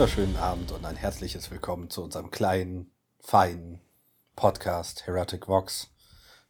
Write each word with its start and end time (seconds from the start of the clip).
Wunderschönen 0.00 0.38
Abend 0.38 0.72
und 0.72 0.86
ein 0.86 0.96
herzliches 0.96 1.50
Willkommen 1.50 1.90
zu 1.90 2.02
unserem 2.02 2.30
kleinen, 2.30 2.90
feinen 3.18 3.82
Podcast 4.34 5.06
Heretic 5.06 5.46
Vox 5.46 5.90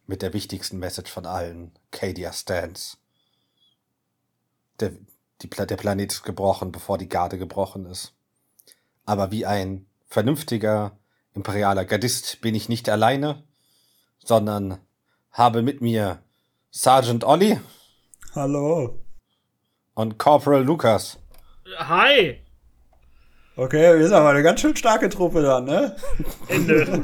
mit 0.07 0.21
der 0.21 0.31
wichtigsten 0.31 0.79
Message 0.79 1.11
von 1.11 1.25
allen, 1.25 1.73
Cadia 1.91 2.31
Stands. 2.31 2.97
Der, 4.79 4.93
die, 5.41 5.49
der 5.49 5.75
Planet 5.75 6.13
ist 6.13 6.23
gebrochen, 6.23 6.71
bevor 6.71 6.97
die 6.97 7.09
Garde 7.09 7.37
gebrochen 7.37 7.85
ist. 7.87 8.13
Aber 9.03 9.31
wie 9.31 9.45
ein 9.45 9.85
vernünftiger 10.07 10.97
imperialer 11.33 11.83
Gardist 11.83 12.39
bin 12.39 12.55
ich 12.55 12.69
nicht 12.69 12.87
alleine, 12.87 13.43
sondern 14.19 14.77
habe 15.33 15.61
mit 15.61 15.81
mir 15.81 16.23
Sergeant 16.69 17.25
Olli. 17.25 17.59
Hallo. 18.33 18.97
Und 19.93 20.17
Corporal 20.17 20.63
Lukas. 20.63 21.19
Hi. 21.79 22.40
Okay, 23.55 23.97
wir 23.97 24.03
sind 24.03 24.13
aber 24.13 24.29
eine 24.29 24.43
ganz 24.43 24.61
schön 24.61 24.75
starke 24.75 25.09
Truppe 25.09 25.41
dann, 25.41 25.65
ne? 25.65 25.95
Ende. 26.47 27.03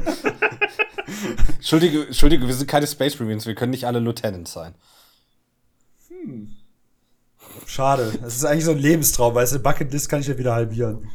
Entschuldige, 1.56 2.06
Entschuldige, 2.06 2.46
wir 2.46 2.54
sind 2.54 2.68
keine 2.68 2.86
Space 2.86 3.18
Marines, 3.20 3.46
wir 3.46 3.54
können 3.54 3.70
nicht 3.70 3.86
alle 3.86 3.98
Lieutenants 3.98 4.52
sein. 4.52 4.74
Hm. 6.08 6.56
Schade. 7.66 8.12
Das 8.22 8.36
ist 8.36 8.44
eigentlich 8.44 8.64
so 8.64 8.70
ein 8.70 8.78
Lebenstraum, 8.78 9.34
weißt 9.34 9.54
du, 9.54 9.58
Bucketlist 9.58 10.08
kann 10.08 10.20
ich 10.20 10.26
ja 10.26 10.38
wieder 10.38 10.54
halbieren. 10.54 11.10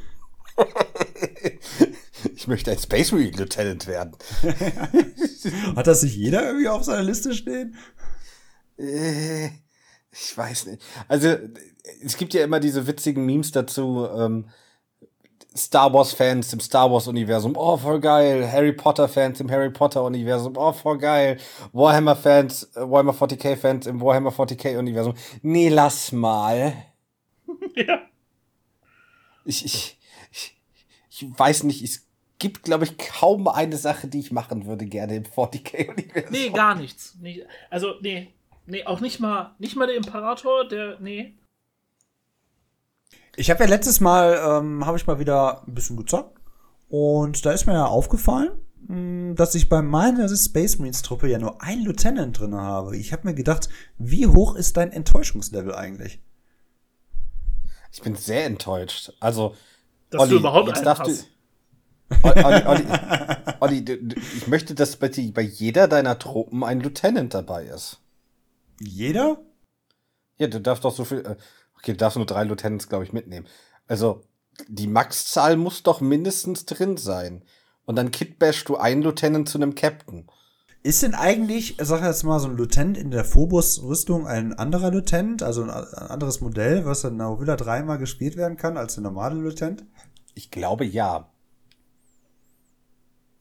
ich 2.35 2.47
möchte 2.47 2.71
ein 2.71 2.77
Space 2.77 3.11
Marine 3.11 3.37
Lieutenant 3.37 3.87
werden. 3.87 4.15
Hat 5.75 5.87
das 5.87 6.03
nicht 6.03 6.15
jeder 6.15 6.45
irgendwie 6.45 6.67
auf 6.67 6.83
seiner 6.83 7.03
Liste 7.03 7.33
stehen? 7.33 7.75
Äh, 8.77 9.47
ich 10.11 10.37
weiß 10.37 10.67
nicht. 10.67 10.83
Also, 11.07 11.37
es 12.03 12.17
gibt 12.17 12.35
ja 12.35 12.43
immer 12.43 12.59
diese 12.59 12.85
witzigen 12.85 13.25
Memes 13.25 13.51
dazu, 13.51 14.07
ähm, 14.15 14.49
Star 15.55 15.93
Wars-Fans 15.93 16.51
im 16.53 16.59
Star 16.59 16.91
Wars-Universum, 16.91 17.55
oh, 17.55 17.77
voll 17.77 17.99
geil. 17.99 18.49
Harry 18.51 18.73
Potter-Fans 18.73 19.39
im 19.39 19.51
Harry 19.51 19.69
Potter-Universum, 19.69 20.57
oh, 20.57 20.71
voll 20.73 20.97
geil. 20.97 21.37
Warhammer-Fans, 21.73 22.75
äh, 22.75 22.81
Warhammer 22.81 23.13
40k-Fans 23.13 23.87
im 23.87 24.01
Warhammer 24.01 24.31
40k-Universum. 24.31 25.13
Nee, 25.41 25.69
lass 25.69 26.11
mal. 26.11 26.73
ja. 27.75 28.01
Ich, 29.45 29.65
ich, 29.65 29.97
ich, 30.31 30.57
ich 31.09 31.39
weiß 31.39 31.63
nicht, 31.63 31.83
es 31.83 32.07
gibt, 32.39 32.63
glaube 32.63 32.85
ich, 32.85 32.97
kaum 32.97 33.47
eine 33.47 33.77
Sache, 33.77 34.07
die 34.07 34.19
ich 34.19 34.31
machen 34.31 34.65
würde 34.65 34.85
gerne 34.85 35.15
im 35.15 35.23
40k-Universum. 35.23 36.31
Nee, 36.31 36.49
gar 36.49 36.75
nichts. 36.75 37.15
Nee, 37.21 37.45
also, 37.69 37.93
nee. 38.01 38.33
Nee, 38.65 38.85
auch 38.85 39.01
nicht 39.01 39.19
mal, 39.19 39.53
nicht 39.59 39.75
mal 39.75 39.87
der 39.87 39.97
Imperator, 39.97 40.67
der, 40.67 40.97
nee. 40.99 41.33
Ich 43.35 43.49
habe 43.49 43.63
ja 43.63 43.69
letztes 43.69 43.99
Mal, 43.99 44.39
ähm, 44.45 44.85
habe 44.85 44.97
ich 44.97 45.07
mal 45.07 45.19
wieder 45.19 45.63
ein 45.67 45.73
bisschen 45.73 45.97
gezockt. 45.97 46.39
Und 46.89 47.45
da 47.45 47.51
ist 47.51 47.65
mir 47.65 47.73
ja 47.73 47.85
aufgefallen, 47.85 48.51
mh, 48.87 48.95
hm, 48.95 49.35
dass 49.35 49.55
ich 49.55 49.69
bei 49.69 49.81
meiner 49.81 50.29
Space 50.35 50.77
Marines 50.77 51.01
Truppe 51.01 51.27
ja 51.27 51.39
nur 51.39 51.61
einen 51.61 51.83
Lieutenant 51.83 52.39
drin 52.39 52.55
habe. 52.55 52.95
Ich 52.95 53.11
habe 53.11 53.27
mir 53.27 53.33
gedacht, 53.33 53.69
wie 53.97 54.27
hoch 54.27 54.55
ist 54.55 54.77
dein 54.77 54.91
Enttäuschungslevel 54.91 55.73
eigentlich? 55.73 56.21
Ich 57.91 58.01
bin 58.01 58.15
sehr 58.15 58.45
enttäuscht. 58.45 59.13
Also, 59.19 59.55
dass 60.09 60.21
Olli, 60.23 60.31
du 60.31 60.37
überhaupt 60.37 60.67
jetzt 60.67 60.85
darfst 60.85 61.07
du, 61.07 62.17
Olli, 62.23 62.65
Olli, 62.65 62.85
Olli, 63.59 64.15
ich 64.37 64.47
möchte, 64.47 64.75
dass 64.75 64.97
bei, 64.97 65.09
bei 65.33 65.41
jeder 65.41 65.87
deiner 65.87 66.19
Truppen 66.19 66.63
ein 66.63 66.79
Lieutenant 66.79 67.33
dabei 67.33 67.65
ist. 67.65 67.99
Jeder? 68.79 69.39
Ja, 70.37 70.47
du 70.47 70.59
darfst 70.59 70.83
doch 70.83 70.93
so 70.93 71.05
viel. 71.05 71.37
Okay, 71.83 71.91
du 71.91 71.97
darfst 71.97 72.15
nur 72.15 72.25
drei 72.25 72.45
Lieutenants, 72.45 72.87
glaube 72.87 73.03
ich, 73.03 73.11
mitnehmen. 73.11 73.45
Also, 73.87 74.23
die 74.69 74.87
Maxzahl 74.87 75.57
muss 75.57 75.83
doch 75.83 75.99
mindestens 75.99 76.65
drin 76.65 76.95
sein. 76.95 77.43
Und 77.83 77.97
dann 77.97 78.09
kitbashst 78.09 78.69
du 78.69 78.77
einen 78.77 79.01
Lieutenant 79.01 79.49
zu 79.49 79.57
einem 79.57 79.75
Captain. 79.75 80.25
Ist 80.81 81.03
denn 81.03 81.13
eigentlich, 81.13 81.75
sag 81.81 82.01
jetzt 82.01 82.23
mal, 82.23 82.39
so 82.39 82.47
ein 82.47 82.55
Lieutenant 82.55 82.97
in 82.97 83.11
der 83.11 83.25
Phobos-Rüstung 83.25 84.25
ein 84.27 84.53
anderer 84.53 84.91
Lieutenant, 84.91 85.43
also 85.43 85.63
ein 85.63 85.69
anderes 85.71 86.39
Modell, 86.39 86.85
was 86.85 87.01
dann 87.01 87.19
auch 87.19 87.41
wieder 87.41 87.57
dreimal 87.57 87.97
gespielt 87.97 88.37
werden 88.37 88.55
kann 88.55 88.77
als 88.77 88.93
der 88.93 89.03
normale 89.03 89.35
Lieutenant? 89.35 89.83
Ich 90.35 90.51
glaube 90.51 90.85
ja. 90.85 91.33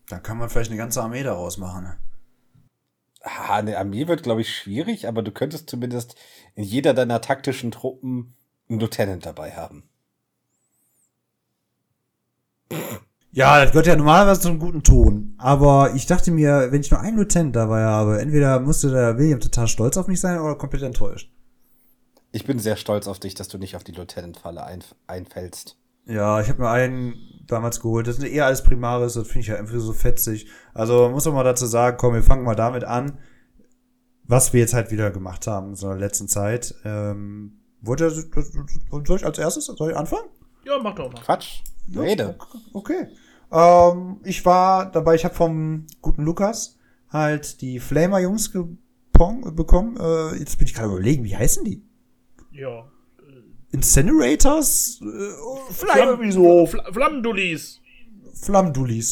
Da 0.09 0.19
kann 0.19 0.37
man 0.37 0.51
vielleicht 0.51 0.73
eine 0.73 0.79
ganze 0.79 1.01
Armee 1.01 1.23
daraus 1.23 1.59
machen. 1.59 1.85
Ne? 1.85 1.97
eine 3.23 3.79
Armee 3.79 4.09
wird, 4.09 4.23
glaube 4.23 4.41
ich, 4.41 4.55
schwierig, 4.55 5.07
aber 5.07 5.23
du 5.23 5.31
könntest 5.31 5.71
zumindest 5.71 6.17
in 6.55 6.65
jeder 6.65 6.95
deiner 6.95 7.21
taktischen 7.21 7.71
Truppen 7.71 8.35
einen 8.69 8.81
Lieutenant 8.81 9.27
dabei 9.27 9.53
haben. 9.53 9.85
Ja, 13.31 13.63
das 13.63 13.73
gehört 13.73 13.87
ja 13.87 13.97
normalerweise 13.97 14.43
zum 14.43 14.59
guten 14.59 14.83
Ton. 14.83 15.35
Aber 15.39 15.95
ich 15.95 16.07
dachte 16.07 16.31
mir, 16.31 16.69
wenn 16.71 16.83
ich 16.83 16.91
nur 16.91 17.01
einen 17.01 17.17
Lieutenant 17.17 17.57
dabei 17.57 17.83
habe, 17.83 18.21
entweder 18.21 18.61
musste 18.61 18.91
der 18.91 19.17
William 19.17 19.41
total 19.41 19.69
stolz 19.69 19.97
auf 19.97 20.07
mich 20.07 20.21
sein 20.21 20.39
oder 20.39 20.55
komplett 20.55 20.83
enttäuscht. 20.83 21.31
Ich 22.31 22.45
bin 22.45 22.59
sehr 22.59 22.77
stolz 22.77 23.09
auf 23.09 23.19
dich, 23.19 23.35
dass 23.35 23.49
du 23.49 23.59
nicht 23.59 23.77
auf 23.77 23.85
die 23.85 23.93
Lieutenant-Falle 23.93 24.65
einf 24.65 24.95
einfällst. 25.07 25.79
Ja, 26.07 26.41
ich 26.41 26.49
habe 26.49 26.63
mir 26.63 26.71
einen 26.71 27.15
damals 27.47 27.81
geholt. 27.81 28.07
Das 28.07 28.17
sind 28.17 28.27
eher 28.27 28.47
alles 28.47 28.63
Primaris, 28.63 29.15
das 29.15 29.29
finde 29.29 29.41
ich 29.41 29.47
ja 29.49 29.57
einfach 29.57 29.79
so 29.79 29.93
fetzig. 29.93 30.49
Also 30.75 31.09
muss 31.09 31.25
man 31.25 31.35
mal 31.35 31.45
dazu 31.45 31.67
sagen, 31.67 31.97
komm, 31.99 32.15
wir 32.15 32.23
fangen 32.23 32.45
mal 32.45 32.55
damit 32.55 32.85
an, 32.85 33.19
was 34.25 34.53
wir 34.53 34.61
jetzt 34.61 34.75
halt 34.75 34.91
wieder 34.91 35.11
gemacht 35.11 35.47
haben 35.47 35.71
in 35.71 35.77
so 35.77 35.89
einer 35.89 35.99
letzten 35.99 36.29
Zeit. 36.29 36.75
Ähm, 36.85 37.59
wollte, 37.81 38.11
soll 38.11 39.17
ich 39.17 39.25
als 39.25 39.39
erstes, 39.39 39.67
soll 39.67 39.91
ich 39.91 39.97
anfangen? 39.97 40.29
Ja, 40.65 40.79
mach 40.79 40.95
doch 40.95 41.13
mal. 41.13 41.21
Quatsch. 41.21 41.63
Rede. 41.95 42.37
Okay. 42.73 43.09
Ähm, 43.51 44.21
ich 44.25 44.45
war 44.47 44.91
dabei, 44.91 45.17
ich 45.17 45.25
habe 45.25 45.35
vom 45.35 45.87
guten 46.01 46.23
Lukas 46.23 46.79
halt 47.11 47.61
die 47.61 47.81
Flamer-Jungs 47.81 48.53
bekommen. 49.13 49.97
Äh, 50.01 50.37
jetzt 50.39 50.59
bin 50.59 50.67
ich 50.67 50.75
gerade 50.75 50.89
überlegen, 50.89 51.25
wie 51.25 51.37
heißen 51.37 51.65
die? 51.65 51.85
Ja. 52.51 52.89
Incinerators? 53.71 55.01
Äh, 55.03 55.73
vielleicht 55.73 56.07
irgendwie 56.07 56.33
so. 56.33 56.69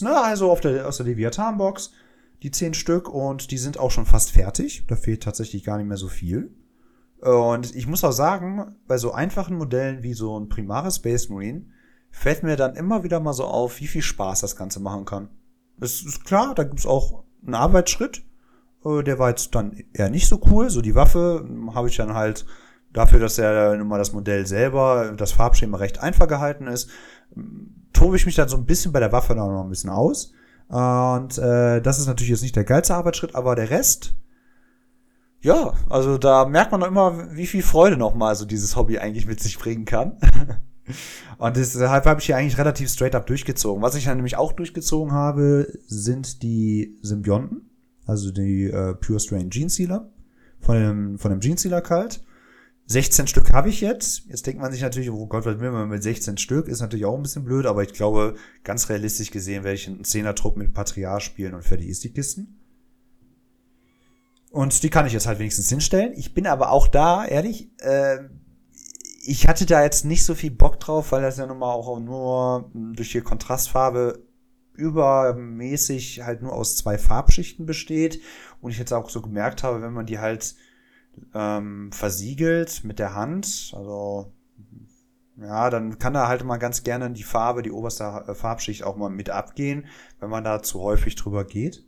Ne? 0.03 0.17
Also 0.17 0.51
auf 0.51 0.61
der, 0.61 0.87
aus 0.89 0.97
der 0.99 1.07
Leviathan-Box. 1.07 1.93
Die 2.43 2.51
zehn 2.51 2.75
Stück 2.75 3.09
und 3.09 3.51
die 3.51 3.59
sind 3.59 3.79
auch 3.79 3.91
schon 3.91 4.07
fast 4.07 4.31
fertig. 4.31 4.85
Da 4.89 4.97
fehlt 4.97 5.23
tatsächlich 5.23 5.65
gar 5.65 5.77
nicht 5.77 5.87
mehr 5.87 5.97
so 5.97 6.09
viel. 6.09 6.55
Und 7.21 7.75
ich 7.77 7.87
muss 7.87 8.03
auch 8.03 8.13
sagen, 8.13 8.77
bei 8.87 8.97
so 8.97 9.13
einfachen 9.13 9.57
Modellen 9.57 10.03
wie 10.03 10.15
so 10.15 10.39
ein 10.39 10.49
Primaris 10.49 10.97
Space 10.97 11.29
Marine 11.29 11.67
fällt 12.11 12.43
mir 12.43 12.57
dann 12.57 12.77
immer 12.77 13.05
wieder 13.05 13.21
mal 13.21 13.35
so 13.35 13.45
auf, 13.45 13.79
wie 13.81 13.87
viel 13.87 14.03
Spaß 14.03 14.41
das 14.41 14.57
Ganze 14.57 14.81
machen 14.81 15.05
kann. 15.05 15.29
Es 15.81 16.03
ist 16.03 16.25
klar, 16.25 16.55
da 16.55 16.65
gibt's 16.65 16.87
auch 16.87 17.25
einen 17.45 17.55
Arbeitsschritt. 17.55 18.23
Äh, 18.85 19.03
der 19.03 19.19
war 19.19 19.29
jetzt 19.29 19.55
dann 19.55 19.85
eher 19.93 20.11
nicht 20.11 20.29
so 20.29 20.41
cool. 20.51 20.71
So 20.71 20.81
die 20.81 20.95
Waffe 20.95 21.47
habe 21.75 21.89
ich 21.89 21.97
dann 21.97 22.15
halt 22.15 22.47
dafür, 22.93 23.21
dass 23.21 23.37
ja 23.37 23.77
nun 23.77 23.89
mal 23.89 23.99
das 23.99 24.13
Modell 24.13 24.47
selber, 24.47 25.15
das 25.17 25.33
Farbschema 25.33 25.79
recht 25.79 26.01
einfach 26.01 26.27
gehalten 26.27 26.67
ist, 26.67 26.89
tobe 27.93 28.17
ich 28.17 28.27
mich 28.27 28.35
dann 28.35 28.49
so 28.49 28.57
ein 28.57 28.67
bisschen 28.67 28.93
bei 28.93 29.01
der 29.01 29.13
Waffe 29.13 29.35
noch 29.35 29.63
ein 29.63 29.69
bisschen 29.69 29.91
aus. 29.91 30.33
Und 30.71 31.37
äh, 31.39 31.83
das 31.83 31.99
ist 31.99 32.07
natürlich 32.07 32.31
jetzt 32.31 32.43
nicht 32.43 32.55
der 32.55 32.63
geilste 32.63 32.95
Arbeitsschritt, 32.95 33.35
aber 33.35 33.57
der 33.57 33.71
Rest, 33.71 34.15
ja, 35.41 35.75
also 35.89 36.17
da 36.17 36.45
merkt 36.45 36.71
man 36.71 36.81
noch 36.81 36.87
immer, 36.87 37.35
wie 37.35 37.49
viel 37.49 37.63
Freude 37.63 37.97
nochmal 37.97 38.37
so 38.37 38.45
dieses 38.45 38.77
Hobby 38.77 38.99
eigentlich 38.99 39.27
mit 39.27 39.41
sich 39.41 39.59
bringen 39.59 39.85
kann. 39.85 40.19
Und 41.39 41.57
deshalb 41.57 42.07
habe 42.07 42.21
ich 42.21 42.27
hier 42.27 42.37
eigentlich 42.37 42.59
relativ 42.59 42.89
straight 42.89 43.17
up 43.17 43.27
durchgezogen. 43.27 43.83
Was 43.83 43.97
ich 43.97 44.05
dann 44.05 44.19
nämlich 44.19 44.37
auch 44.37 44.53
durchgezogen 44.53 45.13
habe, 45.13 45.67
sind 45.87 46.43
die 46.43 46.99
Symbionten, 47.03 47.71
also 48.07 48.31
die 48.31 48.65
äh, 48.65 48.95
Pure 48.95 49.19
Strain 49.19 49.51
Gene 49.51 49.71
Sealer 49.71 50.09
von 50.61 50.77
dem, 50.77 51.19
von 51.19 51.33
dem 51.33 51.41
Gene 51.41 51.59
Sealer 51.59 51.81
Kalt. 51.81 52.23
16 52.91 53.29
Stück 53.29 53.53
habe 53.53 53.69
ich 53.69 53.81
jetzt. 53.81 54.25
Jetzt 54.27 54.49
denkt 54.49 54.61
man 54.61 54.73
sich 54.73 54.83
natürlich, 54.83 55.13
oh 55.13 55.27
Gott, 55.29 55.47
was 55.47 55.61
will 55.61 55.71
man 55.71 55.89
mit 55.89 56.03
16 56.03 56.39
Stück? 56.39 56.67
Ist 56.67 56.81
natürlich 56.81 57.05
auch 57.05 57.15
ein 57.15 57.23
bisschen 57.23 57.45
blöd, 57.45 57.65
aber 57.67 57.85
ich 57.85 57.93
glaube, 57.93 58.35
ganz 58.65 58.89
realistisch 58.89 59.31
gesehen 59.31 59.63
werde 59.63 59.77
ich 59.77 59.87
einen 59.87 60.03
10er-Trupp 60.03 60.57
mit 60.57 60.75
Patriarch 60.75 61.23
spielen 61.23 61.55
und 61.55 61.63
fertig 61.63 61.87
ist 61.87 62.03
die 62.03 62.13
Kisten. 62.13 62.59
Und 64.51 64.83
die 64.83 64.91
kann 64.91 65.07
ich 65.07 65.13
jetzt 65.13 65.29
halt 65.29 65.39
wenigstens 65.39 65.69
hinstellen. 65.69 66.15
Ich 66.17 66.35
bin 66.35 66.49
aber 66.49 66.73
auch 66.73 66.89
da, 66.89 67.25
ehrlich, 67.25 67.71
äh, 67.79 68.25
ich 69.23 69.47
hatte 69.47 69.67
da 69.67 69.85
jetzt 69.85 70.05
nicht 70.05 70.25
so 70.25 70.35
viel 70.35 70.51
Bock 70.51 70.81
drauf, 70.81 71.13
weil 71.13 71.23
das 71.23 71.39
ja 71.39 71.47
nun 71.47 71.59
mal 71.59 71.73
auch 71.73 72.01
nur 72.01 72.73
durch 72.75 73.13
die 73.13 73.21
Kontrastfarbe 73.21 74.27
übermäßig 74.75 76.23
halt 76.23 76.43
nur 76.43 76.55
aus 76.55 76.75
zwei 76.75 76.99
Farbschichten 76.99 77.67
besteht. 77.67 78.21
Und 78.61 78.73
ich 78.73 78.79
jetzt 78.79 78.93
auch 78.93 79.11
so 79.11 79.23
gemerkt 79.23 79.63
habe, 79.63 79.81
wenn 79.81 79.93
man 79.93 80.07
die 80.07 80.19
halt 80.19 80.57
ähm, 81.35 81.93
versiegelt 81.93 82.85
mit 82.85 82.99
der 82.99 83.15
Hand. 83.15 83.73
Also 83.77 84.33
ja, 85.37 85.71
dann 85.71 85.99
kann 85.99 86.13
da 86.13 86.29
halt 86.29 86.45
mal 86.45 86.59
ganz 86.59 86.83
gerne 86.83 87.11
die 87.11 87.23
Farbe, 87.23 87.63
die 87.63 87.73
oberste 87.73 88.05
äh, 88.05 88.35
Farbschicht 88.35 88.85
auch 88.85 88.97
mal 88.97 89.11
mit 89.11 89.31
abgehen, 89.31 89.87
wenn 90.19 90.31
man 90.31 90.45
da 90.45 90.63
zu 90.63 90.81
häufig 90.81 91.15
drüber 91.15 91.45
geht. 91.45 91.85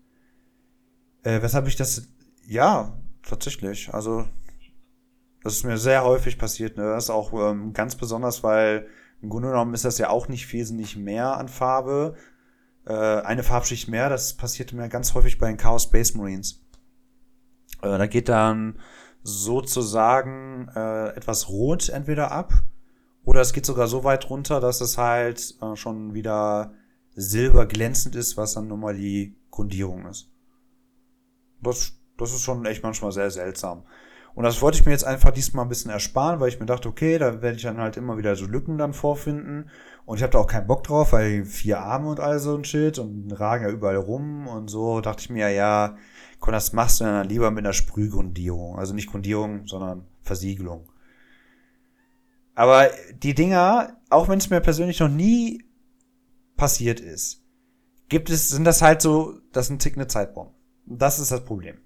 Äh, 1.23 1.43
weshalb 1.43 1.67
ich 1.69 1.77
das, 1.77 2.09
ja, 2.47 2.99
tatsächlich, 3.23 3.93
also 3.93 4.25
das 5.43 5.55
ist 5.55 5.65
mir 5.65 5.77
sehr 5.77 6.05
häufig 6.05 6.39
passiert. 6.39 6.77
Ne? 6.77 6.85
Das 6.85 7.05
ist 7.05 7.11
auch 7.11 7.33
ähm, 7.33 7.73
ganz 7.73 7.97
besonders, 7.97 8.43
weil 8.43 8.87
Im 9.23 9.31
Grunde 9.31 9.49
genommen 9.49 9.73
ist 9.73 9.85
das 9.85 9.99
ja 9.99 10.11
auch 10.11 10.27
nicht 10.29 10.53
wesentlich 10.53 10.97
mehr 10.97 11.37
an 11.37 11.49
Farbe. 11.49 12.17
Äh, 12.85 12.93
eine 12.93 13.45
Farbschicht 13.45 13.89
mehr, 13.89 14.09
das 14.09 14.37
passiert 14.37 14.73
mir 14.73 14.89
ganz 14.89 15.15
häufig 15.15 15.39
bei 15.39 15.47
den 15.47 15.57
Chaos 15.57 15.85
Space 15.85 16.15
Marines. 16.15 16.65
Äh, 17.83 17.99
da 17.99 18.07
geht 18.07 18.29
dann 18.29 18.81
sozusagen 19.23 20.69
äh, 20.75 21.09
etwas 21.11 21.49
rot 21.49 21.89
entweder 21.89 22.33
ab 22.33 22.53
oder 23.25 23.41
es 23.41 23.53
geht 23.53 23.67
sogar 23.67 23.87
so 23.87 24.05
weit 24.05 24.29
runter, 24.31 24.61
dass 24.61 24.81
es 24.81 24.99
halt 24.99 25.57
äh, 25.61 25.77
schon 25.77 26.15
wieder 26.15 26.75
silberglänzend 27.15 28.17
ist, 28.17 28.37
was 28.37 28.55
dann 28.55 28.69
nun 28.69 28.81
mal 28.81 28.95
die 28.95 29.37
Grundierung 29.51 30.07
ist. 30.07 30.31
Das, 31.61 31.93
das 32.19 32.33
ist 32.33 32.43
schon 32.43 32.65
echt 32.67 32.83
manchmal 32.83 33.13
sehr 33.13 33.31
seltsam. 33.31 33.85
Und 34.35 34.45
das 34.45 34.63
wollte 34.63 34.79
ich 34.79 34.87
mir 34.87 34.93
jetzt 34.93 35.05
einfach 35.05 35.31
diesmal 35.31 35.67
ein 35.67 35.69
bisschen 35.69 35.91
ersparen, 35.91 36.41
weil 36.41 36.49
ich 36.49 36.59
mir 36.59 36.67
dachte, 36.67 36.89
okay, 36.89 37.19
da 37.19 37.43
werde 37.43 37.57
ich 37.57 37.63
dann 37.63 37.79
halt 37.79 37.99
immer 37.99 38.17
wieder 38.17 38.35
so 38.35 38.47
Lücken 38.47 38.79
dann 38.79 38.95
vorfinden. 38.95 39.69
Und 40.07 40.17
ich 40.17 40.23
habe 40.23 40.33
da 40.33 40.39
auch 40.39 40.47
keinen 40.47 40.67
Bock 40.67 40.85
drauf, 40.85 41.13
weil 41.13 41.45
vier 41.45 41.81
Arme 41.81 42.09
und 42.09 42.19
all 42.19 42.39
so 42.39 42.57
ein 42.57 42.65
Shit 42.65 42.99
und 42.99 43.31
ragen 43.33 43.65
ja 43.65 43.71
überall 43.71 43.97
rum 43.97 44.49
und 44.49 44.69
so. 44.69 45.03
Dachte 45.03 45.21
ich 45.21 45.31
mir, 45.31 45.51
ja, 45.51 45.97
komm, 46.43 46.53
das 46.53 46.73
machst 46.73 47.01
du 47.01 47.05
dann 47.05 47.29
lieber 47.29 47.51
mit 47.51 47.65
einer 47.65 47.73
Sprühgrundierung. 47.73 48.79
Also 48.79 48.93
nicht 48.93 49.11
Grundierung, 49.11 49.67
sondern 49.67 50.05
Versiegelung. 50.21 50.91
Aber 52.55 52.91
die 53.23 53.35
Dinger, 53.35 53.97
auch 54.11 54.29
wenn 54.29 54.39
es 54.39 54.51
mir 54.51 54.61
persönlich 54.61 55.01
noch 55.01 55.09
nie 55.09 55.65
passiert 56.57 57.01
ist, 57.01 57.43
gibt 58.09 58.29
es, 58.29 58.51
sind 58.51 58.65
das 58.65 58.83
halt 58.83 59.01
so, 59.01 59.39
das 59.53 59.69
sind 59.69 59.81
tickende 59.81 60.09
Zeitbomben. 60.09 60.55
Das 60.85 61.19
ist 61.19 61.31
das 61.31 61.45
Problem. 61.45 61.79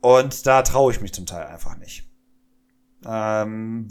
Und 0.00 0.46
da 0.46 0.62
traue 0.62 0.92
ich 0.92 1.00
mich 1.00 1.12
zum 1.12 1.26
Teil 1.26 1.46
einfach 1.46 1.76
nicht. 1.76 2.08
Ähm, 3.04 3.88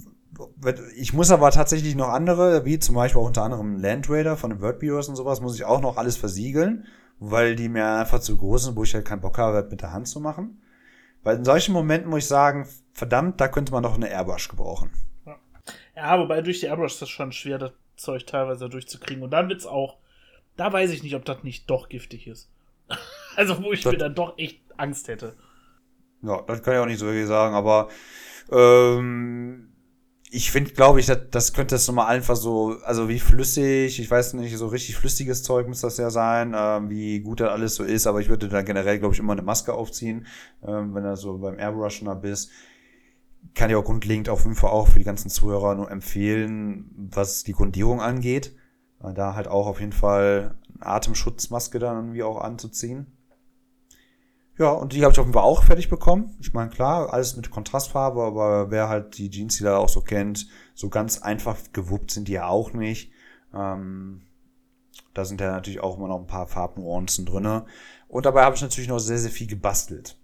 ich 0.95 1.11
muss 1.11 1.31
aber 1.31 1.51
tatsächlich 1.51 1.95
noch 1.95 2.09
andere, 2.09 2.63
wie 2.63 2.79
zum 2.79 2.95
Beispiel 2.95 3.21
auch 3.21 3.27
unter 3.27 3.43
anderem 3.43 3.75
Land 3.75 4.09
Raider 4.09 4.37
von 4.37 4.51
den 4.51 4.61
Wordbureaus 4.61 5.09
und 5.09 5.17
sowas, 5.17 5.41
muss 5.41 5.55
ich 5.55 5.65
auch 5.65 5.81
noch 5.81 5.97
alles 5.97 6.15
versiegeln, 6.15 6.85
weil 7.21 7.55
die 7.55 7.69
mir 7.69 7.87
einfach 7.87 8.19
zu 8.19 8.35
groß 8.35 8.65
sind, 8.65 8.75
wo 8.75 8.83
ich 8.83 8.95
halt 8.95 9.05
keinen 9.05 9.21
Bock 9.21 9.37
habe, 9.37 9.67
mit 9.69 9.81
der 9.81 9.93
Hand 9.93 10.07
zu 10.07 10.19
machen. 10.19 10.59
Weil 11.21 11.37
in 11.37 11.45
solchen 11.45 11.71
Momenten 11.71 12.09
muss 12.09 12.23
ich 12.23 12.27
sagen, 12.27 12.67
verdammt, 12.93 13.39
da 13.39 13.47
könnte 13.47 13.71
man 13.71 13.83
doch 13.83 13.93
eine 13.93 14.09
Airbrush 14.09 14.47
gebrauchen. 14.47 14.89
Ja, 15.27 15.37
ja 15.95 16.19
wobei 16.19 16.41
durch 16.41 16.61
die 16.61 16.65
Airbrush 16.65 16.93
ist 16.93 17.01
das 17.03 17.09
schon 17.09 17.31
schwer, 17.31 17.59
das 17.59 17.73
Zeug 17.95 18.25
teilweise 18.25 18.67
durchzukriegen. 18.69 19.23
Und 19.23 19.29
dann 19.29 19.49
wird's 19.49 19.67
auch, 19.67 19.99
da 20.57 20.73
weiß 20.73 20.89
ich 20.89 21.03
nicht, 21.03 21.13
ob 21.15 21.23
das 21.23 21.43
nicht 21.43 21.69
doch 21.69 21.89
giftig 21.89 22.25
ist. 22.25 22.49
also 23.35 23.61
wo 23.61 23.71
ich 23.71 23.81
das, 23.81 23.91
mir 23.91 23.99
dann 23.99 24.15
doch 24.15 24.35
echt 24.39 24.59
Angst 24.77 25.07
hätte. 25.07 25.35
Ja, 26.23 26.41
das 26.41 26.63
kann 26.63 26.73
ich 26.73 26.79
auch 26.79 26.87
nicht 26.87 26.99
so 26.99 27.05
wirklich 27.05 27.27
sagen, 27.27 27.53
aber 27.53 27.89
ähm, 28.51 29.70
ich 30.33 30.49
finde, 30.49 30.71
glaube 30.71 31.01
ich, 31.01 31.07
das, 31.07 31.19
das 31.29 31.53
könnte 31.53 31.75
es 31.75 31.87
nochmal 31.87 32.07
einfach 32.07 32.37
so, 32.37 32.77
also 32.85 33.09
wie 33.09 33.19
flüssig, 33.19 33.99
ich 33.99 34.09
weiß 34.09 34.33
nicht, 34.35 34.57
so 34.57 34.67
richtig 34.67 34.95
flüssiges 34.95 35.43
Zeug 35.43 35.67
muss 35.67 35.81
das 35.81 35.97
ja 35.97 36.09
sein, 36.09 36.55
ähm, 36.57 36.89
wie 36.89 37.19
gut 37.19 37.41
das 37.41 37.49
alles 37.49 37.75
so 37.75 37.83
ist, 37.83 38.07
aber 38.07 38.21
ich 38.21 38.29
würde 38.29 38.47
da 38.47 38.61
generell, 38.61 38.97
glaube 38.97 39.13
ich, 39.13 39.19
immer 39.19 39.33
eine 39.33 39.41
Maske 39.41 39.73
aufziehen, 39.73 40.25
ähm, 40.65 40.95
wenn 40.95 41.03
du 41.03 41.17
so 41.17 41.37
beim 41.37 41.59
Airbrushen 41.59 42.05
da 42.07 42.13
bist. 42.13 42.49
Kann 43.55 43.69
ich 43.69 43.75
auch 43.75 43.83
grundlegend 43.83 44.29
auf 44.29 44.43
jeden 44.43 44.55
Fall 44.55 44.69
auch 44.69 44.87
für 44.87 44.99
die 44.99 45.05
ganzen 45.05 45.29
Zuhörer 45.29 45.75
nur 45.75 45.91
empfehlen, 45.91 47.09
was 47.11 47.43
die 47.43 47.53
Grundierung 47.53 47.99
angeht. 47.99 48.55
Äh, 49.03 49.13
da 49.13 49.35
halt 49.35 49.49
auch 49.49 49.67
auf 49.67 49.81
jeden 49.81 49.91
Fall 49.91 50.55
eine 50.75 50.85
Atemschutzmaske 50.85 51.77
dann 51.77 51.97
irgendwie 51.97 52.23
auch 52.23 52.39
anzuziehen. 52.39 53.07
Ja, 54.61 54.73
und 54.73 54.93
die 54.93 55.03
habe 55.03 55.11
ich 55.11 55.17
Fall 55.17 55.41
auch 55.41 55.63
fertig 55.63 55.89
bekommen. 55.89 56.35
Ich 56.39 56.53
meine, 56.53 56.69
klar, 56.69 57.11
alles 57.11 57.35
mit 57.35 57.49
Kontrastfarbe, 57.49 58.21
aber 58.21 58.69
wer 58.69 58.89
halt 58.89 59.17
die 59.17 59.31
Jeans, 59.31 59.57
die 59.57 59.63
da 59.63 59.77
auch 59.77 59.89
so 59.89 60.01
kennt, 60.01 60.47
so 60.75 60.87
ganz 60.87 61.19
einfach 61.23 61.57
gewuppt 61.73 62.11
sind 62.11 62.27
die 62.27 62.33
ja 62.33 62.45
auch 62.45 62.71
nicht. 62.71 63.11
Ähm, 63.55 64.21
da 65.15 65.25
sind 65.25 65.41
ja 65.41 65.49
natürlich 65.49 65.79
auch 65.79 65.97
immer 65.97 66.09
noch 66.09 66.19
ein 66.19 66.27
paar 66.27 66.45
Farbnuancen 66.45 67.25
drinne. 67.25 67.65
Und 68.07 68.27
dabei 68.27 68.43
habe 68.43 68.55
ich 68.55 68.61
natürlich 68.61 68.87
noch 68.87 68.99
sehr, 68.99 69.17
sehr 69.17 69.31
viel 69.31 69.47
gebastelt. 69.47 70.19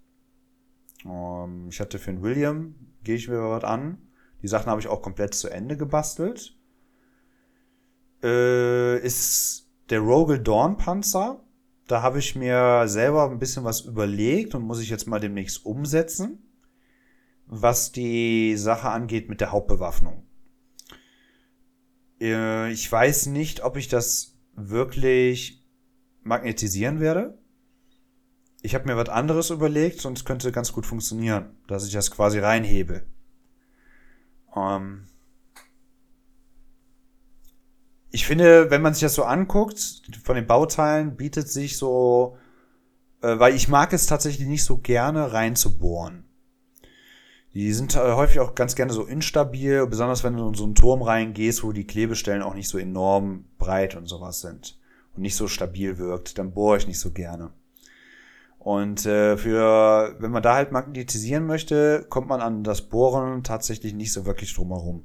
Ähm, 1.04 1.66
ich 1.68 1.80
hatte 1.80 1.98
für 1.98 2.12
den 2.12 2.22
William, 2.22 2.76
gehe 3.02 3.16
ich 3.16 3.26
mir 3.26 3.42
was 3.42 3.64
an. 3.64 3.98
Die 4.42 4.48
Sachen 4.48 4.70
habe 4.70 4.80
ich 4.80 4.86
auch 4.86 5.02
komplett 5.02 5.34
zu 5.34 5.48
Ende 5.48 5.76
gebastelt. 5.76 6.56
Äh, 8.22 9.00
ist 9.00 9.68
der 9.90 9.98
Rogel 9.98 10.38
Dawn 10.38 10.76
Panzer 10.76 11.40
da 11.88 12.02
habe 12.02 12.18
ich 12.18 12.36
mir 12.36 12.86
selber 12.86 13.28
ein 13.28 13.38
bisschen 13.38 13.64
was 13.64 13.80
überlegt 13.80 14.54
und 14.54 14.62
muss 14.62 14.80
ich 14.80 14.90
jetzt 14.90 15.08
mal 15.08 15.18
demnächst 15.18 15.64
umsetzen, 15.64 16.38
was 17.46 17.92
die 17.92 18.56
Sache 18.56 18.90
angeht 18.90 19.28
mit 19.28 19.40
der 19.40 19.52
Hauptbewaffnung. 19.52 20.22
Äh, 22.20 22.70
ich 22.72 22.90
weiß 22.92 23.26
nicht, 23.26 23.64
ob 23.64 23.76
ich 23.76 23.88
das 23.88 24.38
wirklich 24.54 25.66
magnetisieren 26.22 27.00
werde. 27.00 27.38
Ich 28.60 28.74
habe 28.74 28.86
mir 28.86 28.96
was 28.96 29.08
anderes 29.08 29.50
überlegt 29.50 30.04
es 30.04 30.24
könnte 30.24 30.52
ganz 30.52 30.72
gut 30.72 30.84
funktionieren, 30.84 31.56
dass 31.68 31.86
ich 31.86 31.92
das 31.92 32.10
quasi 32.10 32.38
reinhebe. 32.38 33.06
Ähm, 34.54 35.07
ich 38.10 38.26
finde, 38.26 38.70
wenn 38.70 38.82
man 38.82 38.94
sich 38.94 39.02
das 39.02 39.14
so 39.14 39.24
anguckt, 39.24 40.02
von 40.24 40.36
den 40.36 40.46
Bauteilen 40.46 41.16
bietet 41.16 41.48
sich 41.48 41.76
so, 41.76 42.36
äh, 43.22 43.38
weil 43.38 43.54
ich 43.54 43.68
mag 43.68 43.92
es 43.92 44.06
tatsächlich 44.06 44.48
nicht 44.48 44.64
so 44.64 44.78
gerne 44.78 45.32
reinzubohren. 45.32 46.24
Die 47.54 47.72
sind 47.72 47.96
äh, 47.96 48.12
häufig 48.12 48.40
auch 48.40 48.54
ganz 48.54 48.74
gerne 48.76 48.92
so 48.92 49.04
instabil, 49.04 49.86
besonders 49.86 50.24
wenn 50.24 50.36
du 50.36 50.48
in 50.48 50.54
so 50.54 50.64
einen 50.64 50.74
Turm 50.74 51.02
reingehst, 51.02 51.62
wo 51.64 51.72
die 51.72 51.86
Klebestellen 51.86 52.42
auch 52.42 52.54
nicht 52.54 52.68
so 52.68 52.78
enorm 52.78 53.44
breit 53.58 53.94
und 53.96 54.06
sowas 54.06 54.40
sind 54.40 54.78
und 55.14 55.22
nicht 55.22 55.36
so 55.36 55.48
stabil 55.48 55.98
wirkt, 55.98 56.38
dann 56.38 56.52
bohre 56.52 56.78
ich 56.78 56.86
nicht 56.86 57.00
so 57.00 57.10
gerne. 57.10 57.50
Und 58.58 59.06
äh, 59.06 59.36
für, 59.36 60.16
wenn 60.18 60.30
man 60.30 60.42
da 60.42 60.54
halt 60.54 60.72
magnetisieren 60.72 61.46
möchte, 61.46 62.06
kommt 62.08 62.28
man 62.28 62.40
an 62.40 62.64
das 62.64 62.82
Bohren 62.82 63.42
tatsächlich 63.42 63.94
nicht 63.94 64.12
so 64.12 64.26
wirklich 64.26 64.54
drumherum. 64.54 65.04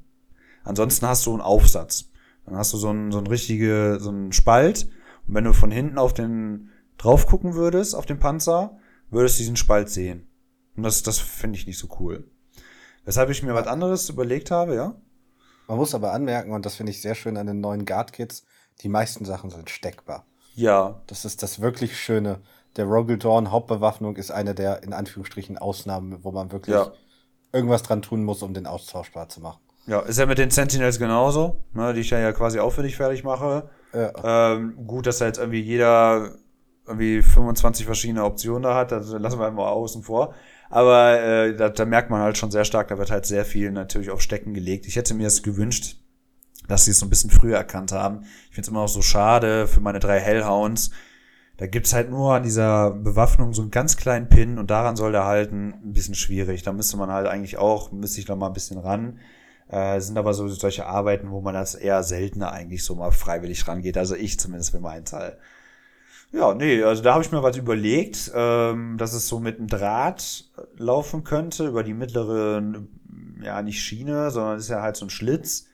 Ansonsten 0.63 1.07
hast 1.07 1.25
du 1.25 1.31
einen 1.31 1.41
Aufsatz. 1.41 2.09
Dann 2.45 2.57
hast 2.57 2.73
du 2.73 2.77
so 2.77 2.89
einen, 2.89 3.11
so 3.11 3.17
einen 3.17 3.27
richtige, 3.27 3.97
so 3.99 4.09
einen 4.09 4.31
Spalt. 4.31 4.87
Und 5.27 5.35
wenn 5.35 5.43
du 5.43 5.53
von 5.53 5.71
hinten 5.71 5.97
auf 5.97 6.13
den 6.13 6.69
drauf 6.97 7.25
gucken 7.27 7.53
würdest, 7.53 7.95
auf 7.95 8.05
den 8.05 8.19
Panzer, 8.19 8.77
würdest 9.09 9.37
du 9.37 9.41
diesen 9.41 9.55
Spalt 9.55 9.89
sehen. 9.89 10.27
Und 10.75 10.83
das, 10.83 11.03
das 11.03 11.19
finde 11.19 11.57
ich 11.57 11.67
nicht 11.67 11.77
so 11.77 11.87
cool. 11.99 12.29
Weshalb 13.05 13.29
ich 13.29 13.43
mir 13.43 13.53
was 13.53 13.67
anderes 13.67 14.09
überlegt 14.09 14.51
habe, 14.51 14.75
ja. 14.75 14.95
Man 15.67 15.77
muss 15.77 15.95
aber 15.95 16.13
anmerken, 16.13 16.51
und 16.51 16.65
das 16.65 16.75
finde 16.75 16.91
ich 16.91 17.01
sehr 17.01 17.15
schön 17.15 17.37
an 17.37 17.47
den 17.47 17.61
neuen 17.61 17.85
Guard-Kits, 17.85 18.45
die 18.81 18.89
meisten 18.89 19.25
Sachen 19.25 19.49
sind 19.49 19.69
steckbar. 19.69 20.25
Ja. 20.55 21.01
Das 21.07 21.25
ist 21.25 21.43
das 21.43 21.61
wirklich 21.61 21.97
Schöne. 21.97 22.41
Der 22.75 22.85
Rogel 22.85 23.17
Dawn 23.17 23.51
Hauptbewaffnung 23.51 24.15
ist 24.15 24.31
eine 24.31 24.55
der, 24.55 24.83
in 24.83 24.93
Anführungsstrichen, 24.93 25.57
Ausnahmen, 25.57 26.23
wo 26.23 26.31
man 26.31 26.51
wirklich 26.51 26.75
ja. 26.75 26.91
irgendwas 27.51 27.83
dran 27.83 28.01
tun 28.01 28.23
muss, 28.23 28.41
um 28.41 28.53
den 28.53 28.65
austauschbar 28.65 29.29
zu 29.29 29.41
machen. 29.41 29.61
Ja, 29.85 29.99
ist 29.99 30.19
ja 30.19 30.25
mit 30.25 30.37
den 30.37 30.49
Sentinels 30.49 30.97
genauso, 30.97 31.63
ne, 31.73 31.93
die 31.93 32.01
ich 32.01 32.09
ja 32.09 32.31
quasi 32.31 32.59
auch 32.59 32.71
für 32.71 32.83
dich 32.83 32.95
fertig 32.95 33.23
mache. 33.23 33.69
Ja. 33.93 34.53
Ähm, 34.53 34.75
gut, 34.87 35.05
dass 35.07 35.17
da 35.17 35.25
jetzt 35.25 35.39
irgendwie 35.39 35.61
jeder 35.61 36.31
irgendwie 36.87 37.21
25 37.21 37.85
verschiedene 37.85 38.23
Optionen 38.23 38.63
da 38.63 38.75
hat, 38.75 38.91
das 38.91 39.09
lassen 39.11 39.39
wir 39.39 39.47
einfach 39.47 39.67
außen 39.67 40.03
vor. 40.03 40.33
Aber 40.69 41.21
äh, 41.21 41.55
da, 41.55 41.69
da 41.69 41.85
merkt 41.85 42.09
man 42.09 42.21
halt 42.21 42.37
schon 42.37 42.51
sehr 42.51 42.65
stark, 42.65 42.87
da 42.87 42.97
wird 42.97 43.11
halt 43.11 43.25
sehr 43.25 43.45
viel 43.45 43.71
natürlich 43.71 44.09
auf 44.09 44.21
Stecken 44.21 44.53
gelegt. 44.53 44.87
Ich 44.87 44.95
hätte 44.95 45.13
mir 45.13 45.25
das 45.25 45.43
gewünscht, 45.43 45.97
dass 46.67 46.85
sie 46.85 46.91
es 46.91 46.99
so 46.99 47.05
ein 47.05 47.09
bisschen 47.09 47.29
früher 47.29 47.57
erkannt 47.57 47.91
haben. 47.91 48.21
Ich 48.49 48.55
finde 48.55 48.61
es 48.61 48.67
immer 48.69 48.81
noch 48.81 48.87
so 48.87 49.01
schade 49.01 49.67
für 49.67 49.81
meine 49.81 49.99
drei 49.99 50.19
Hellhounds. 50.19 50.91
Da 51.57 51.67
gibt's 51.67 51.93
halt 51.93 52.09
nur 52.09 52.33
an 52.33 52.43
dieser 52.43 52.91
Bewaffnung 52.91 53.53
so 53.53 53.61
einen 53.61 53.71
ganz 53.71 53.97
kleinen 53.97 54.27
Pin 54.27 54.57
und 54.57 54.71
daran 54.71 54.95
soll 54.95 55.11
der 55.11 55.25
halten. 55.25 55.75
Ein 55.83 55.93
bisschen 55.93 56.15
schwierig. 56.15 56.63
Da 56.63 56.73
müsste 56.73 56.97
man 56.97 57.11
halt 57.11 57.27
eigentlich 57.27 57.57
auch, 57.57 57.91
müsste 57.91 58.19
ich 58.19 58.25
da 58.25 58.35
mal 58.35 58.47
ein 58.47 58.53
bisschen 58.53 58.79
ran. 58.79 59.19
Äh, 59.73 60.01
sind 60.01 60.19
aber 60.19 60.35
so 60.35 60.47
solche 60.49 60.85
Arbeiten, 60.85 61.31
wo 61.31 61.41
man 61.41 61.55
das 61.55 61.73
eher 61.73 62.03
seltener 62.03 62.51
eigentlich 62.51 62.85
so 62.85 62.93
mal 62.93 63.09
freiwillig 63.11 63.67
rangeht. 63.67 63.97
Also 63.97 64.13
ich 64.13 64.39
zumindest 64.39 64.69
für 64.69 64.79
meinen 64.79 65.03
Teil. 65.03 65.39
Ja, 66.31 66.53
nee, 66.53 66.83
also 66.83 67.01
da 67.01 67.13
habe 67.13 67.23
ich 67.23 67.31
mir 67.31 67.41
was 67.41 67.57
überlegt, 67.57 68.31
ähm, 68.35 68.97
dass 68.99 69.13
es 69.13 69.27
so 69.27 69.39
mit 69.39 69.57
einem 69.57 69.67
Draht 69.67 70.45
laufen 70.77 71.23
könnte 71.23 71.67
über 71.67 71.81
die 71.81 71.95
mittlere, 71.95 72.61
ja 73.41 73.63
nicht 73.63 73.81
Schiene, 73.81 74.29
sondern 74.29 74.57
ist 74.59 74.69
ja 74.69 74.83
halt 74.83 74.95
so 74.95 75.07
ein 75.07 75.09
Schlitz 75.09 75.67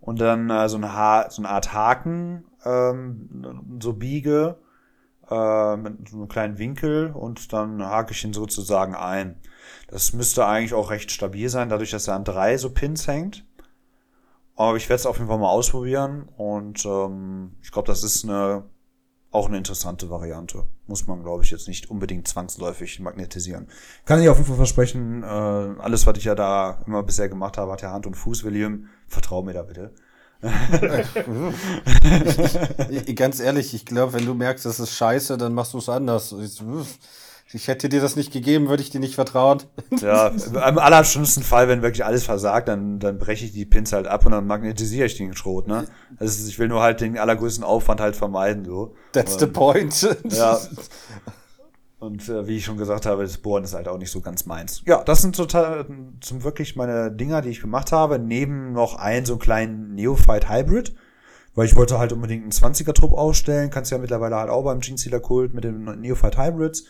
und 0.00 0.20
dann 0.20 0.48
äh, 0.48 0.68
so, 0.68 0.76
ein 0.76 0.92
ha 0.92 1.28
so 1.28 1.42
eine 1.42 1.48
Art 1.48 1.72
Haken 1.72 2.44
ähm, 2.64 3.78
so 3.80 3.94
biege 3.94 4.58
äh, 5.28 5.76
mit 5.76 6.08
so 6.08 6.18
einem 6.18 6.28
kleinen 6.28 6.58
Winkel 6.58 7.10
und 7.12 7.52
dann 7.52 7.82
hake 7.82 8.12
ich 8.12 8.24
ihn 8.24 8.32
sozusagen 8.32 8.94
ein. 8.94 9.40
Das 9.88 10.12
müsste 10.12 10.46
eigentlich 10.46 10.74
auch 10.74 10.90
recht 10.90 11.10
stabil 11.10 11.48
sein, 11.48 11.68
dadurch, 11.68 11.90
dass 11.90 12.08
er 12.08 12.14
an 12.14 12.24
drei 12.24 12.56
so 12.56 12.70
Pins 12.70 13.06
hängt. 13.06 13.44
Aber 14.56 14.76
ich 14.76 14.88
werde 14.88 15.00
es 15.00 15.06
auf 15.06 15.16
jeden 15.16 15.28
Fall 15.28 15.38
mal 15.38 15.48
ausprobieren 15.48 16.28
und 16.36 16.84
ähm, 16.84 17.56
ich 17.62 17.72
glaube, 17.72 17.86
das 17.86 18.02
ist 18.02 18.24
eine 18.24 18.64
auch 19.30 19.46
eine 19.46 19.58
interessante 19.58 20.10
Variante. 20.10 20.64
Muss 20.86 21.06
man, 21.06 21.22
glaube 21.22 21.44
ich, 21.44 21.50
jetzt 21.50 21.68
nicht 21.68 21.88
unbedingt 21.88 22.26
zwangsläufig 22.26 22.98
magnetisieren. 22.98 23.68
Kann 24.04 24.20
ich 24.20 24.28
auf 24.28 24.36
jeden 24.38 24.48
Fall 24.48 24.56
versprechen, 24.56 25.22
äh, 25.22 25.26
alles, 25.26 26.06
was 26.06 26.18
ich 26.18 26.24
ja 26.24 26.34
da 26.34 26.82
immer 26.86 27.02
bisher 27.02 27.28
gemacht 27.28 27.56
habe, 27.56 27.72
hat 27.72 27.82
ja 27.82 27.92
Hand 27.92 28.06
und 28.06 28.14
Fuß, 28.14 28.42
William. 28.44 28.88
Vertrau 29.06 29.42
mir 29.42 29.52
da 29.52 29.62
bitte. 29.62 29.92
ich, 32.90 33.14
ganz 33.14 33.40
ehrlich, 33.40 33.74
ich 33.74 33.84
glaube, 33.84 34.14
wenn 34.14 34.26
du 34.26 34.34
merkst, 34.34 34.64
das 34.64 34.80
ist 34.80 34.94
scheiße, 34.94 35.36
dann 35.36 35.54
machst 35.54 35.74
du 35.74 35.78
es 35.78 35.88
anders. 35.88 36.32
Ich, 36.32 36.60
ich 37.52 37.66
hätte 37.68 37.88
dir 37.88 38.00
das 38.00 38.14
nicht 38.16 38.32
gegeben, 38.32 38.68
würde 38.68 38.82
ich 38.82 38.90
dir 38.90 39.00
nicht 39.00 39.14
vertrauen. 39.14 39.62
Ja, 40.00 40.28
im 40.28 40.78
allerschlimmsten 40.78 41.42
Fall, 41.42 41.68
wenn 41.68 41.82
wirklich 41.82 42.04
alles 42.04 42.24
versagt, 42.24 42.68
dann, 42.68 43.00
dann 43.00 43.18
breche 43.18 43.44
ich 43.44 43.52
die 43.52 43.66
Pins 43.66 43.92
halt 43.92 44.06
ab 44.06 44.24
und 44.24 44.32
dann 44.32 44.46
magnetisiere 44.46 45.06
ich 45.06 45.16
den 45.16 45.34
Schrot, 45.34 45.66
ne? 45.66 45.84
Also 46.18 46.48
ich 46.48 46.58
will 46.58 46.68
nur 46.68 46.80
halt 46.80 47.00
den 47.00 47.18
allergrößten 47.18 47.64
Aufwand 47.64 48.00
halt 48.00 48.16
vermeiden, 48.16 48.64
so. 48.64 48.94
That's 49.12 49.34
und, 49.34 49.40
the 49.40 49.46
point. 49.46 50.16
Ja. 50.30 50.58
Und 51.98 52.28
äh, 52.30 52.46
wie 52.46 52.56
ich 52.56 52.64
schon 52.64 52.78
gesagt 52.78 53.04
habe, 53.04 53.22
das 53.22 53.36
Bohren 53.36 53.62
ist 53.62 53.74
halt 53.74 53.86
auch 53.86 53.98
nicht 53.98 54.10
so 54.10 54.22
ganz 54.22 54.46
meins. 54.46 54.82
Ja, 54.86 55.04
das 55.04 55.20
sind 55.20 55.36
total 55.36 55.84
zum 56.20 56.44
wirklich 56.44 56.74
meine 56.74 57.12
Dinger, 57.12 57.42
die 57.42 57.50
ich 57.50 57.60
gemacht 57.60 57.92
habe. 57.92 58.18
Neben 58.18 58.72
noch 58.72 58.94
einen 58.94 59.26
so 59.26 59.34
einen 59.34 59.40
kleinen 59.40 59.94
Neophyte 59.96 60.48
Hybrid, 60.48 60.94
weil 61.54 61.66
ich 61.66 61.76
wollte 61.76 61.98
halt 61.98 62.12
unbedingt 62.12 62.42
einen 62.42 62.52
20er 62.52 62.94
Trupp 62.94 63.12
ausstellen. 63.12 63.68
Kannst 63.68 63.90
ja 63.90 63.98
mittlerweile 63.98 64.36
halt 64.36 64.48
auch 64.48 64.64
beim 64.64 64.80
Gene 64.80 64.96
Stealer 64.96 65.20
Kult 65.20 65.52
mit 65.52 65.64
den 65.64 65.84
Neophyte 66.00 66.38
Hybrids. 66.42 66.84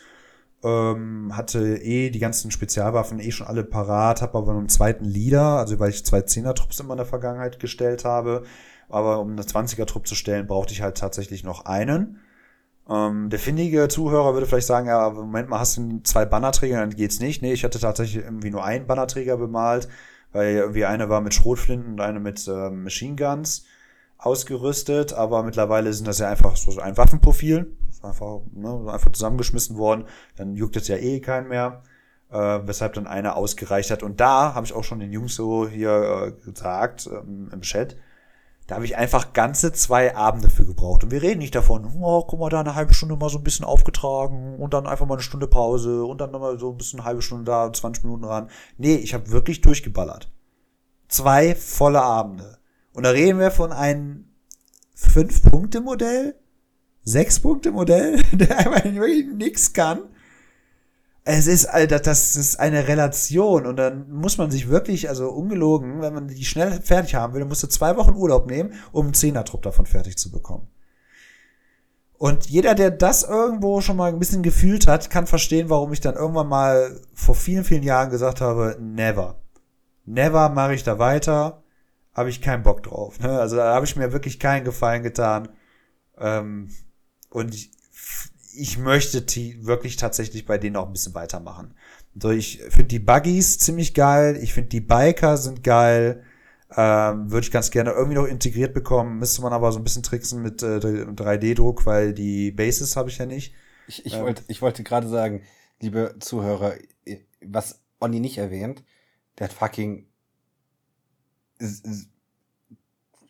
Ähm, 0.63 1.35
hatte 1.35 1.77
eh 1.77 2.11
die 2.11 2.19
ganzen 2.19 2.51
Spezialwaffen 2.51 3.19
eh 3.19 3.31
schon 3.31 3.47
alle 3.47 3.63
parat, 3.63 4.21
habe 4.21 4.37
aber 4.37 4.51
einen 4.51 4.69
zweiten 4.69 5.05
Leader, 5.05 5.57
also 5.57 5.79
weil 5.79 5.89
ich 5.89 6.05
zwei 6.05 6.19
10er 6.19 6.53
Trupps 6.53 6.79
immer 6.79 6.93
in 6.93 6.97
der 6.97 7.05
Vergangenheit 7.07 7.59
gestellt 7.59 8.05
habe. 8.05 8.43
Aber 8.89 9.19
um 9.19 9.31
eine 9.31 9.41
20er 9.41 9.85
Trupp 9.85 10.07
zu 10.07 10.15
stellen, 10.15 10.47
brauchte 10.47 10.73
ich 10.73 10.81
halt 10.81 10.97
tatsächlich 10.97 11.43
noch 11.43 11.65
einen. 11.65 12.19
Ähm, 12.89 13.29
der 13.29 13.39
findige 13.39 13.87
Zuhörer 13.87 14.33
würde 14.33 14.45
vielleicht 14.47 14.67
sagen, 14.67 14.87
ja, 14.87 15.09
Moment 15.09 15.49
mal, 15.49 15.59
hast 15.59 15.77
du 15.77 16.01
zwei 16.03 16.25
Bannerträger, 16.25 16.77
dann 16.77 16.95
geht's 16.95 17.19
nicht. 17.19 17.41
Nee, 17.41 17.53
ich 17.53 17.63
hatte 17.63 17.79
tatsächlich 17.79 18.23
irgendwie 18.23 18.51
nur 18.51 18.63
einen 18.65 18.87
Bannerträger 18.87 19.37
bemalt, 19.37 19.87
weil 20.33 20.55
irgendwie 20.55 20.85
eine 20.85 21.09
war 21.09 21.21
mit 21.21 21.33
Schrotflinten 21.33 21.93
und 21.93 22.01
eine 22.01 22.19
mit 22.19 22.47
äh, 22.47 22.69
Machine 22.69 23.15
Guns 23.15 23.65
ausgerüstet, 24.17 25.13
aber 25.13 25.43
mittlerweile 25.43 25.93
sind 25.93 26.07
das 26.07 26.19
ja 26.19 26.29
einfach 26.29 26.55
so 26.55 26.79
ein 26.79 26.97
Waffenprofil, 26.97 27.75
einfach, 28.03 28.41
ne, 28.53 28.91
einfach 28.91 29.11
zusammengeschmissen 29.11 29.77
worden, 29.77 30.05
dann 30.35 30.55
juckt 30.55 30.75
es 30.75 30.87
ja 30.87 30.97
eh 30.97 31.19
keinen 31.19 31.47
mehr, 31.47 31.83
äh, 32.29 32.59
weshalb 32.63 32.93
dann 32.93 33.07
einer 33.07 33.35
ausgereicht 33.35 33.91
hat. 33.91 34.03
Und 34.03 34.19
da 34.19 34.53
habe 34.53 34.65
ich 34.65 34.73
auch 34.73 34.83
schon 34.83 34.99
den 34.99 35.11
Jungs 35.11 35.35
so 35.35 35.67
hier 35.67 36.35
äh, 36.39 36.45
gesagt 36.45 37.07
ähm, 37.11 37.49
im 37.51 37.61
Chat, 37.61 37.97
da 38.67 38.75
habe 38.75 38.85
ich 38.85 38.95
einfach 38.95 39.33
ganze 39.33 39.73
zwei 39.73 40.15
Abende 40.15 40.49
für 40.49 40.65
gebraucht. 40.65 41.03
Und 41.03 41.11
wir 41.11 41.21
reden 41.21 41.39
nicht 41.39 41.55
davon, 41.55 41.91
oh, 41.99 42.23
guck 42.23 42.39
mal, 42.39 42.49
da 42.49 42.61
eine 42.61 42.75
halbe 42.75 42.93
Stunde 42.93 43.17
mal 43.17 43.29
so 43.29 43.37
ein 43.37 43.43
bisschen 43.43 43.65
aufgetragen 43.65 44.55
und 44.59 44.73
dann 44.73 44.87
einfach 44.87 45.05
mal 45.05 45.15
eine 45.15 45.23
Stunde 45.23 45.47
Pause 45.47 46.05
und 46.05 46.21
dann 46.21 46.31
nochmal 46.31 46.57
so 46.57 46.71
ein 46.71 46.77
bisschen 46.77 46.99
eine 46.99 47.05
halbe 47.05 47.21
Stunde 47.21 47.43
da, 47.43 47.73
20 47.73 48.05
Minuten 48.05 48.23
ran. 48.23 48.49
Nee, 48.77 48.95
ich 48.95 49.13
habe 49.13 49.29
wirklich 49.29 49.59
durchgeballert. 49.59 50.31
Zwei 51.09 51.53
volle 51.55 52.01
Abende. 52.01 52.59
Und 52.93 53.03
da 53.03 53.09
reden 53.09 53.39
wir 53.39 53.51
von 53.51 53.73
einem 53.73 54.29
Fünf-Punkte-Modell, 54.95 56.35
Sechs-Punkte-Modell, 57.03 58.21
der 58.31 58.57
einfach 58.57 58.83
wirklich 58.85 59.27
nichts 59.27 59.73
kann 59.73 60.09
es 61.23 61.47
ist, 61.47 61.65
Alter, 61.67 61.99
das 61.99 62.35
ist 62.35 62.59
eine 62.59 62.87
Relation 62.87 63.67
und 63.67 63.77
dann 63.77 64.09
muss 64.11 64.37
man 64.37 64.49
sich 64.49 64.69
wirklich, 64.69 65.07
also 65.07 65.29
ungelogen, 65.29 66.01
wenn 66.01 66.13
man 66.13 66.27
die 66.27 66.43
schnell 66.43 66.81
fertig 66.81 67.15
haben 67.15 67.33
will, 67.33 67.41
dann 67.41 67.49
musst 67.49 67.61
du 67.63 67.67
zwei 67.67 67.95
Wochen 67.95 68.15
Urlaub 68.15 68.47
nehmen, 68.47 68.73
um 68.91 69.05
einen 69.05 69.13
Zehnertrupp 69.13 69.61
davon 69.61 69.85
fertig 69.85 70.17
zu 70.17 70.31
bekommen. 70.31 70.67
Und 72.17 72.47
jeder, 72.47 72.75
der 72.75 72.91
das 72.91 73.23
irgendwo 73.23 73.81
schon 73.81 73.97
mal 73.97 74.11
ein 74.11 74.19
bisschen 74.19 74.43
gefühlt 74.43 74.87
hat, 74.87 75.09
kann 75.09 75.25
verstehen, 75.27 75.69
warum 75.69 75.91
ich 75.93 76.01
dann 76.01 76.15
irgendwann 76.15 76.47
mal 76.47 76.99
vor 77.13 77.35
vielen, 77.35 77.63
vielen 77.63 77.83
Jahren 77.83 78.11
gesagt 78.11 78.41
habe, 78.41 78.77
never. 78.79 79.41
Never 80.05 80.49
mache 80.49 80.75
ich 80.75 80.83
da 80.83 80.99
weiter, 80.99 81.63
habe 82.13 82.29
ich 82.29 82.41
keinen 82.41 82.63
Bock 82.63 82.83
drauf. 82.83 83.19
Ne? 83.19 83.39
Also 83.39 83.55
da 83.55 83.73
habe 83.73 83.85
ich 83.85 83.95
mir 83.95 84.11
wirklich 84.11 84.39
keinen 84.39 84.65
Gefallen 84.65 85.01
getan. 85.03 85.49
Ähm, 86.17 86.69
und 87.31 87.55
ich, 87.55 87.71
ich 88.55 88.77
möchte 88.77 89.21
die 89.21 89.65
wirklich 89.65 89.95
tatsächlich 89.95 90.45
bei 90.45 90.57
denen 90.57 90.75
auch 90.75 90.85
ein 90.85 90.93
bisschen 90.93 91.15
weitermachen. 91.15 91.73
So, 92.21 92.29
ich 92.29 92.61
finde 92.69 92.85
die 92.85 92.99
Buggies 92.99 93.57
ziemlich 93.57 93.93
geil, 93.93 94.37
ich 94.41 94.53
finde 94.53 94.69
die 94.69 94.81
Biker 94.81 95.37
sind 95.37 95.63
geil. 95.63 96.23
Ähm, 96.75 97.31
Würde 97.31 97.45
ich 97.45 97.51
ganz 97.51 97.69
gerne 97.69 97.91
irgendwie 97.91 98.15
noch 98.15 98.25
integriert 98.25 98.73
bekommen, 98.73 99.19
müsste 99.19 99.41
man 99.41 99.51
aber 99.51 99.71
so 99.73 99.79
ein 99.79 99.83
bisschen 99.83 100.03
tricksen 100.03 100.41
mit 100.41 100.63
äh, 100.63 100.77
3D-Druck, 100.77 101.85
weil 101.85 102.13
die 102.13 102.51
Bases 102.51 102.95
habe 102.95 103.09
ich 103.09 103.17
ja 103.17 103.25
nicht. 103.25 103.53
Ich, 103.87 104.05
ich, 104.05 104.13
ähm, 104.13 104.21
wollt, 104.21 104.43
ich 104.47 104.61
wollte 104.61 104.83
gerade 104.83 105.09
sagen, 105.09 105.43
liebe 105.81 106.15
Zuhörer, 106.19 106.75
was 107.41 107.81
Onni 107.99 108.21
nicht 108.21 108.37
erwähnt, 108.37 108.83
der 109.37 109.49
hat 109.49 109.53
fucking 109.53 110.05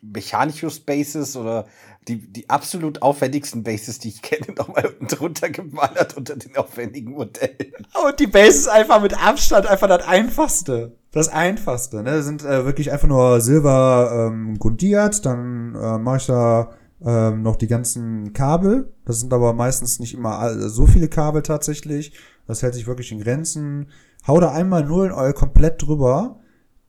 Mechanikus 0.02 0.80
Bases 0.80 1.36
oder 1.36 1.66
die, 2.08 2.18
die 2.18 2.50
absolut 2.50 3.00
aufwendigsten 3.02 3.62
Bases, 3.62 4.00
die 4.00 4.08
ich 4.08 4.22
kenne, 4.22 4.54
nochmal 4.56 4.94
drunter 5.08 5.48
gemallert 5.48 6.16
unter 6.16 6.36
den 6.36 6.56
aufwendigen 6.56 7.12
Modellen. 7.12 7.72
Und 8.04 8.18
die 8.18 8.26
Base 8.26 8.58
ist 8.58 8.68
einfach 8.68 9.00
mit 9.00 9.16
Abstand 9.24 9.66
einfach 9.66 9.88
das 9.88 10.06
einfachste. 10.06 10.96
Das 11.12 11.28
einfachste, 11.28 12.02
ne? 12.02 12.10
Das 12.16 12.24
sind 12.24 12.42
äh, 12.44 12.64
wirklich 12.64 12.90
einfach 12.90 13.06
nur 13.06 13.40
Silber 13.40 14.30
ähm, 14.30 14.58
grundiert, 14.58 15.24
dann 15.24 15.74
äh, 15.74 15.98
mache 15.98 16.16
ich 16.16 16.26
da 16.26 16.72
ähm, 17.04 17.42
noch 17.42 17.56
die 17.56 17.66
ganzen 17.66 18.32
Kabel. 18.32 18.92
Das 19.04 19.20
sind 19.20 19.32
aber 19.32 19.52
meistens 19.52 20.00
nicht 20.00 20.14
immer 20.14 20.68
so 20.68 20.86
viele 20.86 21.08
Kabel 21.08 21.42
tatsächlich. 21.42 22.12
Das 22.46 22.62
hält 22.62 22.74
sich 22.74 22.86
wirklich 22.86 23.12
in 23.12 23.20
Grenzen. 23.20 23.88
Hau 24.26 24.40
da 24.40 24.52
einmal 24.52 24.84
Nullenöl 24.84 25.32
komplett 25.32 25.82
drüber 25.82 26.40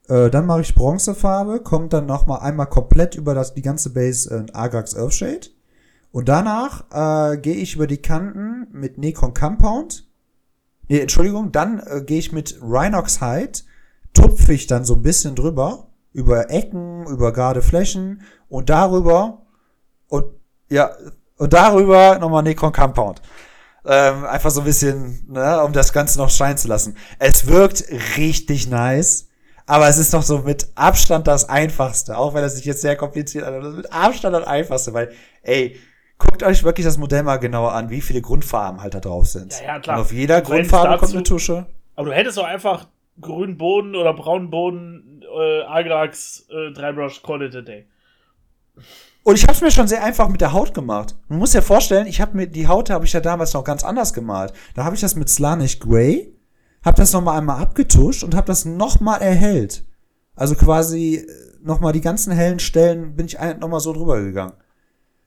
äh, 0.08 0.30
dann 0.30 0.46
mache 0.46 0.60
ich 0.60 0.74
Bronzefarbe, 0.74 1.60
kommt 1.60 1.92
dann 1.92 2.06
noch 2.06 2.26
mal 2.26 2.38
einmal 2.38 2.66
komplett 2.66 3.14
über 3.14 3.34
das, 3.34 3.54
die 3.54 3.62
ganze 3.62 3.90
Base 3.90 4.34
in 4.34 4.54
Agrax 4.54 4.94
Earthshade. 4.94 5.48
Und 6.12 6.28
danach 6.28 6.84
äh, 6.92 7.38
gehe 7.38 7.56
ich 7.56 7.74
über 7.74 7.86
die 7.86 8.02
Kanten 8.02 8.68
mit 8.72 8.98
Necron 8.98 9.34
Compound. 9.34 10.06
Nee, 10.88 11.00
Entschuldigung, 11.00 11.50
dann 11.50 11.80
äh, 11.80 12.02
gehe 12.02 12.18
ich 12.18 12.32
mit 12.32 12.58
Rhinox 12.62 13.20
Hide, 13.20 13.60
tupfe 14.12 14.52
ich 14.52 14.66
dann 14.66 14.84
so 14.84 14.94
ein 14.94 15.02
bisschen 15.02 15.34
drüber, 15.34 15.88
über 16.12 16.50
Ecken, 16.50 17.06
über 17.06 17.32
gerade 17.32 17.62
Flächen 17.62 18.22
und 18.48 18.70
darüber 18.70 19.42
und 20.08 20.26
ja, 20.70 20.90
und 21.36 21.52
darüber 21.52 22.18
nochmal 22.18 22.42
Necron 22.42 22.72
Compound. 22.72 23.22
Ähm, 23.86 24.24
einfach 24.24 24.50
so 24.50 24.60
ein 24.60 24.66
bisschen, 24.66 25.26
ne, 25.28 25.62
um 25.62 25.72
das 25.72 25.92
Ganze 25.92 26.18
noch 26.18 26.30
scheinen 26.30 26.56
zu 26.56 26.68
lassen. 26.68 26.96
Es 27.18 27.46
wirkt 27.46 27.84
richtig 28.16 28.68
nice. 28.68 29.28
Aber 29.66 29.88
es 29.88 29.98
ist 29.98 30.12
doch 30.12 30.22
so 30.22 30.38
mit 30.38 30.68
Abstand 30.74 31.26
das 31.26 31.48
Einfachste, 31.48 32.18
auch 32.18 32.34
wenn 32.34 32.44
es 32.44 32.56
sich 32.56 32.64
jetzt 32.64 32.82
sehr 32.82 32.96
kompliziert 32.96 33.44
anhört. 33.44 33.76
Mit 33.76 33.92
Abstand 33.92 34.34
das 34.34 34.46
Einfachste, 34.46 34.92
weil, 34.92 35.12
ey, 35.42 35.80
guckt 36.18 36.42
euch 36.42 36.64
wirklich 36.64 36.84
das 36.84 36.98
Modell 36.98 37.22
mal 37.22 37.38
genauer 37.38 37.72
an, 37.72 37.88
wie 37.88 38.00
viele 38.00 38.20
Grundfarben 38.20 38.82
halt 38.82 38.94
da 38.94 39.00
drauf 39.00 39.26
sind. 39.26 39.58
Ja, 39.60 39.66
ja, 39.66 39.78
klar. 39.78 39.96
Und 39.96 40.02
auf 40.02 40.12
jeder 40.12 40.42
du 40.42 40.50
Grundfarbe 40.50 40.88
dazu, 40.88 41.00
kommt 41.00 41.14
eine 41.14 41.22
Tusche. 41.22 41.66
Aber 41.96 42.08
du 42.08 42.14
hättest 42.14 42.36
doch 42.36 42.44
einfach 42.44 42.88
grünen 43.20 43.56
Boden 43.56 43.94
oder 43.94 44.12
braunen 44.12 44.50
Boden, 44.50 45.22
äh, 45.22 45.62
Agrax, 45.62 46.46
äh, 46.50 46.72
Drybrush, 46.72 47.22
Call 47.22 47.42
it 47.42 47.56
a 47.56 47.62
day. 47.62 47.86
Und 49.22 49.36
ich 49.36 49.44
habe 49.44 49.52
es 49.52 49.62
mir 49.62 49.70
schon 49.70 49.88
sehr 49.88 50.04
einfach 50.04 50.28
mit 50.28 50.42
der 50.42 50.52
Haut 50.52 50.74
gemacht. 50.74 51.16
Man 51.28 51.38
muss 51.38 51.54
ja 51.54 51.62
vorstellen, 51.62 52.06
ich 52.06 52.20
habe 52.20 52.36
mir 52.36 52.46
die 52.46 52.68
Haut 52.68 52.90
habe 52.90 53.06
ich 53.06 53.12
ja 53.14 53.20
damals 53.20 53.54
noch 53.54 53.64
ganz 53.64 53.82
anders 53.82 54.12
gemalt. 54.12 54.52
Da 54.74 54.84
habe 54.84 54.94
ich 54.94 55.00
das 55.00 55.14
mit 55.14 55.30
Slanish 55.30 55.78
Grey 55.78 56.33
hab 56.84 56.96
das 56.96 57.12
nochmal 57.12 57.38
einmal 57.38 57.60
abgetuscht 57.60 58.22
und 58.22 58.34
hab 58.34 58.46
das 58.46 58.64
nochmal 58.64 59.22
erhellt. 59.22 59.84
Also 60.34 60.54
quasi 60.54 61.16
äh, 61.16 61.26
nochmal 61.62 61.92
die 61.92 62.00
ganzen 62.00 62.32
hellen 62.32 62.58
Stellen 62.58 63.16
bin 63.16 63.26
ich 63.26 63.38
nochmal 63.58 63.80
so 63.80 63.92
drüber 63.92 64.20
gegangen. 64.20 64.54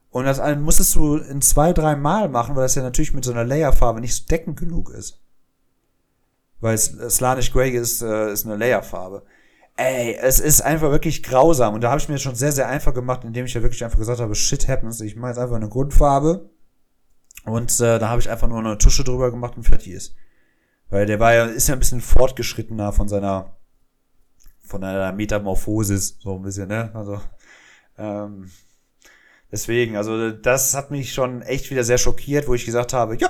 Und 0.09 0.25
das 0.25 0.39
musstest 0.57 0.95
du 0.95 1.17
in 1.17 1.41
zwei, 1.41 1.73
drei 1.73 1.95
Mal 1.95 2.29
machen, 2.29 2.55
weil 2.55 2.63
das 2.63 2.75
ja 2.75 2.81
natürlich 2.81 3.13
mit 3.13 3.25
so 3.25 3.31
einer 3.31 3.43
Layerfarbe 3.43 3.99
nicht 3.99 4.15
so 4.15 4.23
deckend 4.25 4.59
genug 4.59 4.89
ist. 4.89 5.21
Weil 6.59 6.77
Slanish 6.77 7.51
Grey 7.51 7.71
ist, 7.71 8.01
äh, 8.01 8.31
ist 8.31 8.45
eine 8.45 8.55
Layerfarbe. 8.55 9.23
Ey, 9.75 10.15
es 10.19 10.39
ist 10.39 10.61
einfach 10.61 10.89
wirklich 10.89 11.21
grausam. 11.21 11.75
Und 11.75 11.81
da 11.81 11.89
habe 11.89 11.99
ich 11.99 12.09
mir 12.09 12.17
schon 12.17 12.33
sehr, 12.33 12.51
sehr 12.51 12.67
einfach 12.67 12.95
gemacht, 12.95 13.23
indem 13.23 13.45
ich 13.45 13.53
ja 13.53 13.61
wirklich 13.61 13.83
einfach 13.83 13.99
gesagt 13.99 14.19
habe, 14.19 14.33
shit 14.33 14.67
happens. 14.67 15.01
Ich 15.01 15.15
mache 15.15 15.31
jetzt 15.31 15.39
einfach 15.39 15.55
eine 15.55 15.69
Grundfarbe. 15.69 16.49
Und 17.45 17.79
äh, 17.79 17.99
da 17.99 18.09
habe 18.09 18.19
ich 18.19 18.29
einfach 18.29 18.47
nur 18.47 18.59
eine 18.59 18.77
Tusche 18.77 19.03
drüber 19.03 19.29
gemacht 19.29 19.55
und 19.55 19.63
fertig 19.63 19.93
ist. 19.93 20.15
Weil 20.89 21.05
der 21.05 21.19
war 21.19 21.33
ja, 21.33 21.45
ist 21.45 21.67
ja 21.67 21.75
ein 21.75 21.79
bisschen 21.79 22.01
fortgeschrittener 22.01 22.93
von 22.93 23.07
seiner, 23.07 23.57
von 24.61 24.83
einer 24.83 25.11
Metamorphosis, 25.11 26.17
so 26.19 26.35
ein 26.35 26.43
bisschen, 26.43 26.69
ne? 26.69 26.91
Also, 26.93 27.21
ähm, 27.97 28.49
deswegen, 29.51 29.97
also 29.97 30.31
das 30.31 30.73
hat 30.73 30.91
mich 30.91 31.13
schon 31.13 31.41
echt 31.41 31.69
wieder 31.71 31.83
sehr 31.83 31.97
schockiert, 31.97 32.47
wo 32.47 32.53
ich 32.53 32.65
gesagt 32.65 32.93
habe, 32.93 33.17
ja, 33.17 33.29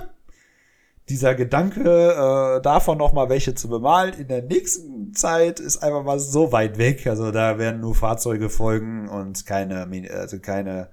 dieser 1.09 1.35
Gedanke, 1.35 2.57
äh, 2.57 2.61
davon 2.61 2.97
noch 2.97 3.13
mal 3.13 3.29
welche 3.29 3.55
zu 3.55 3.69
bemalen 3.69 4.13
in 4.13 4.27
der 4.27 4.41
nächsten 4.41 5.13
Zeit 5.13 5.59
ist 5.59 5.77
einfach 5.77 6.03
mal 6.03 6.19
so 6.19 6.51
weit 6.51 6.77
weg. 6.77 7.07
Also 7.07 7.31
da 7.31 7.57
werden 7.57 7.79
nur 7.79 7.95
Fahrzeuge 7.95 8.49
folgen 8.49 9.07
und 9.07 9.45
keine, 9.45 9.87
also 10.11 10.39
keine 10.39 10.89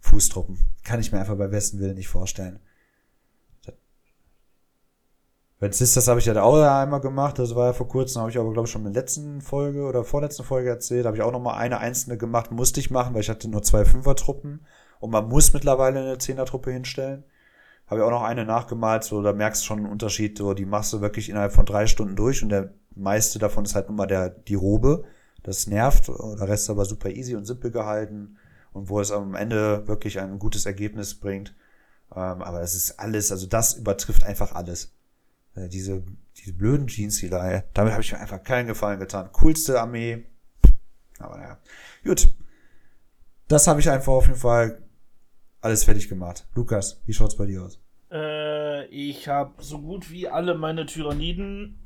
Fußtruppen. 0.00 0.58
Kann 0.84 1.00
ich 1.00 1.12
mir 1.12 1.20
einfach 1.20 1.36
bei 1.36 1.48
besten 1.48 1.80
Willen 1.80 1.94
nicht 1.94 2.08
vorstellen. 2.08 2.60
Bei 5.60 5.70
Sisters 5.70 6.08
habe 6.08 6.18
ich 6.18 6.26
ja 6.26 6.42
auch 6.42 6.60
einmal 6.60 7.00
gemacht, 7.00 7.38
das 7.38 7.54
war 7.54 7.68
ja 7.68 7.72
vor 7.72 7.88
kurzem, 7.88 8.20
habe 8.20 8.30
ich 8.30 8.38
aber, 8.38 8.52
glaube 8.52 8.66
ich, 8.66 8.72
schon 8.72 8.84
in 8.84 8.92
der 8.92 9.02
letzten 9.02 9.40
Folge 9.40 9.84
oder 9.84 10.04
vorletzten 10.04 10.42
Folge 10.42 10.68
erzählt, 10.68 11.06
habe 11.06 11.16
ich 11.16 11.22
auch 11.22 11.30
noch 11.30 11.40
mal 11.40 11.56
eine 11.56 11.78
einzelne 11.78 12.18
gemacht, 12.18 12.50
musste 12.50 12.80
ich 12.80 12.90
machen, 12.90 13.14
weil 13.14 13.20
ich 13.20 13.30
hatte 13.30 13.48
nur 13.48 13.62
zwei 13.62 13.84
Fünfer-Truppen. 13.84 14.66
Und 14.98 15.10
man 15.10 15.28
muss 15.28 15.52
mittlerweile 15.52 16.00
eine 16.00 16.18
Zehner-Truppe 16.18 16.72
hinstellen. 16.72 17.24
Habe 17.86 18.00
ich 18.00 18.06
auch 18.06 18.10
noch 18.10 18.22
eine 18.22 18.44
nachgemalt, 18.44 19.04
so 19.04 19.22
da 19.22 19.32
merkst 19.32 19.62
du 19.62 19.66
schon 19.66 19.78
einen 19.80 19.92
Unterschied, 19.92 20.38
so 20.38 20.54
die 20.54 20.64
machst 20.64 20.92
du 20.92 21.00
wirklich 21.00 21.28
innerhalb 21.28 21.52
von 21.52 21.66
drei 21.66 21.86
Stunden 21.86 22.16
durch. 22.16 22.42
Und 22.42 22.48
der 22.48 22.72
meiste 22.94 23.38
davon 23.38 23.64
ist 23.64 23.74
halt 23.74 23.88
nun 23.88 23.96
mal 23.96 24.06
der, 24.06 24.30
die 24.30 24.54
Robe. 24.54 25.04
Das 25.42 25.66
nervt, 25.66 26.08
der 26.08 26.48
Rest 26.48 26.64
ist 26.64 26.70
aber 26.70 26.84
super 26.84 27.10
easy 27.10 27.36
und 27.36 27.44
simpel 27.44 27.70
gehalten. 27.70 28.38
Und 28.72 28.88
wo 28.88 28.98
es 28.98 29.12
am 29.12 29.34
Ende 29.34 29.86
wirklich 29.86 30.18
ein 30.18 30.38
gutes 30.38 30.66
Ergebnis 30.66 31.14
bringt. 31.14 31.54
Ähm, 32.12 32.42
aber 32.42 32.62
es 32.62 32.74
ist 32.74 32.98
alles, 32.98 33.30
also 33.30 33.46
das 33.46 33.74
übertrifft 33.74 34.24
einfach 34.24 34.52
alles. 34.54 34.94
Äh, 35.54 35.68
diese, 35.68 36.02
diese 36.36 36.52
blöden 36.52 36.86
Jeans, 36.86 37.18
die 37.18 37.28
da, 37.28 37.62
damit 37.72 37.92
habe 37.92 38.02
ich 38.02 38.12
mir 38.12 38.20
einfach 38.20 38.42
keinen 38.42 38.66
Gefallen 38.66 39.00
getan. 39.00 39.30
Coolste 39.32 39.80
Armee. 39.80 40.24
Aber 41.18 41.36
naja. 41.36 41.58
Gut. 42.04 42.28
Das 43.48 43.66
habe 43.66 43.80
ich 43.80 43.90
einfach 43.90 44.12
auf 44.12 44.26
jeden 44.26 44.38
Fall 44.38 44.82
alles 45.60 45.84
fertig 45.84 46.08
gemacht. 46.08 46.46
Lukas, 46.54 47.02
wie 47.06 47.12
schaut's 47.12 47.36
bei 47.36 47.46
dir 47.46 47.62
aus? 47.62 47.80
Äh, 48.10 48.86
ich 48.86 49.28
habe 49.28 49.62
so 49.62 49.80
gut 49.80 50.10
wie 50.10 50.28
alle 50.28 50.54
meine 50.54 50.86
Tyranniden, 50.86 51.78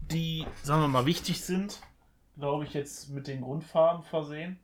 die, 0.00 0.46
sagen 0.62 0.82
wir 0.82 0.88
mal, 0.88 1.06
wichtig 1.06 1.40
sind, 1.42 1.80
glaube 2.36 2.64
ich, 2.64 2.74
jetzt 2.74 3.10
mit 3.10 3.26
den 3.26 3.40
Grundfarben 3.42 4.04
versehen. 4.04 4.58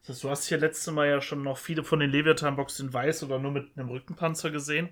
Das 0.00 0.16
heißt, 0.16 0.24
du 0.24 0.30
hast 0.30 0.46
hier 0.46 0.58
letzte 0.58 0.92
Mal 0.92 1.08
ja 1.08 1.20
schon 1.20 1.42
noch 1.42 1.58
viele 1.58 1.82
von 1.82 1.98
den 1.98 2.10
Leviathan-Boxen 2.10 2.88
in 2.88 2.92
weiß 2.92 3.24
oder 3.24 3.38
nur 3.38 3.50
mit 3.50 3.76
einem 3.76 3.88
Rückenpanzer 3.88 4.50
gesehen. 4.50 4.90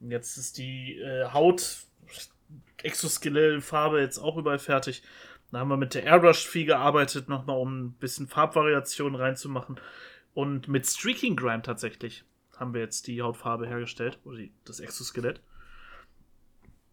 Jetzt 0.00 0.36
ist 0.38 0.58
die 0.58 0.98
äh, 0.98 1.26
Haut 1.32 1.86
Exoskelett-Farbe 2.84 4.00
jetzt 4.00 4.18
auch 4.18 4.36
überall 4.36 4.58
fertig. 4.58 5.02
Da 5.50 5.58
haben 5.58 5.68
wir 5.68 5.76
mit 5.76 5.94
der 5.94 6.04
Airbrush 6.04 6.46
viel 6.46 6.66
gearbeitet, 6.66 7.28
nochmal 7.28 7.58
um 7.58 7.86
ein 7.86 7.92
bisschen 7.92 8.28
Farbvariationen 8.28 9.16
reinzumachen. 9.16 9.80
Und 10.32 10.68
mit 10.68 10.86
Streaking 10.86 11.36
Grime 11.36 11.62
tatsächlich 11.62 12.24
haben 12.56 12.74
wir 12.74 12.80
jetzt 12.80 13.06
die 13.06 13.22
Hautfarbe 13.22 13.66
hergestellt, 13.66 14.18
oder 14.24 14.36
die, 14.36 14.52
das 14.64 14.80
Exoskelett. 14.80 15.40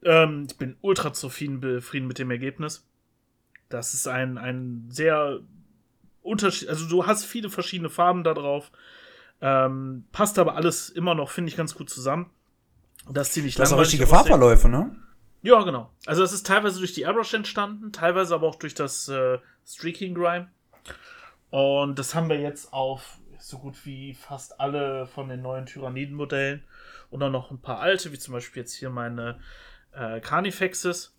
Ähm, 0.04 0.48
ich 0.50 0.58
bin 0.58 0.78
ultra 0.82 1.14
zufrieden 1.14 1.60
mit 2.08 2.20
dem 2.20 2.32
Ergebnis. 2.32 2.88
Das 3.70 3.94
ist 3.94 4.08
ein, 4.08 4.38
ein 4.38 4.86
sehr 4.90 5.42
Unterschied, 6.22 6.70
also 6.70 6.88
du 6.88 7.06
hast 7.06 7.26
viele 7.26 7.50
verschiedene 7.50 7.90
Farben 7.90 8.24
da 8.24 8.34
drauf. 8.34 8.72
Ähm, 9.40 10.06
passt 10.12 10.40
aber 10.40 10.56
alles 10.56 10.90
immer 10.90 11.14
noch, 11.16 11.30
finde 11.30 11.50
ich, 11.50 11.58
ganz 11.58 11.76
gut 11.76 11.90
zusammen. 11.90 12.32
Dass 13.10 13.32
die 13.34 13.42
nicht 13.42 13.60
Das 13.60 13.70
sind 13.70 13.80
richtige 13.80 14.08
Farbverläufe, 14.08 14.68
ne? 14.68 14.96
Ja, 15.42 15.62
genau. 15.64 15.92
Also 16.06 16.22
das 16.22 16.34
ist 16.34 16.46
teilweise 16.46 16.80
durch 16.80 16.94
die 16.94 17.04
Airbrush 17.04 17.34
entstanden, 17.34 17.92
teilweise 17.92 18.36
aber 18.36 18.48
auch 18.48 18.56
durch 18.56 18.74
das 18.74 19.08
äh, 19.08 19.38
Streaking 19.66 20.14
Grime. 20.14 20.50
Und 21.50 21.98
das 22.00 22.16
haben 22.16 22.30
wir 22.30 22.40
jetzt 22.40 22.74
auf 22.74 23.20
so 23.40 23.60
gut 23.60 23.86
wie 23.86 24.14
fast 24.14 24.60
alle 24.60 25.06
von 25.06 25.30
den 25.30 25.42
neuen 25.42 25.66
Tyranniden-Modellen 25.66 26.64
und 27.10 27.20
dann 27.20 27.32
noch 27.32 27.52
ein 27.52 27.62
paar 27.62 27.80
alte, 27.80 28.12
wie 28.12 28.20
zum 28.20 28.34
Beispiel 28.34 28.64
jetzt 28.64 28.74
hier 28.74 28.90
meine 28.90 29.40
äh, 29.94 30.20
Carnifexes. 30.20 31.14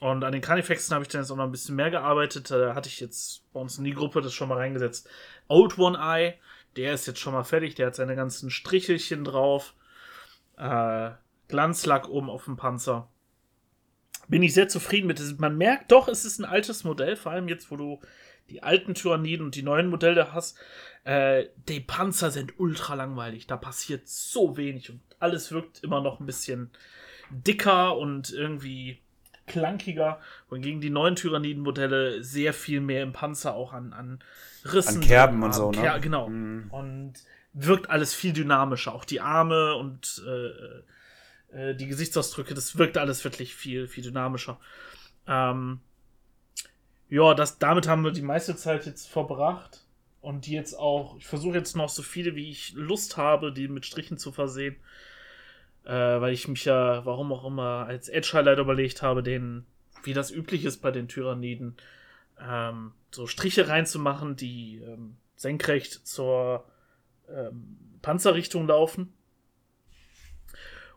Und 0.00 0.24
an 0.24 0.32
den 0.32 0.42
Carnifexen 0.42 0.94
habe 0.94 1.04
ich 1.04 1.08
dann 1.08 1.22
jetzt 1.22 1.30
auch 1.30 1.36
noch 1.36 1.44
ein 1.44 1.52
bisschen 1.52 1.76
mehr 1.76 1.90
gearbeitet. 1.90 2.50
Da 2.50 2.74
hatte 2.74 2.88
ich 2.88 3.00
jetzt 3.00 3.50
bei 3.52 3.60
uns 3.60 3.78
in 3.78 3.84
die 3.84 3.94
Gruppe 3.94 4.20
das 4.20 4.34
schon 4.34 4.48
mal 4.48 4.58
reingesetzt. 4.58 5.08
Old 5.48 5.78
One 5.78 5.98
Eye, 5.98 6.34
der 6.76 6.92
ist 6.94 7.06
jetzt 7.06 7.20
schon 7.20 7.32
mal 7.32 7.44
fertig. 7.44 7.74
Der 7.76 7.86
hat 7.86 7.94
seine 7.94 8.16
ganzen 8.16 8.50
Strichelchen 8.50 9.24
drauf. 9.24 9.74
Äh, 10.56 11.10
Glanzlack 11.48 12.08
oben 12.08 12.28
auf 12.28 12.44
dem 12.44 12.56
Panzer. 12.56 13.08
Bin 14.28 14.42
ich 14.42 14.54
sehr 14.54 14.68
zufrieden 14.68 15.06
mit. 15.06 15.20
Man 15.38 15.56
merkt 15.56 15.92
doch, 15.92 16.08
es 16.08 16.24
ist 16.24 16.38
ein 16.38 16.44
altes 16.44 16.84
Modell, 16.84 17.16
vor 17.16 17.32
allem 17.32 17.48
jetzt, 17.48 17.70
wo 17.70 17.76
du 17.76 18.00
die 18.50 18.62
alten 18.62 18.94
Tyranniden 18.94 19.44
und 19.44 19.54
die 19.54 19.62
neuen 19.62 19.88
Modelle 19.88 20.32
hast. 20.32 20.58
Äh, 21.04 21.46
die 21.68 21.80
Panzer 21.80 22.30
sind 22.30 22.58
ultra 22.58 22.94
langweilig. 22.94 23.46
Da 23.46 23.56
passiert 23.56 24.08
so 24.08 24.56
wenig 24.56 24.90
und 24.90 25.00
alles 25.18 25.52
wirkt 25.52 25.82
immer 25.82 26.00
noch 26.00 26.20
ein 26.20 26.26
bisschen 26.26 26.70
dicker 27.30 27.96
und 27.96 28.32
irgendwie 28.32 28.98
klankiger. 29.46 30.20
Wohingegen 30.48 30.80
die 30.80 30.90
neuen 30.90 31.16
Tyranniden-Modelle 31.16 32.22
sehr 32.22 32.52
viel 32.52 32.80
mehr 32.80 33.02
im 33.02 33.12
Panzer 33.12 33.54
auch 33.54 33.72
an, 33.72 33.92
an 33.92 34.20
Rissen. 34.64 34.96
An 34.96 35.00
Kerben 35.02 35.42
und 35.42 35.54
so, 35.54 35.70
ne? 35.70 35.82
Ker 35.82 36.00
genau. 36.00 36.28
Mhm. 36.28 36.70
Und 36.70 37.14
wirkt 37.52 37.90
alles 37.90 38.14
viel 38.14 38.32
dynamischer. 38.32 38.94
Auch 38.94 39.04
die 39.04 39.20
Arme 39.20 39.74
und 39.76 40.22
äh, 40.26 40.82
äh, 41.54 41.74
die 41.74 41.86
Gesichtsausdrücke, 41.86 42.54
das 42.54 42.76
wirkt 42.78 42.98
alles 42.98 43.24
wirklich 43.24 43.54
viel, 43.54 43.86
viel 43.86 44.04
dynamischer. 44.04 44.58
Ähm, 45.26 45.80
ja, 47.08 47.34
das, 47.34 47.58
damit 47.58 47.86
haben 47.86 48.02
wir 48.02 48.10
die 48.10 48.22
meiste 48.22 48.56
Zeit 48.56 48.86
jetzt 48.86 49.08
verbracht. 49.08 49.80
Und 50.20 50.46
die 50.46 50.52
jetzt 50.52 50.78
auch, 50.78 51.18
ich 51.18 51.26
versuche 51.26 51.58
jetzt 51.58 51.76
noch 51.76 51.90
so 51.90 52.02
viele, 52.02 52.34
wie 52.34 52.48
ich 52.48 52.72
Lust 52.72 53.18
habe, 53.18 53.52
die 53.52 53.68
mit 53.68 53.84
Strichen 53.84 54.16
zu 54.16 54.32
versehen. 54.32 54.76
Äh, 55.84 55.92
weil 55.92 56.32
ich 56.32 56.48
mich 56.48 56.64
ja, 56.64 57.04
warum 57.04 57.30
auch 57.30 57.44
immer, 57.44 57.84
als 57.86 58.08
Edge-Highlight 58.08 58.58
überlegt 58.58 59.02
habe, 59.02 59.22
den, 59.22 59.66
wie 60.02 60.14
das 60.14 60.30
üblich 60.30 60.64
ist 60.64 60.78
bei 60.78 60.90
den 60.90 61.08
Tyranniden, 61.08 61.76
ähm, 62.40 62.92
so 63.10 63.26
Striche 63.26 63.68
reinzumachen, 63.68 64.34
die 64.34 64.78
ähm, 64.78 65.16
senkrecht 65.36 66.06
zur 66.06 66.64
ähm, 67.28 67.76
Panzerrichtung 68.00 68.66
laufen. 68.66 69.12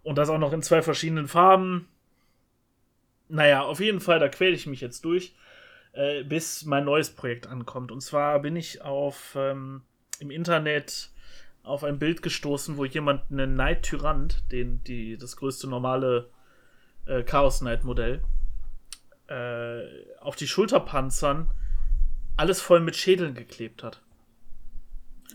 Und 0.08 0.18
das 0.18 0.30
auch 0.30 0.38
noch 0.38 0.54
in 0.54 0.62
zwei 0.62 0.82
verschiedenen 0.82 1.28
Farben. 1.28 1.90
Naja, 3.28 3.64
auf 3.64 3.82
jeden 3.82 4.00
Fall, 4.00 4.20
da 4.20 4.30
quäle 4.30 4.56
ich 4.56 4.66
mich 4.66 4.80
jetzt 4.80 5.04
durch, 5.04 5.36
äh, 5.92 6.24
bis 6.24 6.64
mein 6.64 6.86
neues 6.86 7.10
Projekt 7.10 7.46
ankommt. 7.46 7.92
Und 7.92 8.00
zwar 8.00 8.40
bin 8.40 8.56
ich 8.56 8.82
auf 8.84 9.36
ähm, 9.36 9.82
im 10.20 10.32
Internet 10.32 11.10
auf 11.62 11.84
ein 11.84 12.00
Bild 12.00 12.22
gestoßen, 12.22 12.78
wo 12.78 12.86
jemand 12.86 13.30
einen 13.30 13.56
Knight 13.56 13.84
Tyrant, 13.84 14.50
den, 14.50 14.82
die, 14.86 15.18
das 15.18 15.36
größte 15.36 15.68
normale 15.68 16.30
äh, 17.06 17.24
Chaos 17.24 17.60
Knight 17.60 17.84
Modell, 17.84 18.24
äh, 19.28 19.82
auf 20.22 20.38
die 20.38 20.48
Schulterpanzern 20.48 21.52
alles 22.38 22.62
voll 22.62 22.80
mit 22.80 22.96
Schädeln 22.96 23.34
geklebt 23.34 23.84
hat. 23.84 24.02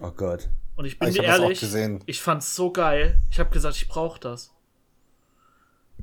Oh 0.01 0.13
Gott. 0.13 0.49
Und 0.77 0.87
ich 0.87 0.99
bin 0.99 1.11
ich 1.11 1.17
dir 1.17 1.25
ehrlich, 1.25 1.63
ich 2.07 2.23
fand's 2.23 2.57
so 2.57 2.73
geil. 2.73 3.21
Ich 3.31 3.39
habe 3.39 3.51
gesagt, 3.51 3.77
ich 3.77 3.87
brauche 3.87 4.19
das. 4.19 4.52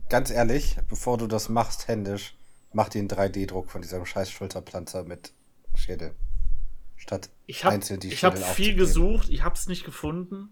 Ganz 0.10 0.32
ehrlich, 0.32 0.78
bevor 0.88 1.18
du 1.20 1.28
das 1.28 1.50
machst 1.50 1.88
händisch, 1.88 2.36
mach 2.74 2.90
dir 2.90 3.00
einen 3.00 3.10
3D-Druck 3.10 3.70
von 3.70 3.82
diesem 3.82 4.06
scheiß 4.06 4.32
Schulterplanzer 4.32 5.04
mit 5.04 5.34
Schädel. 5.76 6.16
Statt 6.96 7.30
ich 7.46 7.64
hab, 7.64 7.72
einzeln 7.72 8.00
die 8.00 8.12
Ich 8.12 8.24
habe 8.24 8.38
viel 8.38 8.76
gesucht, 8.76 9.30
ich 9.30 9.44
habe 9.44 9.56
es 9.56 9.68
nicht 9.68 9.86
gefunden. 9.86 10.50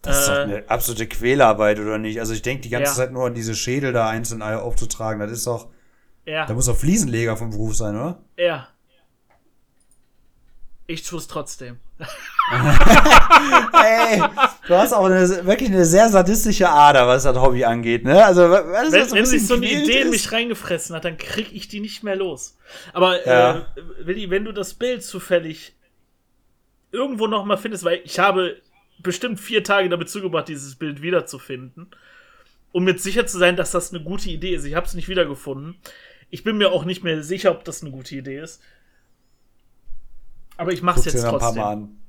Das 0.00 0.20
ist 0.20 0.28
doch 0.28 0.34
äh, 0.34 0.42
eine 0.42 0.68
absolute 0.68 1.06
Quälarbeit, 1.06 1.78
oder 1.78 1.98
nicht? 1.98 2.18
Also 2.18 2.32
ich 2.32 2.42
denke 2.42 2.62
die 2.62 2.70
ganze 2.70 2.90
ja. 2.90 2.96
Zeit 2.96 3.12
nur 3.12 3.26
an 3.26 3.34
diese 3.34 3.54
Schädel 3.54 3.92
da 3.92 4.08
einzeln 4.08 4.42
aufzutragen. 4.42 5.20
Das 5.20 5.30
ist 5.30 5.46
doch. 5.46 5.68
Ja. 6.24 6.46
Da 6.46 6.54
muss 6.54 6.66
doch 6.66 6.76
Fliesenleger 6.76 7.36
vom 7.36 7.50
Beruf 7.50 7.76
sein, 7.76 7.94
oder? 7.94 8.24
Ja. 8.36 8.68
Ich 10.86 11.04
tue 11.04 11.18
es 11.18 11.28
trotzdem. 11.28 11.78
Ey, 12.50 14.22
du 14.66 14.74
hast 14.74 14.92
auch 14.92 15.04
eine, 15.04 15.46
wirklich 15.46 15.70
eine 15.70 15.84
sehr 15.84 16.08
sadistische 16.08 16.68
Ader, 16.68 17.06
was 17.06 17.24
das 17.24 17.36
Hobby 17.36 17.64
angeht, 17.64 18.04
ne? 18.04 18.24
Also, 18.24 18.42
wenn, 18.42 18.92
wenn 18.92 19.26
sich 19.26 19.46
so 19.46 19.54
eine 19.54 19.66
Idee 19.66 20.02
in 20.02 20.10
mich 20.10 20.30
reingefressen 20.32 20.94
hat, 20.94 21.04
dann 21.04 21.18
krieg 21.18 21.52
ich 21.52 21.68
die 21.68 21.80
nicht 21.80 22.02
mehr 22.02 22.16
los. 22.16 22.56
Aber, 22.92 23.26
ja. 23.26 23.58
äh, 23.58 23.62
Willi, 24.06 24.30
wenn 24.30 24.44
du 24.44 24.52
das 24.52 24.74
Bild 24.74 25.02
zufällig 25.02 25.74
irgendwo 26.90 27.26
noch 27.26 27.44
mal 27.44 27.56
findest, 27.56 27.84
weil 27.84 28.00
ich 28.04 28.18
habe 28.18 28.60
bestimmt 29.02 29.40
vier 29.40 29.64
Tage 29.64 29.88
damit 29.88 30.10
zugebracht, 30.10 30.48
dieses 30.48 30.76
Bild 30.76 31.02
wiederzufinden, 31.02 31.88
um 32.70 32.84
mit 32.84 33.00
sicher 33.00 33.26
zu 33.26 33.38
sein, 33.38 33.56
dass 33.56 33.72
das 33.72 33.92
eine 33.92 34.02
gute 34.02 34.30
Idee 34.30 34.54
ist. 34.54 34.64
Ich 34.64 34.74
habe 34.74 34.86
es 34.86 34.94
nicht 34.94 35.08
wiedergefunden. 35.08 35.76
Ich 36.30 36.44
bin 36.44 36.56
mir 36.56 36.72
auch 36.72 36.84
nicht 36.84 37.02
mehr 37.02 37.22
sicher, 37.22 37.50
ob 37.50 37.64
das 37.64 37.82
eine 37.82 37.90
gute 37.90 38.14
Idee 38.14 38.40
ist. 38.40 38.62
Aber 40.56 40.72
ich 40.72 40.82
mach's 40.82 41.02
Guck's 41.02 41.12
jetzt 41.12 41.22
trotzdem. 41.22 41.48
Ein 41.48 41.54
paar 41.54 41.54
Mal 41.54 41.72
an. 41.72 42.01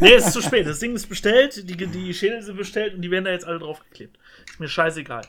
Nee, 0.00 0.14
es 0.14 0.26
ist 0.26 0.32
zu 0.32 0.42
spät. 0.42 0.66
Das 0.66 0.78
Ding 0.78 0.94
ist 0.94 1.08
bestellt, 1.08 1.68
die, 1.68 1.76
die 1.76 2.14
Schädel 2.14 2.42
sind 2.42 2.56
bestellt 2.56 2.94
und 2.94 3.02
die 3.02 3.10
werden 3.10 3.24
da 3.24 3.30
jetzt 3.30 3.46
alle 3.46 3.58
draufgeklebt. 3.58 4.18
Ist 4.48 4.60
mir 4.60 4.68
scheißegal. 4.68 5.22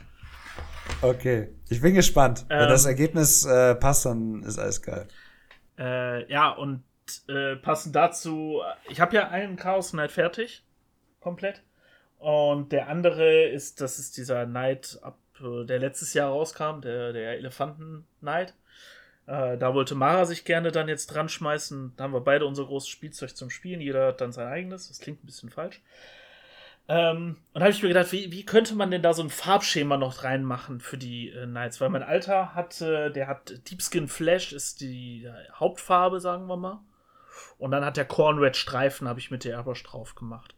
Okay, 1.01 1.49
ich 1.69 1.81
bin 1.81 1.95
gespannt. 1.95 2.45
Ähm, 2.49 2.61
Wenn 2.61 2.69
das 2.69 2.85
Ergebnis 2.85 3.45
äh, 3.45 3.75
passt, 3.75 4.05
dann 4.05 4.43
ist 4.43 4.59
alles 4.59 4.81
geil. 4.81 5.07
Äh, 5.77 6.31
ja, 6.31 6.51
und 6.51 6.83
äh, 7.27 7.55
passend 7.55 7.95
dazu, 7.95 8.61
ich 8.89 9.01
habe 9.01 9.15
ja 9.15 9.29
einen 9.29 9.55
Chaos 9.55 9.91
Knight 9.91 10.11
fertig. 10.11 10.63
Komplett. 11.19 11.63
Und 12.19 12.71
der 12.71 12.87
andere 12.87 13.45
ist, 13.45 13.81
das 13.81 13.99
ist 13.99 14.17
dieser 14.17 14.45
Knight, 14.45 14.99
ab, 15.01 15.17
äh, 15.41 15.65
der 15.65 15.79
letztes 15.79 16.13
Jahr 16.13 16.29
rauskam, 16.29 16.81
der, 16.81 17.11
der 17.11 17.37
Elefanten 17.37 18.05
Knight. 18.19 18.53
Äh, 19.25 19.57
da 19.57 19.73
wollte 19.73 19.95
Mara 19.95 20.25
sich 20.25 20.45
gerne 20.45 20.71
dann 20.71 20.87
jetzt 20.87 21.07
dran 21.07 21.29
schmeißen. 21.29 21.93
Da 21.95 22.03
haben 22.03 22.13
wir 22.13 22.21
beide 22.21 22.45
unser 22.45 22.65
großes 22.65 22.89
Spielzeug 22.89 23.35
zum 23.35 23.49
Spielen. 23.49 23.81
Jeder 23.81 24.07
hat 24.07 24.21
dann 24.21 24.31
sein 24.31 24.47
eigenes. 24.47 24.89
Das 24.89 24.99
klingt 24.99 25.23
ein 25.23 25.27
bisschen 25.27 25.49
falsch. 25.49 25.81
Ähm, 26.89 27.37
und 27.53 27.59
da 27.59 27.61
habe 27.61 27.71
ich 27.71 27.81
mir 27.81 27.87
gedacht, 27.87 28.11
wie, 28.11 28.31
wie 28.31 28.45
könnte 28.45 28.75
man 28.75 28.91
denn 28.91 29.01
da 29.01 29.13
so 29.13 29.23
ein 29.23 29.29
Farbschema 29.29 29.95
noch 29.95 30.23
reinmachen 30.23 30.81
für 30.81 30.97
die 30.97 31.29
äh, 31.29 31.45
Knights? 31.45 31.79
Weil 31.79 31.89
mein 31.89 32.03
Alter 32.03 32.53
hat, 32.55 32.81
äh, 32.81 33.09
der 33.09 33.27
hat 33.27 33.69
Deepskin 33.69 34.09
Flash, 34.09 34.51
ist 34.51 34.81
die 34.81 35.23
äh, 35.23 35.31
Hauptfarbe, 35.53 36.19
sagen 36.19 36.47
wir 36.47 36.57
mal. 36.57 36.81
Und 37.57 37.71
dann 37.71 37.85
hat 37.85 37.95
der 37.95 38.05
Corn 38.05 38.39
Red 38.39 38.57
Streifen, 38.57 39.07
habe 39.07 39.19
ich 39.19 39.31
mit 39.31 39.45
der 39.45 39.55
Airbrush 39.55 39.83
drauf 39.83 40.15
gemacht. 40.15 40.55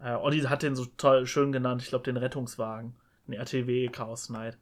Äh, 0.00 0.12
Olli 0.12 0.40
hat 0.42 0.62
den 0.62 0.76
so 0.76 0.84
toll 0.84 1.26
schön 1.26 1.52
genannt, 1.52 1.80
ich 1.82 1.88
glaube, 1.88 2.04
den 2.04 2.18
Rettungswagen. 2.18 2.94
Den 3.26 3.34
RTW 3.34 3.88
Chaos 3.88 4.26
Knight. 4.26 4.58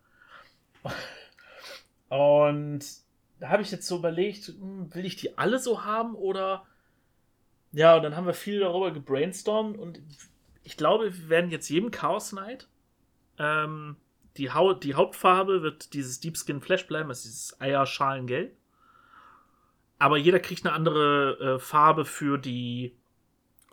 Und 2.10 2.84
da 3.38 3.48
habe 3.48 3.62
ich 3.62 3.70
jetzt 3.70 3.86
so 3.86 3.96
überlegt, 3.96 4.48
hm, 4.48 4.94
will 4.94 5.06
ich 5.06 5.16
die 5.16 5.38
alle 5.38 5.58
so 5.58 5.84
haben 5.84 6.14
oder. 6.14 6.66
Ja, 7.72 7.96
und 7.96 8.02
dann 8.02 8.16
haben 8.16 8.26
wir 8.26 8.34
viel 8.34 8.60
darüber 8.60 8.90
gebrainstormt 8.90 9.78
und 9.78 10.02
ich 10.64 10.76
glaube, 10.76 11.04
wir 11.04 11.28
werden 11.28 11.50
jetzt 11.50 11.68
jedem 11.68 11.92
Chaos 11.92 12.30
Knight. 12.30 12.68
Ähm, 13.38 13.96
die, 14.36 14.50
ha 14.50 14.74
die 14.74 14.94
Hauptfarbe 14.94 15.62
wird 15.62 15.94
dieses 15.94 16.18
Deepskin 16.18 16.60
Flash 16.60 16.86
bleiben, 16.88 17.08
also 17.10 17.28
dieses 17.28 17.60
Eierschalengelb. 17.60 18.56
Aber 20.00 20.16
jeder 20.16 20.40
kriegt 20.40 20.66
eine 20.66 20.74
andere 20.74 21.38
äh, 21.38 21.58
Farbe 21.60 22.04
für 22.04 22.38
die 22.38 22.96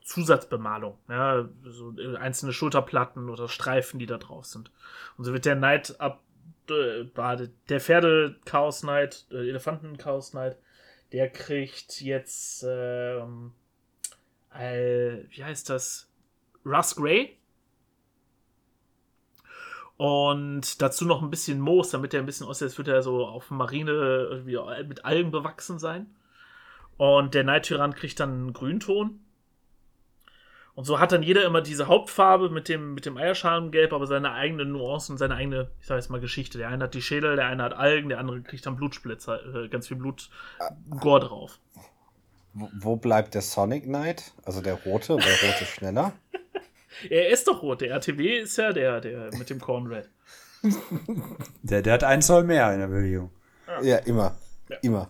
Zusatzbemalung. 0.04 0.97
Ja, 1.10 1.50
so 1.63 1.97
äh, 1.97 2.17
einzelne 2.17 2.54
Schulterplatten 2.54 3.30
oder 3.30 3.50
Streifen, 3.50 4.00
die 4.00 4.06
da 4.06 4.17
drauf 4.17 4.45
sind. 4.45 4.71
Und 5.17 5.26
so 5.26 5.34
wird 5.34 5.45
der 5.45 5.56
Knight 5.56 6.00
ab 6.00 6.21
äh, 6.71 7.10
der 7.69 7.80
Pferde 7.80 8.39
Chaos 8.45 8.82
Knight, 8.82 9.25
äh, 9.32 9.49
Elefanten 9.49 9.97
Chaos 9.97 10.32
Knight, 10.32 10.58
der 11.12 11.30
kriegt 11.30 12.01
jetzt 12.01 12.63
äh, 12.63 13.21
wie 15.30 15.43
heißt 15.43 15.69
das? 15.69 16.10
Russ 16.65 16.95
Grey. 16.95 17.38
Und 19.97 20.82
dazu 20.82 21.06
noch 21.06 21.23
ein 21.23 21.32
bisschen 21.32 21.60
Moos, 21.60 21.89
damit 21.89 22.13
er 22.13 22.19
ein 22.19 22.25
bisschen 22.25 22.45
aussieht, 22.45 22.67
als 22.67 22.77
würde 22.77 22.93
er 22.93 23.01
so 23.01 23.25
auf 23.25 23.49
Marine 23.49 24.43
mit 24.88 25.06
Algen 25.06 25.32
bewachsen 25.32 25.80
sein. 25.80 26.15
Und 26.97 27.34
der 27.34 27.43
Night 27.43 27.65
Tyrann 27.65 27.95
kriegt 27.95 28.19
dann 28.19 28.32
einen 28.32 28.53
Grünton. 28.53 29.19
Und 30.77 30.83
so 30.83 30.99
hat 30.99 31.11
dann 31.11 31.23
jeder 31.23 31.43
immer 31.43 31.61
diese 31.61 31.87
Hauptfarbe 31.87 32.51
mit 32.51 32.69
dem, 32.69 32.93
mit 32.93 33.07
dem 33.07 33.17
Eierschalengelb, 33.17 33.93
aber 33.93 34.05
seine 34.05 34.33
eigene 34.33 34.63
Nuancen, 34.63 35.17
seine 35.17 35.33
eigene, 35.33 35.71
ich 35.81 35.87
sag 35.87 35.95
jetzt 35.95 36.11
mal, 36.11 36.19
Geschichte. 36.19 36.59
Der 36.59 36.67
eine 36.67 36.83
hat 36.83 36.93
die 36.93 37.01
Schädel, 37.01 37.35
der 37.35 37.47
eine 37.47 37.63
hat 37.63 37.73
Algen, 37.73 38.09
der 38.09 38.19
andere 38.19 38.43
kriegt 38.43 38.63
dann 38.63 38.75
Blutsplitzer, 38.75 39.63
äh, 39.63 39.69
ganz 39.69 39.87
viel 39.87 39.97
Blut, 39.97 40.29
Gore 40.99 41.21
drauf. 41.21 41.57
Wo, 42.53 42.69
wo 42.79 42.95
bleibt 42.95 43.33
der 43.33 43.41
Sonic 43.41 43.85
Knight? 43.85 44.33
Also 44.45 44.61
der 44.61 44.75
rote, 44.75 45.15
weil 45.15 45.49
rote 45.49 45.65
schneller. 45.65 46.13
er 47.09 47.29
ist 47.29 47.47
doch 47.47 47.63
rot. 47.63 47.81
Der 47.81 47.89
RTW 47.89 48.37
ist 48.37 48.55
ja 48.57 48.71
der, 48.71 49.01
der 49.01 49.31
mit 49.35 49.49
dem 49.49 49.59
Corn 49.59 49.87
Red. 49.87 50.07
der, 51.63 51.81
der 51.81 51.93
hat 51.93 52.03
einen 52.03 52.21
Zoll 52.21 52.43
mehr 52.43 52.71
in 52.71 52.81
der 52.81 52.87
Bewegung. 52.87 53.31
Ja, 53.65 53.81
ja 53.81 53.97
immer. 53.97 54.35
Ja. 54.69 54.77
Immer. 54.83 55.09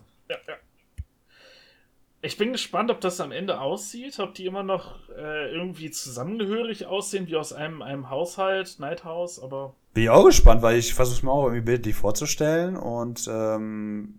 Ich 2.20 2.36
bin 2.36 2.52
gespannt, 2.52 2.90
ob 2.90 3.00
das 3.00 3.20
am 3.20 3.30
Ende 3.30 3.60
aussieht, 3.60 4.18
ob 4.18 4.34
die 4.34 4.46
immer 4.46 4.64
noch 4.64 5.08
äh, 5.10 5.52
irgendwie 5.52 5.90
zusammengehörig 5.90 6.86
aussehen, 6.86 7.28
wie 7.28 7.36
aus 7.36 7.52
einem, 7.52 7.80
einem 7.80 8.10
Haushalt, 8.10 8.80
Night 8.80 9.04
House, 9.04 9.40
aber. 9.40 9.74
Bin 9.94 10.04
ich 10.04 10.10
auch 10.10 10.24
gespannt, 10.24 10.62
weil 10.62 10.78
ich 10.78 10.94
versuche 10.94 11.16
es 11.16 11.22
mir 11.22 11.30
auch 11.30 11.44
irgendwie 11.44 11.64
bildlich 11.64 11.94
vorzustellen 11.94 12.76
und 12.76 13.28
ähm, 13.30 14.18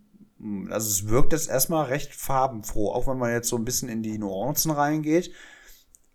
also 0.70 0.90
es 0.90 1.10
wirkt 1.10 1.34
jetzt 1.34 1.50
erstmal 1.50 1.86
recht 1.86 2.14
farbenfroh, 2.14 2.92
auch 2.92 3.08
wenn 3.08 3.18
man 3.18 3.32
jetzt 3.32 3.50
so 3.50 3.58
ein 3.58 3.66
bisschen 3.66 3.90
in 3.90 4.02
die 4.02 4.18
Nuancen 4.18 4.72
reingeht, 4.72 5.32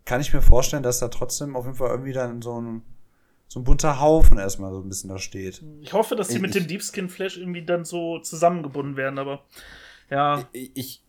kann 0.06 0.20
ich 0.20 0.32
mir 0.32 0.42
vorstellen, 0.42 0.82
dass 0.82 1.00
da 1.00 1.08
trotzdem 1.08 1.56
auf 1.56 1.66
jeden 1.66 1.76
Fall 1.76 1.90
irgendwie 1.90 2.12
dann 2.12 2.40
so 2.40 2.60
ein, 2.60 2.82
so 3.46 3.60
ein 3.60 3.64
bunter 3.64 4.00
Haufen 4.00 4.38
erstmal 4.38 4.72
so 4.72 4.80
ein 4.80 4.88
bisschen 4.88 5.10
da 5.10 5.18
steht. 5.18 5.62
Ich 5.82 5.92
hoffe, 5.92 6.16
dass 6.16 6.28
die 6.28 6.36
ich, 6.36 6.40
mit 6.40 6.54
dem 6.54 6.66
Deepskin 6.66 7.10
Flash 7.10 7.36
irgendwie 7.36 7.64
dann 7.64 7.84
so 7.84 8.18
zusammengebunden 8.20 8.96
werden, 8.96 9.18
aber 9.18 9.44
ja. 10.10 10.44
Ich, 10.52 10.70
ich, 10.74 11.03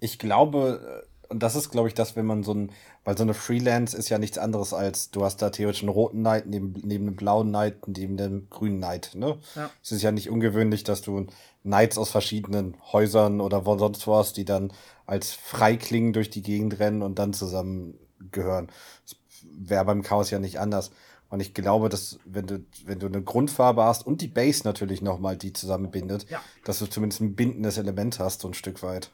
ich 0.00 0.18
glaube, 0.18 1.06
und 1.30 1.42
das 1.42 1.54
ist, 1.54 1.70
glaube 1.70 1.88
ich, 1.88 1.94
das, 1.94 2.16
wenn 2.16 2.26
man 2.26 2.42
so 2.42 2.52
ein, 2.52 2.72
weil 3.04 3.16
so 3.16 3.22
eine 3.22 3.34
Freelance 3.34 3.96
ist 3.96 4.08
ja 4.08 4.18
nichts 4.18 4.36
anderes 4.36 4.74
als, 4.74 5.10
du 5.10 5.24
hast 5.24 5.40
da 5.40 5.50
theoretisch 5.50 5.82
einen 5.82 5.90
roten 5.90 6.18
Knight 6.18 6.46
neben, 6.46 6.74
neben 6.82 7.06
einem 7.06 7.16
blauen 7.16 7.48
Knight, 7.48 7.86
neben 7.86 8.16
dem 8.16 8.48
grünen 8.50 8.78
Knight, 8.78 9.12
ne? 9.14 9.38
Ja. 9.54 9.70
Es 9.82 9.92
ist 9.92 10.02
ja 10.02 10.10
nicht 10.10 10.28
ungewöhnlich, 10.28 10.82
dass 10.82 11.02
du 11.02 11.26
Knights 11.62 11.98
aus 11.98 12.10
verschiedenen 12.10 12.76
Häusern 12.92 13.40
oder 13.40 13.64
wo 13.64 13.78
sonst 13.78 14.08
was, 14.08 14.32
die 14.32 14.44
dann 14.44 14.72
als 15.06 15.32
Freiklingen 15.32 16.12
durch 16.12 16.30
die 16.30 16.42
Gegend 16.42 16.78
rennen 16.80 17.02
und 17.02 17.18
dann 17.18 17.32
zusammengehören. 17.32 18.68
Das 19.06 19.16
wäre 19.44 19.84
beim 19.84 20.02
Chaos 20.02 20.30
ja 20.30 20.40
nicht 20.40 20.58
anders. 20.58 20.90
Und 21.28 21.38
ich 21.38 21.54
glaube, 21.54 21.88
dass 21.88 22.18
wenn 22.24 22.46
du, 22.46 22.64
wenn 22.84 22.98
du 22.98 23.06
eine 23.06 23.22
Grundfarbe 23.22 23.84
hast 23.84 24.04
und 24.04 24.20
die 24.20 24.28
Base 24.28 24.62
natürlich 24.64 25.00
nochmal, 25.00 25.36
die 25.36 25.52
zusammenbindet, 25.52 26.28
ja. 26.28 26.42
dass 26.64 26.80
du 26.80 26.86
zumindest 26.86 27.20
ein 27.20 27.36
bindendes 27.36 27.78
Element 27.78 28.18
hast, 28.18 28.40
so 28.40 28.48
ein 28.48 28.54
Stück 28.54 28.82
weit. 28.82 29.12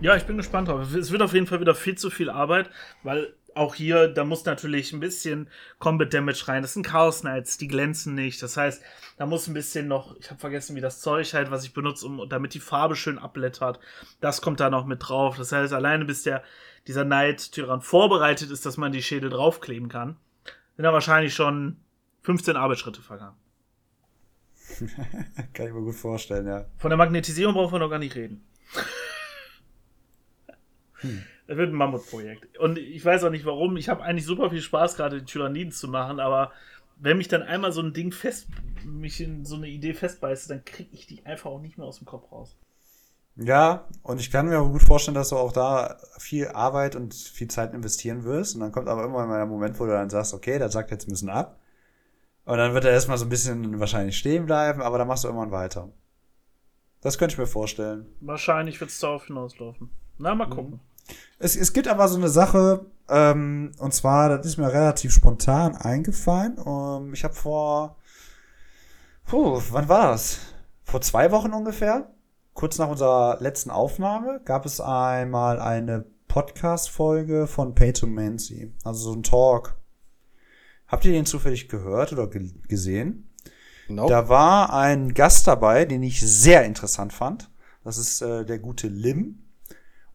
Ja. 0.00 0.16
Ich 0.16 0.24
bin 0.24 0.36
gespannt 0.36 0.68
drauf. 0.68 0.94
Es 0.94 1.10
wird 1.10 1.22
auf 1.22 1.32
jeden 1.32 1.46
Fall 1.46 1.60
wieder 1.60 1.74
viel 1.74 1.96
zu 1.96 2.10
viel 2.10 2.30
Arbeit, 2.30 2.70
weil 3.02 3.34
auch 3.56 3.74
hier, 3.74 4.08
da 4.08 4.24
muss 4.24 4.44
natürlich 4.44 4.92
ein 4.92 5.00
bisschen 5.00 5.48
Combat 5.78 6.12
Damage 6.12 6.46
rein. 6.46 6.62
Das 6.62 6.74
sind 6.74 6.86
Chaos 6.86 7.22
Knights, 7.22 7.56
die 7.56 7.68
glänzen 7.68 8.14
nicht. 8.14 8.42
Das 8.42 8.56
heißt, 8.56 8.82
da 9.16 9.24
muss 9.24 9.48
ein 9.48 9.54
bisschen 9.54 9.88
noch, 9.88 10.14
ich 10.18 10.28
habe 10.30 10.38
vergessen, 10.38 10.76
wie 10.76 10.82
das 10.82 11.00
Zeug 11.00 11.32
halt, 11.32 11.50
was 11.50 11.64
ich 11.64 11.72
benutze, 11.72 12.06
um, 12.06 12.28
damit 12.28 12.52
die 12.52 12.60
Farbe 12.60 12.96
schön 12.96 13.18
abblättert. 13.18 13.80
Das 14.20 14.42
kommt 14.42 14.60
da 14.60 14.68
noch 14.68 14.84
mit 14.84 15.08
drauf. 15.08 15.38
Das 15.38 15.52
heißt, 15.52 15.72
alleine 15.72 16.04
bis 16.04 16.22
der, 16.22 16.42
dieser 16.86 17.06
Knight 17.06 17.52
Tyrann 17.52 17.80
vorbereitet 17.80 18.50
ist, 18.50 18.66
dass 18.66 18.76
man 18.76 18.92
die 18.92 19.02
Schädel 19.02 19.30
draufkleben 19.30 19.88
kann, 19.88 20.16
sind 20.76 20.84
da 20.84 20.92
wahrscheinlich 20.92 21.34
schon 21.34 21.78
15 22.22 22.56
Arbeitsschritte 22.56 23.00
vergangen. 23.00 23.36
kann 25.54 25.66
ich 25.66 25.72
mir 25.72 25.80
gut 25.80 25.94
vorstellen, 25.94 26.46
ja. 26.46 26.66
Von 26.76 26.90
der 26.90 26.98
Magnetisierung 26.98 27.54
brauchen 27.54 27.72
wir 27.72 27.78
noch 27.78 27.90
gar 27.90 27.98
nicht 27.98 28.16
reden. 28.16 28.46
Hm. 31.00 31.22
Das 31.46 31.56
wird 31.56 31.70
ein 31.70 31.76
Mammutprojekt. 31.76 32.58
Und 32.58 32.78
ich 32.78 33.04
weiß 33.04 33.24
auch 33.24 33.30
nicht 33.30 33.44
warum. 33.44 33.76
Ich 33.76 33.88
habe 33.88 34.02
eigentlich 34.02 34.26
super 34.26 34.50
viel 34.50 34.60
Spaß, 34.60 34.96
gerade 34.96 35.18
die 35.18 35.24
Tyranniden 35.24 35.72
zu 35.72 35.88
machen, 35.88 36.18
aber 36.18 36.52
wenn 36.96 37.18
mich 37.18 37.28
dann 37.28 37.42
einmal 37.42 37.72
so 37.72 37.82
ein 37.82 37.92
Ding 37.92 38.10
fest, 38.10 38.48
mich 38.84 39.20
in 39.20 39.44
so 39.44 39.56
eine 39.56 39.68
Idee 39.68 39.94
festbeißt, 39.94 40.50
dann 40.50 40.64
kriege 40.64 40.90
ich 40.92 41.06
die 41.06 41.24
einfach 41.26 41.50
auch 41.50 41.60
nicht 41.60 41.78
mehr 41.78 41.86
aus 41.86 41.98
dem 41.98 42.06
Kopf 42.06 42.32
raus. 42.32 42.56
Ja, 43.36 43.86
und 44.02 44.18
ich 44.18 44.30
kann 44.30 44.48
mir 44.48 44.58
auch 44.60 44.70
gut 44.70 44.82
vorstellen, 44.82 45.14
dass 45.14 45.28
du 45.28 45.36
auch 45.36 45.52
da 45.52 45.98
viel 46.18 46.48
Arbeit 46.48 46.96
und 46.96 47.14
viel 47.14 47.48
Zeit 47.48 47.74
investieren 47.74 48.24
wirst. 48.24 48.54
Und 48.54 48.62
dann 48.62 48.72
kommt 48.72 48.88
aber 48.88 49.04
immer 49.04 49.26
mal 49.26 49.36
der 49.36 49.46
Moment, 49.46 49.78
wo 49.78 49.84
du 49.84 49.92
dann 49.92 50.08
sagst, 50.08 50.32
okay, 50.32 50.58
das 50.58 50.72
sagt 50.72 50.90
jetzt 50.90 51.06
ein 51.06 51.10
bisschen 51.10 51.28
ab. 51.28 51.60
Und 52.46 52.56
dann 52.56 52.72
wird 52.72 52.86
er 52.86 52.92
erstmal 52.92 53.18
so 53.18 53.26
ein 53.26 53.28
bisschen 53.28 53.78
wahrscheinlich 53.78 54.16
stehen 54.16 54.46
bleiben, 54.46 54.80
aber 54.80 54.96
dann 54.96 55.08
machst 55.08 55.24
du 55.24 55.28
irgendwann 55.28 55.50
weiter. 55.50 55.90
Das 57.02 57.18
könnte 57.18 57.34
ich 57.34 57.38
mir 57.38 57.46
vorstellen. 57.46 58.06
Wahrscheinlich 58.20 58.80
wird 58.80 58.90
es 58.90 58.98
darauf 59.00 59.26
hinauslaufen. 59.26 59.90
Na, 60.18 60.34
mal 60.34 60.48
gucken. 60.48 60.72
Mhm. 60.72 60.80
Es, 61.38 61.56
es 61.56 61.72
gibt 61.72 61.88
aber 61.88 62.08
so 62.08 62.16
eine 62.16 62.28
Sache, 62.28 62.86
ähm, 63.08 63.72
und 63.78 63.94
zwar, 63.94 64.28
das 64.30 64.46
ist 64.46 64.56
mir 64.56 64.72
relativ 64.72 65.12
spontan 65.12 65.76
eingefallen. 65.76 66.58
Um, 66.58 67.08
ähm, 67.08 67.14
ich 67.14 67.24
habe 67.24 67.34
vor, 67.34 67.96
puh, 69.26 69.60
wann 69.70 69.88
war 69.88 70.12
das? 70.12 70.38
Vor 70.82 71.00
zwei 71.00 71.30
Wochen 71.30 71.52
ungefähr, 71.52 72.10
kurz 72.54 72.78
nach 72.78 72.88
unserer 72.88 73.38
letzten 73.40 73.70
Aufnahme, 73.70 74.40
gab 74.44 74.66
es 74.66 74.80
einmal 74.80 75.60
eine 75.60 76.06
Podcast-Folge 76.28 77.46
von 77.46 77.74
Pay 77.74 77.92
to 77.92 78.06
Mancy, 78.06 78.72
also 78.84 79.10
so 79.10 79.12
ein 79.16 79.22
Talk. 79.22 79.76
Habt 80.88 81.04
ihr 81.04 81.12
den 81.12 81.26
zufällig 81.26 81.68
gehört 81.68 82.12
oder 82.12 82.28
ge 82.28 82.50
gesehen? 82.68 83.30
Nope. 83.88 84.10
Da 84.10 84.28
war 84.28 84.72
ein 84.72 85.14
Gast 85.14 85.46
dabei, 85.46 85.84
den 85.84 86.02
ich 86.02 86.20
sehr 86.20 86.64
interessant 86.64 87.12
fand. 87.12 87.50
Das 87.84 87.98
ist 87.98 88.20
äh, 88.20 88.44
der 88.44 88.58
gute 88.58 88.88
Lim. 88.88 89.45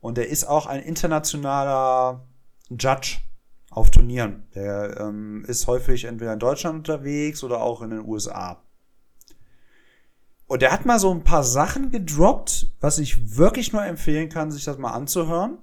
Und 0.02 0.18
er 0.18 0.28
ist 0.28 0.44
auch 0.44 0.66
ein 0.66 0.82
internationaler 0.82 2.28
Judge 2.70 3.20
auf 3.70 3.92
Turnieren. 3.92 4.48
Der 4.54 5.00
ähm, 5.00 5.46
ist 5.48 5.68
häufig 5.68 6.04
entweder 6.04 6.34
in 6.34 6.40
Deutschland 6.40 6.80
unterwegs 6.80 7.44
oder 7.44 7.62
auch 7.62 7.82
in 7.82 7.92
den 7.92 8.06
USA. 8.06 8.62
Und 10.48 10.62
er 10.62 10.74
hat 10.74 10.86
mal 10.86 11.00
so 11.00 11.14
ein 11.14 11.24
paar 11.24 11.46
Sachen 11.46 11.92
gedroppt, 11.92 12.68
was 12.82 12.98
ich 12.98 13.38
wirklich 13.38 13.72
nur 13.72 13.86
empfehlen 13.86 14.28
kann, 14.28 14.52
sich 14.52 14.66
das 14.66 14.78
mal 14.78 14.92
anzuhören. 14.92 15.60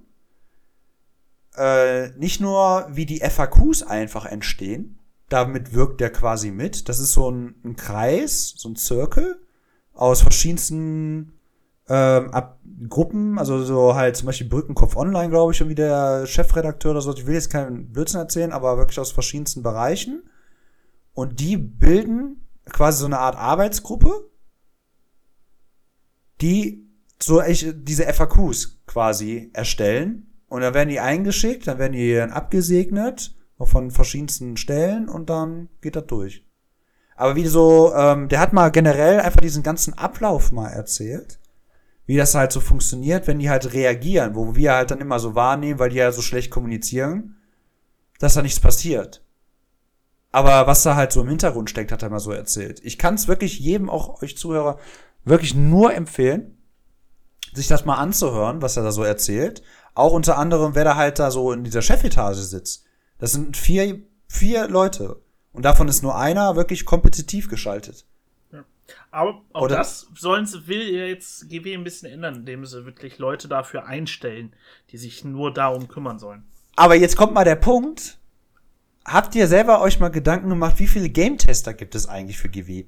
Äh, 1.56 2.10
nicht 2.16 2.40
nur, 2.40 2.86
wie 2.90 3.04
die 3.04 3.20
FAQs 3.20 3.82
einfach 3.82 4.24
entstehen. 4.24 4.98
Damit 5.28 5.74
wirkt 5.74 6.00
er 6.00 6.08
quasi 6.08 6.50
mit. 6.50 6.88
Das 6.88 7.00
ist 7.00 7.12
so 7.12 7.30
ein, 7.30 7.56
ein 7.64 7.76
Kreis, 7.76 8.54
so 8.56 8.70
ein 8.70 8.76
Zirkel 8.76 9.38
aus 9.92 10.22
verschiedensten 10.22 11.37
ähm, 11.88 12.30
ab 12.30 12.58
Gruppen, 12.88 13.38
also 13.38 13.64
so 13.64 13.96
halt 13.96 14.16
zum 14.16 14.26
Beispiel 14.26 14.48
Brückenkopf 14.48 14.94
Online, 14.94 15.30
glaube 15.30 15.52
ich, 15.52 15.68
wie 15.68 15.74
der 15.74 16.26
Chefredakteur 16.26 16.92
oder 16.92 17.00
so. 17.00 17.12
Ich 17.12 17.26
will 17.26 17.34
jetzt 17.34 17.50
keinen 17.50 17.90
Blödsinn 17.92 18.20
erzählen, 18.20 18.52
aber 18.52 18.76
wirklich 18.76 19.00
aus 19.00 19.10
verschiedensten 19.10 19.62
Bereichen. 19.62 20.22
Und 21.12 21.40
die 21.40 21.56
bilden 21.56 22.46
quasi 22.66 23.00
so 23.00 23.06
eine 23.06 23.18
Art 23.18 23.36
Arbeitsgruppe, 23.36 24.28
die 26.40 26.86
so 27.20 27.40
echt 27.40 27.74
diese 27.88 28.04
FAQs 28.12 28.78
quasi 28.86 29.50
erstellen 29.52 30.30
Und 30.48 30.60
dann 30.60 30.74
werden 30.74 30.88
die 30.88 31.00
eingeschickt, 31.00 31.66
dann 31.66 31.78
werden 31.78 31.94
die 31.94 32.14
dann 32.14 32.30
abgesegnet 32.30 33.34
von 33.60 33.90
verschiedensten 33.90 34.56
Stellen 34.56 35.08
und 35.08 35.28
dann 35.28 35.68
geht 35.80 35.96
das 35.96 36.06
durch. 36.06 36.46
Aber 37.16 37.34
wie 37.34 37.46
so, 37.46 37.92
ähm, 37.94 38.28
der 38.28 38.38
hat 38.38 38.52
mal 38.52 38.70
generell 38.70 39.18
einfach 39.18 39.40
diesen 39.40 39.64
ganzen 39.64 39.94
Ablauf 39.94 40.52
mal 40.52 40.68
erzählt, 40.68 41.40
wie 42.08 42.16
das 42.16 42.34
halt 42.34 42.52
so 42.52 42.60
funktioniert, 42.60 43.26
wenn 43.26 43.38
die 43.38 43.50
halt 43.50 43.74
reagieren, 43.74 44.34
wo 44.34 44.54
wir 44.54 44.72
halt 44.72 44.90
dann 44.90 45.02
immer 45.02 45.20
so 45.20 45.34
wahrnehmen, 45.34 45.78
weil 45.78 45.90
die 45.90 45.96
ja 45.96 46.10
so 46.10 46.22
schlecht 46.22 46.50
kommunizieren, 46.50 47.36
dass 48.18 48.32
da 48.32 48.40
nichts 48.40 48.60
passiert. 48.60 49.22
Aber 50.32 50.66
was 50.66 50.82
da 50.82 50.96
halt 50.96 51.12
so 51.12 51.20
im 51.20 51.28
Hintergrund 51.28 51.68
steckt, 51.68 51.92
hat 51.92 52.02
er 52.02 52.08
mal 52.08 52.18
so 52.18 52.32
erzählt. 52.32 52.80
Ich 52.82 52.96
kann 52.96 53.14
es 53.14 53.28
wirklich 53.28 53.58
jedem, 53.58 53.90
auch 53.90 54.22
euch 54.22 54.38
Zuhörer, 54.38 54.78
wirklich 55.26 55.54
nur 55.54 55.92
empfehlen, 55.92 56.56
sich 57.52 57.68
das 57.68 57.84
mal 57.84 57.96
anzuhören, 57.96 58.62
was 58.62 58.78
er 58.78 58.84
da 58.84 58.90
so 58.90 59.02
erzählt. 59.02 59.62
Auch 59.94 60.14
unter 60.14 60.38
anderem, 60.38 60.74
wer 60.74 60.84
da 60.84 60.96
halt 60.96 61.18
da 61.18 61.30
so 61.30 61.52
in 61.52 61.62
dieser 61.62 61.82
Chefetage 61.82 62.40
sitzt. 62.40 62.86
Das 63.18 63.32
sind 63.32 63.54
vier, 63.54 64.00
vier 64.28 64.66
Leute. 64.66 65.20
Und 65.52 65.66
davon 65.66 65.88
ist 65.88 66.02
nur 66.02 66.16
einer 66.16 66.56
wirklich 66.56 66.86
kompetitiv 66.86 67.50
geschaltet. 67.50 68.06
Aber 69.18 69.42
auch 69.52 69.62
Oder- 69.62 69.76
das 69.76 70.06
sollen 70.14 70.46
sie, 70.46 70.66
will 70.68 70.82
ja 70.94 71.06
jetzt 71.06 71.48
GW 71.48 71.74
ein 71.74 71.82
bisschen 71.84 72.12
ändern, 72.12 72.36
indem 72.36 72.64
sie 72.64 72.84
wirklich 72.86 73.18
Leute 73.18 73.48
dafür 73.48 73.86
einstellen, 73.86 74.52
die 74.90 74.96
sich 74.96 75.24
nur 75.24 75.52
darum 75.52 75.88
kümmern 75.88 76.18
sollen. 76.20 76.44
Aber 76.76 76.94
jetzt 76.94 77.16
kommt 77.16 77.34
mal 77.34 77.44
der 77.44 77.56
Punkt. 77.56 78.18
Habt 79.04 79.34
ihr 79.34 79.48
selber 79.48 79.80
euch 79.80 79.98
mal 79.98 80.10
Gedanken 80.10 80.48
gemacht, 80.50 80.78
wie 80.78 80.86
viele 80.86 81.08
Game-Tester 81.08 81.74
gibt 81.74 81.94
es 81.96 82.06
eigentlich 82.08 82.38
für 82.38 82.48
GW? 82.48 82.84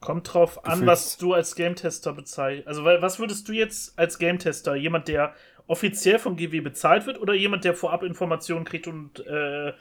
Kommt 0.00 0.32
drauf 0.32 0.64
an, 0.64 0.70
Gefühlt- 0.80 0.86
was 0.86 1.16
du 1.18 1.34
als 1.34 1.54
Game-Tester 1.56 2.12
bezeichnest. 2.14 2.68
Also, 2.68 2.84
was 2.84 3.18
würdest 3.18 3.48
du 3.48 3.52
jetzt 3.52 3.98
als 3.98 4.18
Game-Tester? 4.18 4.74
Jemand, 4.76 5.08
der 5.08 5.34
offiziell 5.66 6.18
von 6.18 6.36
GW 6.36 6.60
bezahlt 6.60 7.04
wird 7.06 7.20
oder 7.20 7.34
jemand, 7.34 7.64
der 7.64 7.74
vorab 7.74 8.02
Informationen 8.04 8.64
kriegt 8.64 8.86
und 8.86 9.18
äh, 9.26 9.72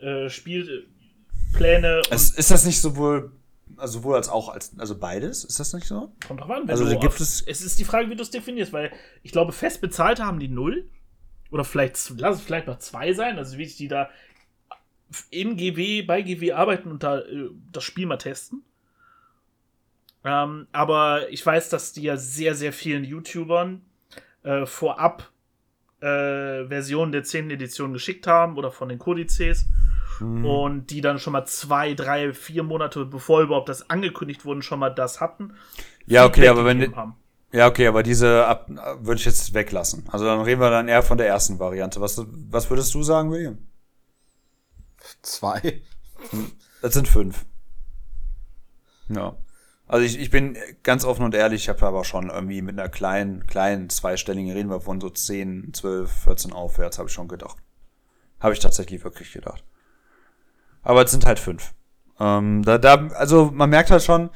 äh, 0.00 0.28
Spielpläne 0.30 1.98
und 1.98 2.10
Es, 2.12 2.30
ist 2.30 2.50
das 2.50 2.64
nicht 2.64 2.80
sowohl, 2.80 3.30
also 3.76 3.98
sowohl 4.00 4.16
als 4.16 4.28
auch 4.28 4.48
als, 4.48 4.78
also 4.78 4.96
beides? 4.98 5.44
Ist 5.44 5.58
das 5.60 5.72
nicht 5.72 5.86
so? 5.86 6.12
kommt 6.26 6.40
drauf 6.40 6.50
an. 6.50 6.68
Also, 6.68 6.84
du 6.84 6.90
gibt 6.92 7.04
auf- 7.14 7.20
es- 7.20 7.42
es 7.42 7.62
ist 7.62 7.78
die 7.78 7.84
Frage, 7.84 8.08
wie 8.10 8.16
du 8.16 8.22
es 8.22 8.30
definierst, 8.30 8.72
weil 8.72 8.92
ich 9.22 9.32
glaube, 9.32 9.52
fest 9.52 9.80
bezahlte 9.80 10.24
haben 10.24 10.38
die 10.38 10.48
null. 10.48 10.88
Oder 11.50 11.64
vielleicht, 11.64 12.12
lass 12.16 12.36
es 12.36 12.42
vielleicht 12.42 12.66
noch 12.66 12.78
zwei 12.78 13.12
sein, 13.12 13.38
also 13.38 13.56
wie 13.56 13.66
die 13.66 13.88
da 13.88 14.10
in 15.30 15.56
GW, 15.56 16.02
bei 16.02 16.22
GW 16.22 16.52
arbeiten 16.52 16.90
und 16.90 17.02
da 17.04 17.20
äh, 17.20 17.50
das 17.70 17.84
Spiel 17.84 18.06
mal 18.06 18.16
testen. 18.16 18.64
Ähm, 20.24 20.66
aber 20.72 21.30
ich 21.30 21.44
weiß, 21.46 21.68
dass 21.68 21.92
die 21.92 22.02
ja 22.02 22.16
sehr, 22.16 22.54
sehr 22.56 22.72
vielen 22.72 23.04
YouTubern 23.04 23.82
äh, 24.42 24.66
vorab 24.66 25.30
äh, 26.00 26.66
Versionen 26.66 27.12
der 27.12 27.22
10. 27.22 27.50
Edition 27.50 27.92
geschickt 27.92 28.26
haben 28.26 28.56
oder 28.58 28.72
von 28.72 28.88
den 28.88 28.98
Kodizes 28.98 29.66
und 30.20 30.86
die 30.88 31.00
dann 31.00 31.18
schon 31.18 31.32
mal 31.32 31.44
zwei, 31.46 31.94
drei, 31.94 32.32
vier 32.32 32.62
Monate 32.62 33.04
bevor 33.04 33.42
überhaupt 33.42 33.68
das 33.68 33.90
angekündigt 33.90 34.44
wurde, 34.44 34.62
schon 34.62 34.78
mal 34.78 34.90
das 34.90 35.20
hatten. 35.20 35.54
Ja, 36.06 36.24
okay, 36.24 36.48
aber 36.48 36.64
wenn, 36.64 36.94
haben. 36.94 37.16
ja, 37.52 37.66
okay, 37.66 37.86
aber 37.86 38.02
diese 38.02 38.46
ab, 38.46 38.68
würde 39.00 39.18
ich 39.18 39.24
jetzt 39.24 39.54
weglassen. 39.54 40.04
Also 40.10 40.24
dann 40.24 40.40
reden 40.40 40.60
wir 40.60 40.70
dann 40.70 40.88
eher 40.88 41.02
von 41.02 41.18
der 41.18 41.26
ersten 41.26 41.58
Variante. 41.58 42.00
Was, 42.00 42.22
was 42.26 42.70
würdest 42.70 42.94
du 42.94 43.02
sagen, 43.02 43.30
William? 43.30 43.58
Zwei. 45.22 45.82
Das 46.82 46.94
sind 46.94 47.08
fünf. 47.08 47.44
Ja. 49.08 49.36
Also 49.88 50.04
ich, 50.04 50.18
ich 50.18 50.30
bin 50.30 50.56
ganz 50.82 51.04
offen 51.04 51.24
und 51.24 51.34
ehrlich, 51.34 51.62
ich 51.62 51.68
habe 51.68 51.86
aber 51.86 52.04
schon 52.04 52.28
irgendwie 52.28 52.60
mit 52.60 52.78
einer 52.78 52.88
kleinen, 52.88 53.46
kleinen 53.46 53.88
zweistelligen, 53.88 54.50
reden 54.50 54.70
wir 54.70 54.80
von 54.80 55.00
so 55.00 55.10
10, 55.10 55.72
12, 55.74 56.10
14 56.10 56.52
aufwärts, 56.52 56.98
habe 56.98 57.08
ich 57.08 57.14
schon 57.14 57.28
gedacht. 57.28 57.58
Habe 58.40 58.52
ich 58.54 58.60
tatsächlich 58.60 59.04
wirklich 59.04 59.32
gedacht. 59.32 59.64
Aber 60.86 61.02
es 61.02 61.10
sind 61.10 61.26
halt 61.26 61.40
fünf. 61.40 61.74
Ähm, 62.20 62.62
da, 62.62 62.78
da, 62.78 63.08
also 63.08 63.50
man 63.52 63.68
merkt 63.70 63.90
halt 63.90 64.04
schon, 64.04 64.30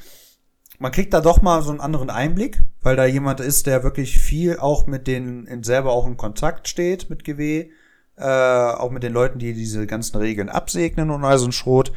man 0.79 0.91
kriegt 0.91 1.13
da 1.13 1.21
doch 1.21 1.41
mal 1.41 1.61
so 1.61 1.71
einen 1.71 1.79
anderen 1.79 2.09
Einblick, 2.09 2.61
weil 2.81 2.97
da 2.97 3.05
jemand 3.05 3.39
ist, 3.39 3.67
der 3.67 3.83
wirklich 3.83 4.19
viel 4.19 4.59
auch 4.59 4.85
mit 4.85 5.07
den 5.07 5.45
in 5.45 5.63
selber 5.63 5.93
auch 5.93 6.05
in 6.05 6.17
Kontakt 6.17 6.67
steht 6.67 7.09
mit 7.09 7.23
GW, 7.23 7.69
äh, 8.17 8.25
auch 8.25 8.91
mit 8.91 9.01
den 9.01 9.13
Leuten, 9.13 9.39
die 9.39 9.53
diese 9.53 9.87
ganzen 9.87 10.17
Regeln 10.17 10.49
absegnen 10.49 11.09
und 11.09 11.23
all 11.23 11.39
so 11.39 11.45
ein 11.45 11.53
Schrot. 11.53 11.93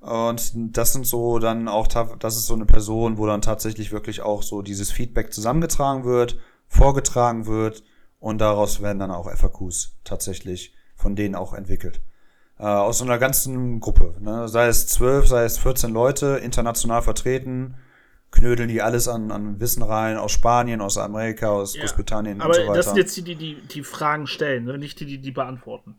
Und 0.00 0.52
das 0.76 0.92
sind 0.92 1.06
so 1.06 1.38
dann 1.38 1.66
auch, 1.66 1.86
das 1.86 2.36
ist 2.36 2.46
so 2.46 2.54
eine 2.54 2.66
Person, 2.66 3.16
wo 3.16 3.26
dann 3.26 3.40
tatsächlich 3.40 3.90
wirklich 3.90 4.20
auch 4.20 4.42
so 4.42 4.60
dieses 4.60 4.92
Feedback 4.92 5.32
zusammengetragen 5.32 6.04
wird, 6.04 6.36
vorgetragen 6.68 7.46
wird 7.46 7.82
und 8.18 8.42
daraus 8.42 8.82
werden 8.82 8.98
dann 8.98 9.10
auch 9.10 9.30
FAQs 9.30 9.96
tatsächlich 10.04 10.74
von 10.94 11.16
denen 11.16 11.34
auch 11.34 11.54
entwickelt. 11.54 12.02
Äh, 12.58 12.62
aus 12.64 12.98
so 12.98 13.04
einer 13.04 13.18
ganzen 13.18 13.80
Gruppe, 13.80 14.14
ne? 14.20 14.48
sei 14.48 14.66
es 14.68 14.86
zwölf, 14.86 15.26
sei 15.26 15.44
es 15.44 15.58
14 15.58 15.92
Leute, 15.92 16.36
international 16.42 17.02
vertreten, 17.02 17.74
knödeln 18.30 18.68
die 18.68 18.80
alles 18.80 19.08
an, 19.08 19.32
an 19.32 19.58
Wissen 19.60 19.82
rein, 19.82 20.16
aus 20.16 20.30
Spanien, 20.32 20.80
aus 20.80 20.96
Amerika, 20.96 21.48
aus 21.48 21.74
Ja, 21.74 21.80
Großbritannien 21.82 22.40
Aber 22.40 22.50
und 22.50 22.54
so 22.54 22.60
weiter. 22.62 22.74
das 22.74 22.86
sind 22.86 22.96
jetzt 22.96 23.16
die, 23.16 23.22
die, 23.22 23.34
die, 23.34 23.60
die 23.60 23.82
Fragen 23.82 24.26
stellen, 24.28 24.64
ne? 24.64 24.78
nicht 24.78 25.00
die, 25.00 25.06
die, 25.06 25.18
die 25.18 25.30
beantworten. 25.32 25.96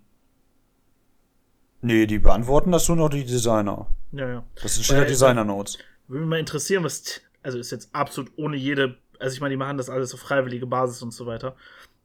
nee, 1.82 2.06
die 2.08 2.20
beantworten 2.20 2.72
das 2.72 2.86
tun 2.86 3.00
auch 3.02 3.10
die 3.10 3.26
Designer. 3.26 3.88
Ja, 4.12 4.30
ja. 4.30 4.44
Das 4.62 4.76
steht 4.82 4.96
ja 4.96 5.02
Weil- 5.02 5.08
Designer-Notes. 5.08 5.78
Würde 6.08 6.22
mich 6.22 6.30
mal 6.30 6.40
interessieren, 6.40 6.84
was, 6.84 7.22
also 7.44 7.58
ist 7.58 7.72
jetzt 7.72 7.90
absolut 7.94 8.32
ohne 8.38 8.56
jede, 8.58 8.98
also 9.20 9.34
ich 9.34 9.42
meine, 9.42 9.52
die 9.54 9.58
machen 9.58 9.78
das 9.78 9.90
alles 9.90 10.14
auf 10.14 10.20
freiwillige 10.20 10.68
Basis 10.68 11.02
und 11.02 11.12
so 11.12 11.26
weiter. 11.26 11.56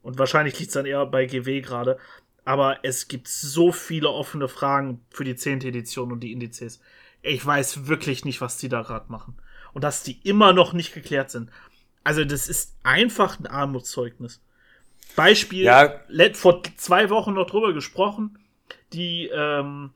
Und 0.02 0.18
wahrscheinlich 0.18 0.58
liegt 0.58 0.70
es 0.70 0.74
dann 0.74 0.86
eher 0.86 1.04
bei 1.06 1.26
GW 1.26 1.60
gerade. 1.60 1.98
Aber 2.44 2.78
es 2.82 3.08
gibt 3.08 3.28
so 3.28 3.72
viele 3.72 4.08
offene 4.10 4.48
Fragen 4.48 5.04
für 5.10 5.24
die 5.24 5.36
10. 5.36 5.60
Edition 5.62 6.12
und 6.12 6.20
die 6.20 6.32
Indizes. 6.32 6.80
Ich 7.22 7.44
weiß 7.44 7.86
wirklich 7.86 8.24
nicht, 8.24 8.40
was 8.40 8.56
die 8.56 8.68
da 8.68 8.82
gerade 8.82 9.10
machen. 9.12 9.36
Und 9.72 9.84
dass 9.84 10.02
die 10.02 10.18
immer 10.26 10.52
noch 10.52 10.72
nicht 10.72 10.94
geklärt 10.94 11.30
sind. 11.30 11.50
Also, 12.02 12.24
das 12.24 12.48
ist 12.48 12.74
einfach 12.82 13.38
ein 13.38 13.46
Armutszeugnis. 13.46 14.40
Beispiel, 15.16 15.64
Ja. 15.64 16.00
vor 16.34 16.62
zwei 16.76 17.10
Wochen 17.10 17.34
noch 17.34 17.46
drüber 17.50 17.72
gesprochen, 17.72 18.38
die 18.92 19.28
ähm, 19.28 19.90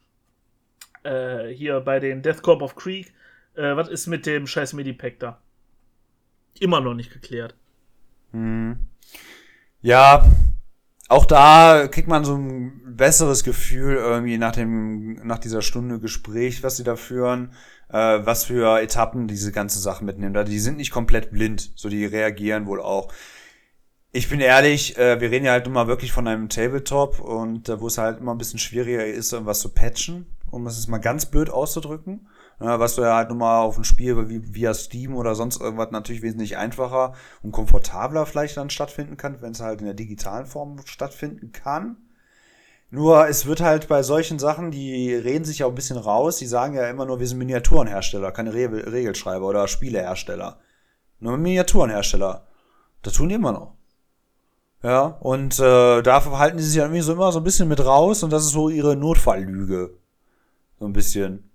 äh, 1.02 1.48
hier 1.48 1.80
bei 1.80 2.00
den 2.00 2.22
Death 2.22 2.42
Corp 2.42 2.62
of 2.62 2.76
Creek, 2.76 3.12
äh, 3.54 3.74
was 3.76 3.88
ist 3.88 4.06
mit 4.06 4.26
dem 4.26 4.46
scheiß 4.46 4.72
Medipack 4.74 5.18
da? 5.18 5.40
Immer 6.58 6.80
noch 6.80 6.94
nicht 6.94 7.12
geklärt. 7.12 7.54
Ja, 9.82 10.24
auch 11.08 11.26
da 11.26 11.88
kriegt 11.88 12.08
man 12.08 12.24
so 12.24 12.34
ein 12.36 12.96
besseres 12.96 13.44
Gefühl 13.44 13.96
irgendwie 13.96 14.38
nach 14.38 14.52
dem, 14.52 15.14
nach 15.26 15.38
dieser 15.38 15.62
Stunde 15.62 15.98
Gespräch, 15.98 16.62
was 16.62 16.76
sie 16.76 16.84
da 16.84 16.96
führen, 16.96 17.52
äh, 17.88 18.20
was 18.24 18.44
für 18.44 18.80
Etappen 18.80 19.28
diese 19.28 19.52
ganze 19.52 19.78
Sache 19.80 20.04
mitnehmen. 20.04 20.34
Da 20.34 20.44
Die 20.44 20.58
sind 20.58 20.76
nicht 20.76 20.90
komplett 20.90 21.30
blind, 21.30 21.72
so 21.74 21.88
die 21.88 22.06
reagieren 22.06 22.66
wohl 22.66 22.80
auch. 22.80 23.12
Ich 24.12 24.28
bin 24.28 24.40
ehrlich, 24.40 24.96
äh, 24.96 25.20
wir 25.20 25.30
reden 25.30 25.44
ja 25.44 25.52
halt 25.52 25.68
mal 25.68 25.88
wirklich 25.88 26.12
von 26.12 26.28
einem 26.28 26.48
Tabletop 26.48 27.20
und 27.20 27.68
äh, 27.68 27.80
wo 27.80 27.88
es 27.88 27.98
halt 27.98 28.20
immer 28.20 28.32
ein 28.32 28.38
bisschen 28.38 28.60
schwieriger 28.60 29.04
ist, 29.04 29.32
irgendwas 29.32 29.60
zu 29.60 29.74
patchen, 29.74 30.26
um 30.50 30.66
es 30.66 30.86
mal 30.88 30.98
ganz 30.98 31.26
blöd 31.26 31.50
auszudrücken. 31.50 32.28
Ja, 32.64 32.80
was 32.80 32.94
du 32.94 33.02
ja 33.02 33.14
halt 33.14 33.28
nun 33.28 33.38
mal 33.38 33.60
auf 33.60 33.76
ein 33.76 33.84
Spiel 33.84 34.30
wie 34.30 34.54
via 34.54 34.72
Steam 34.72 35.14
oder 35.16 35.34
sonst 35.34 35.60
irgendwas 35.60 35.90
natürlich 35.90 36.22
wesentlich 36.22 36.56
einfacher 36.56 37.12
und 37.42 37.52
komfortabler 37.52 38.24
vielleicht 38.24 38.56
dann 38.56 38.70
stattfinden 38.70 39.18
kann, 39.18 39.42
wenn 39.42 39.52
es 39.52 39.60
halt 39.60 39.80
in 39.80 39.84
der 39.84 39.94
digitalen 39.94 40.46
Form 40.46 40.78
stattfinden 40.86 41.52
kann. 41.52 41.98
Nur 42.90 43.28
es 43.28 43.44
wird 43.44 43.60
halt 43.60 43.86
bei 43.88 44.02
solchen 44.02 44.38
Sachen, 44.38 44.70
die 44.70 45.14
reden 45.14 45.44
sich 45.44 45.58
ja 45.58 45.66
ein 45.66 45.74
bisschen 45.74 45.98
raus, 45.98 46.38
die 46.38 46.46
sagen 46.46 46.74
ja 46.74 46.88
immer 46.88 47.04
nur, 47.04 47.20
wir 47.20 47.26
sind 47.26 47.36
Miniaturenhersteller, 47.36 48.32
keine 48.32 48.54
Re 48.54 48.90
Regelschreiber 48.90 49.46
oder 49.46 49.68
Spielehersteller. 49.68 50.58
Nur 51.20 51.36
Miniaturenhersteller. 51.36 52.46
Das 53.02 53.12
tun 53.12 53.28
die 53.28 53.34
immer 53.34 53.52
noch. 53.52 53.74
Ja, 54.82 55.18
und 55.20 55.58
äh, 55.60 56.02
da 56.02 56.24
halten 56.38 56.56
die 56.56 56.62
sich 56.62 56.76
ja 56.76 56.84
irgendwie 56.84 57.02
so 57.02 57.12
immer 57.12 57.30
so 57.30 57.40
ein 57.40 57.44
bisschen 57.44 57.68
mit 57.68 57.84
raus 57.84 58.22
und 58.22 58.32
das 58.32 58.44
ist 58.44 58.52
so 58.52 58.70
ihre 58.70 58.96
Notfalllüge. 58.96 59.98
So 60.78 60.86
ein 60.86 60.94
bisschen. 60.94 61.50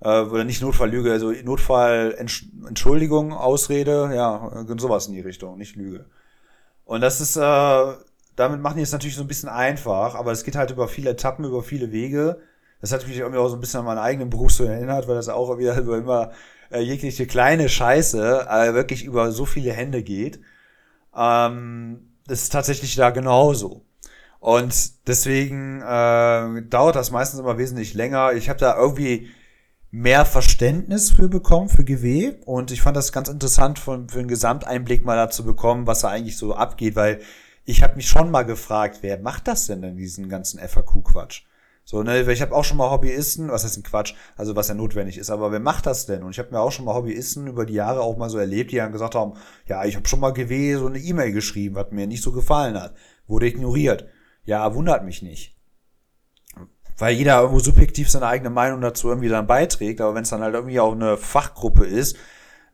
Äh, 0.00 0.22
oder 0.22 0.44
nicht 0.44 0.62
Notfalllüge, 0.62 1.12
also 1.12 1.32
Notfall, 1.32 2.14
Entsch 2.18 2.46
Entschuldigung, 2.66 3.32
Ausrede, 3.32 4.10
ja, 4.14 4.64
äh, 4.68 4.78
sowas 4.78 5.08
in 5.08 5.14
die 5.14 5.20
Richtung, 5.20 5.58
nicht 5.58 5.76
Lüge. 5.76 6.06
Und 6.84 7.00
das 7.00 7.20
ist, 7.20 7.36
äh, 7.36 7.94
damit 8.36 8.60
machen 8.60 8.76
die 8.76 8.82
es 8.82 8.92
natürlich 8.92 9.16
so 9.16 9.22
ein 9.22 9.28
bisschen 9.28 9.48
einfach, 9.48 10.14
aber 10.14 10.32
es 10.32 10.44
geht 10.44 10.56
halt 10.56 10.70
über 10.70 10.88
viele 10.88 11.10
Etappen, 11.10 11.44
über 11.44 11.62
viele 11.62 11.92
Wege. 11.92 12.40
Das 12.80 12.92
hat 12.92 13.06
mich 13.06 13.18
irgendwie 13.18 13.38
auch 13.38 13.48
so 13.48 13.56
ein 13.56 13.60
bisschen 13.60 13.80
an 13.80 13.86
meinen 13.86 13.98
eigenen 13.98 14.30
Beruf 14.30 14.52
so 14.52 14.64
erinnert, 14.64 15.08
weil 15.08 15.16
das 15.16 15.28
auch 15.28 15.58
wieder 15.58 15.76
über 15.80 15.98
immer 15.98 16.32
äh, 16.70 16.80
jegliche 16.80 17.26
kleine 17.26 17.68
Scheiße 17.68 18.46
äh, 18.48 18.74
wirklich 18.74 19.04
über 19.04 19.32
so 19.32 19.46
viele 19.46 19.72
Hände 19.72 20.02
geht. 20.02 20.40
Ähm, 21.16 22.12
das 22.26 22.42
ist 22.42 22.52
tatsächlich 22.52 22.94
da 22.94 23.10
genauso. 23.10 23.84
Und 24.40 25.08
deswegen 25.08 25.82
äh, 25.82 26.62
dauert 26.68 26.94
das 26.96 27.10
meistens 27.10 27.40
immer 27.40 27.58
wesentlich 27.58 27.94
länger. 27.94 28.32
Ich 28.34 28.48
habe 28.48 28.60
da 28.60 28.76
irgendwie 28.76 29.28
mehr 29.90 30.24
Verständnis 30.24 31.10
für 31.10 31.28
bekommen, 31.28 31.68
für 31.68 31.84
GW. 31.84 32.34
Und 32.44 32.70
ich 32.70 32.82
fand 32.82 32.96
das 32.96 33.12
ganz 33.12 33.28
interessant, 33.28 33.78
von, 33.78 34.08
für 34.08 34.18
einen 34.18 34.28
Gesamteinblick 34.28 35.04
mal 35.04 35.16
dazu 35.16 35.44
bekommen, 35.44 35.86
was 35.86 36.00
da 36.00 36.08
eigentlich 36.08 36.36
so 36.36 36.54
abgeht, 36.54 36.96
weil 36.96 37.20
ich 37.64 37.82
habe 37.82 37.96
mich 37.96 38.08
schon 38.08 38.30
mal 38.30 38.44
gefragt, 38.44 38.98
wer 39.02 39.18
macht 39.18 39.48
das 39.48 39.66
denn 39.66 39.82
in 39.82 39.96
diesen 39.96 40.28
ganzen 40.28 40.58
FAQ-Quatsch? 40.58 41.42
So, 41.84 42.02
ne, 42.02 42.30
ich 42.30 42.42
habe 42.42 42.54
auch 42.54 42.64
schon 42.64 42.76
mal 42.76 42.90
Hobbyisten, 42.90 43.48
was 43.48 43.64
heißt 43.64 43.78
ein 43.78 43.82
Quatsch, 43.82 44.14
also 44.36 44.54
was 44.54 44.68
ja 44.68 44.74
notwendig 44.74 45.16
ist, 45.16 45.30
aber 45.30 45.52
wer 45.52 45.60
macht 45.60 45.86
das 45.86 46.04
denn? 46.04 46.22
Und 46.22 46.32
ich 46.32 46.38
habe 46.38 46.50
mir 46.50 46.60
auch 46.60 46.70
schon 46.70 46.84
mal 46.84 46.94
Hobbyisten 46.94 47.46
über 47.46 47.64
die 47.64 47.72
Jahre 47.72 48.02
auch 48.02 48.18
mal 48.18 48.28
so 48.28 48.36
erlebt, 48.36 48.72
die 48.72 48.76
dann 48.76 48.92
gesagt 48.92 49.14
haben, 49.14 49.34
ja, 49.66 49.86
ich 49.86 49.96
habe 49.96 50.06
schon 50.06 50.20
mal 50.20 50.32
GW 50.32 50.76
so 50.76 50.86
eine 50.86 50.98
E-Mail 50.98 51.32
geschrieben, 51.32 51.76
was 51.76 51.90
mir 51.90 52.06
nicht 52.06 52.22
so 52.22 52.32
gefallen 52.32 52.78
hat, 52.78 52.94
wurde 53.26 53.46
ignoriert. 53.46 54.06
Ja, 54.44 54.74
wundert 54.74 55.04
mich 55.04 55.22
nicht. 55.22 55.57
Weil 56.98 57.14
jeder 57.14 57.40
irgendwo 57.40 57.60
subjektiv 57.60 58.10
seine 58.10 58.26
eigene 58.26 58.50
Meinung 58.50 58.80
dazu 58.80 59.08
irgendwie 59.08 59.28
dann 59.28 59.46
beiträgt, 59.46 60.00
aber 60.00 60.14
wenn 60.14 60.24
es 60.24 60.30
dann 60.30 60.42
halt 60.42 60.54
irgendwie 60.54 60.80
auch 60.80 60.92
eine 60.92 61.16
Fachgruppe 61.16 61.86
ist, 61.86 62.16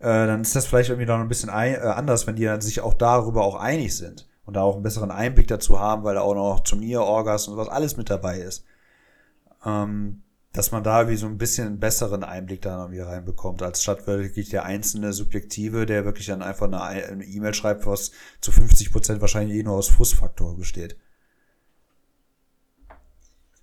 äh, 0.00 0.26
dann 0.26 0.40
ist 0.40 0.56
das 0.56 0.66
vielleicht 0.66 0.90
irgendwie 0.90 1.06
noch 1.06 1.18
ein 1.18 1.28
bisschen 1.28 1.50
ein, 1.50 1.74
äh, 1.74 1.78
anders, 1.78 2.26
wenn 2.26 2.36
die 2.36 2.44
dann 2.44 2.60
sich 2.60 2.80
auch 2.80 2.94
darüber 2.94 3.44
auch 3.44 3.56
einig 3.56 3.96
sind 3.96 4.26
und 4.46 4.54
da 4.54 4.62
auch 4.62 4.74
einen 4.74 4.82
besseren 4.82 5.10
Einblick 5.10 5.48
dazu 5.48 5.78
haben, 5.78 6.04
weil 6.04 6.14
da 6.14 6.22
auch 6.22 6.34
noch 6.34 6.60
Turnier-Orgas 6.60 7.48
und 7.48 7.56
was 7.56 7.68
alles 7.68 7.96
mit 7.96 8.10
dabei 8.10 8.38
ist. 8.38 8.64
Ähm, 9.64 10.22
dass 10.54 10.70
man 10.70 10.84
da 10.84 11.08
wie 11.08 11.16
so 11.16 11.26
ein 11.26 11.36
bisschen 11.36 11.66
einen 11.66 11.80
besseren 11.80 12.22
Einblick 12.22 12.62
da 12.62 12.78
noch 12.78 12.92
wieder 12.92 13.08
reinbekommt, 13.08 13.60
als 13.60 13.82
statt 13.82 14.06
wirklich 14.06 14.50
der 14.50 14.64
einzelne 14.64 15.12
Subjektive, 15.12 15.84
der 15.84 16.04
wirklich 16.04 16.26
dann 16.26 16.42
einfach 16.42 16.70
eine 16.70 17.24
E-Mail 17.24 17.54
schreibt, 17.54 17.86
was 17.86 18.12
zu 18.40 18.52
50 18.52 18.92
Prozent 18.92 19.20
wahrscheinlich 19.20 19.58
eh 19.58 19.62
nur 19.64 19.74
aus 19.74 19.88
Frustfaktor 19.88 20.56
besteht. 20.56 20.96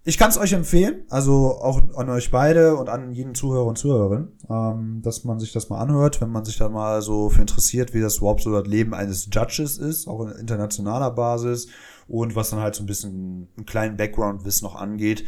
Ich 0.04 0.18
kann 0.18 0.30
es 0.30 0.38
euch 0.40 0.54
empfehlen, 0.54 1.06
also 1.10 1.60
auch 1.62 1.80
an 1.96 2.10
euch 2.10 2.32
beide 2.32 2.76
und 2.76 2.90
an 2.90 3.12
jeden 3.14 3.36
Zuhörer 3.36 3.68
und 3.68 3.78
Zuhörerin, 3.78 4.30
ähm, 4.50 5.02
dass 5.04 5.26
man 5.26 5.40
sich 5.40 5.52
das 5.52 5.70
mal 5.70 5.80
anhört, 5.80 6.22
wenn 6.22 6.32
man 6.32 6.44
sich 6.44 6.58
da 6.58 6.70
mal 6.70 7.04
so 7.04 7.30
für 7.30 7.42
interessiert, 7.42 7.94
wie 7.94 8.02
das 8.02 8.18
überhaupt 8.18 8.42
so 8.42 8.52
das 8.52 8.68
Leben 8.68 8.96
eines 8.96 9.30
Judges 9.32 9.78
ist, 9.78 10.08
auch 10.08 10.22
in 10.22 10.32
internationaler 10.32 11.12
Basis 11.12 11.68
und 12.08 12.36
was 12.36 12.50
dann 12.50 12.62
halt 12.62 12.74
so 12.74 12.82
ein 12.82 12.88
bisschen 12.88 13.48
einen 13.56 13.66
kleinen 13.68 13.96
Background-Wissen 13.96 14.66
noch 14.66 14.76
angeht. 14.76 15.24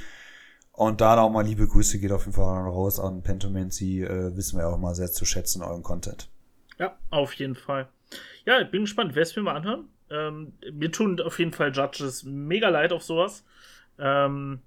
Und 0.72 1.02
da 1.02 1.22
auch 1.22 1.30
mal 1.30 1.46
liebe 1.46 1.68
Grüße 1.68 2.00
geht 2.00 2.12
auf 2.12 2.26
jeden 2.26 2.34
Fall 2.34 2.68
raus 2.68 3.00
an 3.00 3.22
Pentomancy, 3.22 4.02
äh, 4.02 4.36
wissen 4.36 4.58
wir 4.58 4.68
auch 4.68 4.80
mal 4.80 4.96
sehr 4.96 5.12
zu 5.12 5.24
schätzen, 5.24 5.62
euren 5.62 5.84
Content. 5.84 6.32
Ja, 6.80 6.98
auf 7.12 7.34
jeden 7.34 7.54
Fall. 7.54 7.90
Ja, 8.46 8.60
ich 8.60 8.72
bin 8.72 8.82
gespannt, 8.82 9.14
wer 9.14 9.22
es 9.22 9.36
mir 9.36 9.44
mal 9.44 9.56
anhören. 9.56 9.90
Ähm, 10.10 10.54
mir 10.72 10.92
tun 10.92 11.22
auf 11.22 11.38
jeden 11.38 11.54
Fall 11.54 11.72
Judges 11.72 12.24
mega 12.24 12.70
leid 12.70 12.92
auf 12.92 13.04
sowas. 13.04 13.44
Ähm, 14.00 14.60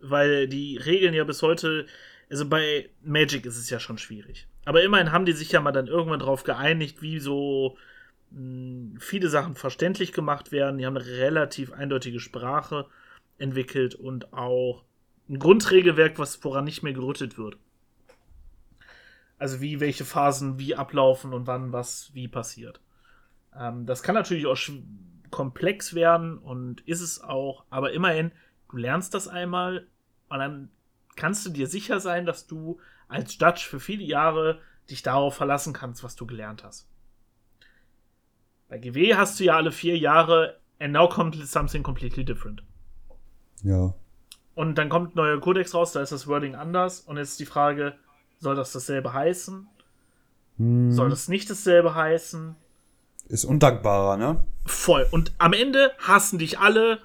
weil 0.00 0.48
die 0.48 0.76
Regeln 0.76 1.14
ja 1.14 1.24
bis 1.24 1.42
heute, 1.42 1.86
also 2.30 2.48
bei 2.48 2.90
Magic 3.02 3.46
ist 3.46 3.56
es 3.56 3.70
ja 3.70 3.78
schon 3.78 3.98
schwierig. 3.98 4.48
Aber 4.64 4.82
immerhin 4.82 5.12
haben 5.12 5.24
die 5.24 5.32
sich 5.32 5.52
ja 5.52 5.60
mal 5.60 5.72
dann 5.72 5.86
irgendwann 5.86 6.20
darauf 6.20 6.44
geeinigt, 6.44 7.02
wie 7.02 7.18
so 7.18 7.76
mh, 8.30 8.38
hm, 8.38 8.96
viele 9.00 9.28
Sachen 9.28 9.54
verständlich 9.54 10.12
gemacht 10.12 10.52
werden. 10.52 10.78
Die 10.78 10.86
haben 10.86 10.96
eine 10.96 11.06
relativ 11.06 11.72
eindeutige 11.72 12.20
Sprache 12.20 12.86
entwickelt 13.38 13.94
und 13.94 14.32
auch 14.32 14.84
ein 15.28 15.38
Grundregelwerk, 15.38 16.18
was 16.18 16.42
woran 16.44 16.64
nicht 16.64 16.82
mehr 16.82 16.92
gerüttelt 16.92 17.38
wird. 17.38 17.56
Also 19.38 19.60
wie 19.60 19.80
welche 19.80 20.04
Phasen 20.04 20.58
wie 20.58 20.76
ablaufen 20.76 21.32
und 21.32 21.46
wann 21.46 21.72
was 21.72 22.10
wie 22.14 22.28
passiert. 22.28 22.80
Ähm, 23.58 23.86
das 23.86 24.02
kann 24.02 24.14
natürlich 24.14 24.46
auch 24.46 24.58
komplex 25.30 25.94
werden 25.94 26.38
und 26.38 26.82
ist 26.82 27.00
es 27.00 27.20
auch, 27.20 27.64
aber 27.70 27.92
immerhin 27.92 28.30
Du 28.72 28.78
lernst 28.78 29.12
das 29.12 29.28
einmal 29.28 29.86
und 30.30 30.38
dann 30.38 30.70
kannst 31.14 31.44
du 31.44 31.50
dir 31.50 31.66
sicher 31.66 32.00
sein, 32.00 32.24
dass 32.24 32.46
du 32.46 32.80
als 33.06 33.38
Judge 33.38 33.66
für 33.68 33.80
viele 33.80 34.02
Jahre 34.02 34.60
dich 34.88 35.02
darauf 35.02 35.34
verlassen 35.36 35.74
kannst, 35.74 36.02
was 36.02 36.16
du 36.16 36.26
gelernt 36.26 36.64
hast. 36.64 36.88
Bei 38.68 38.78
GW 38.78 39.14
hast 39.14 39.38
du 39.38 39.44
ja 39.44 39.56
alle 39.56 39.72
vier 39.72 39.98
Jahre 39.98 40.58
and 40.80 40.94
now 40.94 41.06
comes 41.06 41.52
something 41.52 41.82
completely 41.82 42.24
different. 42.24 42.62
Ja. 43.62 43.92
Und 44.54 44.76
dann 44.76 44.88
kommt 44.88 45.14
ein 45.14 45.16
neuer 45.16 45.38
Kodex 45.38 45.74
raus, 45.74 45.92
da 45.92 46.00
ist 46.00 46.12
das 46.12 46.26
Wording 46.26 46.54
anders 46.54 47.00
und 47.00 47.18
jetzt 47.18 47.32
ist 47.32 47.40
die 47.40 47.46
Frage, 47.46 47.94
soll 48.38 48.56
das 48.56 48.72
dasselbe 48.72 49.12
heißen? 49.12 49.68
Hm. 50.56 50.92
Soll 50.92 51.10
das 51.10 51.28
nicht 51.28 51.50
dasselbe 51.50 51.94
heißen? 51.94 52.56
Ist 53.28 53.44
undankbarer, 53.44 54.16
ne? 54.16 54.42
Voll. 54.64 55.06
Und 55.10 55.32
am 55.36 55.52
Ende 55.52 55.92
hassen 55.98 56.38
dich 56.38 56.58
alle 56.58 57.00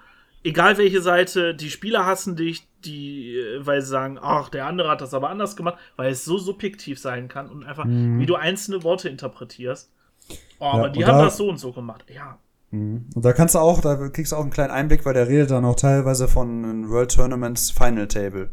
egal 0.47 0.77
welche 0.77 1.01
Seite, 1.01 1.53
die 1.53 1.69
Spieler 1.69 2.05
hassen 2.05 2.36
dich, 2.36 2.67
die, 2.86 3.38
äh, 3.38 3.65
weil 3.65 3.81
sie 3.81 3.89
sagen, 3.89 4.17
ach, 4.21 4.49
der 4.49 4.65
andere 4.65 4.89
hat 4.89 5.01
das 5.01 5.13
aber 5.13 5.29
anders 5.29 5.55
gemacht, 5.55 5.77
weil 5.95 6.12
es 6.12 6.25
so 6.25 6.38
subjektiv 6.38 6.99
sein 6.99 7.27
kann 7.27 7.49
und 7.49 7.63
einfach, 7.63 7.86
mhm. 7.86 8.19
wie 8.19 8.25
du 8.25 8.36
einzelne 8.36 8.83
Worte 8.83 9.10
interpretierst. 9.10 9.91
Oh, 10.60 10.65
ja, 10.65 10.71
aber 10.71 10.89
die 10.89 11.05
haben 11.05 11.17
da, 11.17 11.25
das 11.25 11.38
so 11.38 11.49
und 11.49 11.57
so 11.57 11.71
gemacht. 11.71 12.05
Ja. 12.13 12.39
Mhm. 12.71 13.10
Und 13.13 13.25
da 13.25 13.33
kannst 13.33 13.55
du 13.55 13.60
auch, 13.60 13.81
da 13.81 14.10
kriegst 14.10 14.31
du 14.31 14.38
auch 14.38 14.41
einen 14.41 14.51
kleinen 14.51 14.71
Einblick, 14.71 15.05
weil 15.05 15.13
der 15.13 15.27
redet 15.27 15.51
dann 15.51 15.65
auch 15.65 15.75
teilweise 15.75 16.27
von 16.27 16.89
World 16.89 17.13
Tournaments 17.13 17.71
Final 17.71 18.07
Table. 18.07 18.51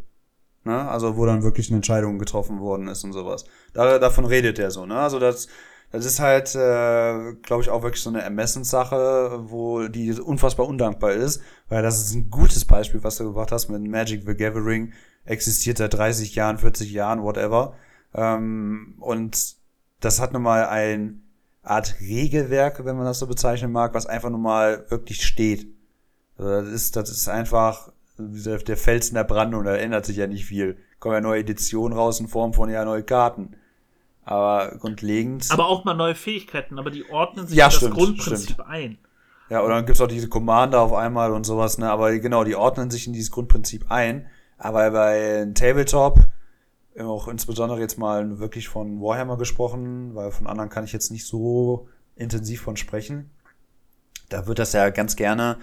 Ne? 0.65 0.89
Also, 0.89 1.17
wo 1.17 1.27
dann 1.27 1.43
wirklich 1.43 1.69
eine 1.69 1.77
Entscheidung 1.77 2.19
getroffen 2.19 2.61
worden 2.61 2.89
ist 2.89 3.05
und 3.05 3.13
sowas. 3.13 3.45
Da, 3.73 3.99
davon 3.99 4.25
redet 4.25 4.59
er 4.59 4.71
so, 4.71 4.87
ne? 4.87 4.97
Also, 4.97 5.19
das, 5.19 5.49
das 5.93 6.07
ist 6.07 6.21
halt, 6.21 6.55
äh, 6.55 7.35
glaube 7.43 7.63
ich, 7.63 7.71
auch 7.71 7.83
wirklich 7.83 8.03
so 8.03 8.11
eine 8.11 8.23
Ermessenssache, 8.23 9.43
wo 9.45 9.89
die 9.89 10.13
unfassbar 10.13 10.67
undankbar 10.67 11.13
ist, 11.13 11.43
weil 11.69 11.83
das 11.83 12.01
ist 12.01 12.15
ein 12.15 12.31
gutes 12.31 12.65
Beispiel, 12.65 13.03
was 13.03 13.17
du 13.17 13.25
gebracht 13.25 13.53
hast 13.53 13.69
mit 13.69 13.83
Magic 13.83 14.23
the 14.27 14.35
Gathering, 14.35 14.93
existiert 15.25 15.79
seit 15.79 15.95
30 15.95 16.35
Jahren, 16.35 16.59
40 16.59 16.93
Jahren, 16.93 17.23
whatever. 17.23 17.75
Ähm, 18.15 18.97
und 19.01 19.57
das 20.01 20.21
hat 20.21 20.33
nun 20.33 20.43
mal 20.43 20.67
ein 20.67 21.23
Art 21.63 21.97
Regelwerk, 22.01 22.85
wenn 22.85 22.97
man 22.97 23.07
das 23.07 23.19
so 23.19 23.27
bezeichnen 23.27 23.73
mag, 23.73 23.95
was 23.95 24.07
einfach 24.07 24.31
nun 24.31 24.43
mal 24.43 24.85
wirklich 24.91 25.25
steht. 25.25 25.67
Also 26.37 26.51
das 26.51 26.69
ist, 26.69 26.97
das 26.97 27.11
ist 27.11 27.29
einfach 27.29 27.91
der 28.19 28.77
Felsen 28.77 29.15
der 29.15 29.25
Brandung, 29.25 29.65
da 29.65 29.75
ändert 29.75 30.07
sich 30.07 30.19
ja 30.19 30.27
nicht 30.27 30.45
viel. 30.45 30.77
Kommen 31.01 31.15
ja 31.15 31.21
neue 31.21 31.41
Editionen 31.41 31.97
raus 31.97 32.21
in 32.21 32.29
Form 32.29 32.53
von 32.53 32.71
ja 32.71 32.85
neue 32.85 33.03
Karten. 33.03 33.57
Aber 34.25 34.77
grundlegend. 34.79 35.47
Aber 35.51 35.67
auch 35.67 35.85
mal 35.85 35.95
neue 35.95 36.15
Fähigkeiten, 36.15 36.79
aber 36.79 36.91
die 36.91 37.11
ordnen 37.11 37.47
sich 37.47 37.57
ja, 37.57 37.71
stimmt, 37.71 37.93
das 37.93 37.99
Grundprinzip 37.99 38.51
stimmt. 38.53 38.69
ein. 38.69 38.99
Ja, 39.55 39.63
oder 39.63 39.77
dann 39.77 39.87
gibt's 39.87 40.01
auch 40.01 40.09
diese 40.09 40.29
Commander 40.29 40.81
auf 40.81 40.93
einmal 40.93 41.31
und 41.31 41.47
sowas, 41.47 41.79
ne? 41.79 41.89
Aber 41.89 42.19
genau, 42.19 42.43
die 42.43 42.57
ordnen 42.57 42.91
sich 42.91 43.07
in 43.07 43.13
dieses 43.13 43.31
Grundprinzip 43.31 43.89
ein. 43.89 44.27
Aber 44.59 44.91
bei 44.91 45.47
Tabletop, 45.55 46.19
auch 46.99 47.29
insbesondere 47.29 47.79
jetzt 47.79 47.97
mal 47.97 48.41
wirklich 48.41 48.67
von 48.67 49.01
Warhammer 49.01 49.39
gesprochen, 49.39 50.17
weil 50.17 50.33
von 50.33 50.49
anderen 50.49 50.71
kann 50.71 50.83
ich 50.83 50.93
jetzt 50.93 51.13
nicht 51.13 51.25
so 51.25 51.87
intensiv 52.17 52.63
von 52.63 52.77
sprechen. 52.77 53.31
Da 54.29 54.49
wird 54.49 54.59
das 54.59 54.73
ja 54.73 54.91
ganz 54.91 55.15
gerne 55.15 55.59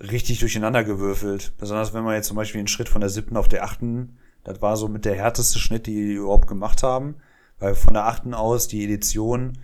richtig 0.00 0.40
durcheinander 0.40 0.82
gewürfelt. 0.82 1.52
Besonders 1.56 1.94
wenn 1.94 2.02
man 2.02 2.16
jetzt 2.16 2.26
zum 2.26 2.36
Beispiel 2.36 2.58
einen 2.58 2.66
Schritt 2.66 2.88
von 2.88 3.00
der 3.00 3.10
siebten 3.10 3.36
auf 3.36 3.46
der 3.46 3.62
achten, 3.62 4.18
das 4.42 4.60
war 4.60 4.76
so 4.76 4.88
mit 4.88 5.04
der 5.04 5.14
härteste 5.14 5.60
Schnitt, 5.60 5.86
die 5.86 5.94
die 5.94 6.14
überhaupt 6.14 6.48
gemacht 6.48 6.82
haben. 6.82 7.14
Weil 7.60 7.76
von 7.76 7.94
der 7.94 8.06
achten 8.06 8.34
aus 8.34 8.66
die 8.66 8.82
Edition, 8.82 9.56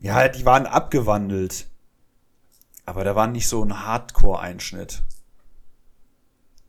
ja, 0.00 0.26
die 0.26 0.44
waren 0.44 0.66
abgewandelt. 0.66 1.68
Aber 2.92 3.04
da 3.04 3.16
war 3.16 3.26
nicht 3.26 3.48
so 3.48 3.64
ein 3.64 3.86
Hardcore-Einschnitt. 3.86 5.02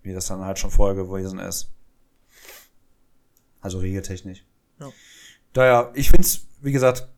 Wie 0.04 0.14
das 0.14 0.28
dann 0.28 0.40
halt 0.40 0.58
schon 0.58 0.72
vorher 0.72 0.96
gewesen 0.96 1.38
ist. 1.38 1.70
Also 3.60 3.80
regeltechnisch. 3.80 4.46
Ja. 4.80 4.90
Daher, 5.52 5.92
ich 5.96 6.10
find's, 6.10 6.48
wie 6.62 6.72
gesagt, 6.72 7.10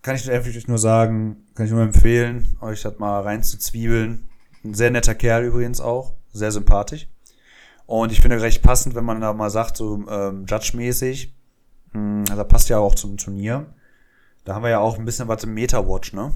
kann 0.00 0.16
ich 0.16 0.30
einfach 0.30 0.50
nur 0.66 0.78
sagen, 0.78 1.44
kann 1.54 1.66
ich 1.66 1.72
nur 1.72 1.82
empfehlen, 1.82 2.56
euch 2.62 2.80
das 2.80 2.98
mal 2.98 3.20
rein 3.20 3.42
zu 3.42 3.58
zwiebeln. 3.58 4.30
Ein 4.64 4.72
sehr 4.72 4.90
netter 4.90 5.14
Kerl 5.14 5.44
übrigens 5.44 5.82
auch, 5.82 6.14
sehr 6.32 6.50
sympathisch. 6.50 7.06
Und 7.84 8.12
ich 8.12 8.22
finde 8.22 8.40
recht 8.40 8.62
passend, 8.62 8.94
wenn 8.94 9.04
man 9.04 9.20
da 9.20 9.34
mal 9.34 9.50
sagt, 9.50 9.76
so 9.76 10.02
ähm, 10.08 10.46
Judge-mäßig, 10.48 11.34
hm, 11.92 12.24
also 12.30 12.44
passt 12.44 12.70
ja 12.70 12.78
auch 12.78 12.94
zum 12.94 13.18
Turnier. 13.18 13.66
Da 14.46 14.54
haben 14.54 14.62
wir 14.62 14.70
ja 14.70 14.78
auch 14.78 14.98
ein 14.98 15.04
bisschen 15.04 15.28
was 15.28 15.44
im 15.44 15.52
Meta-Watch, 15.52 16.14
ne? 16.14 16.32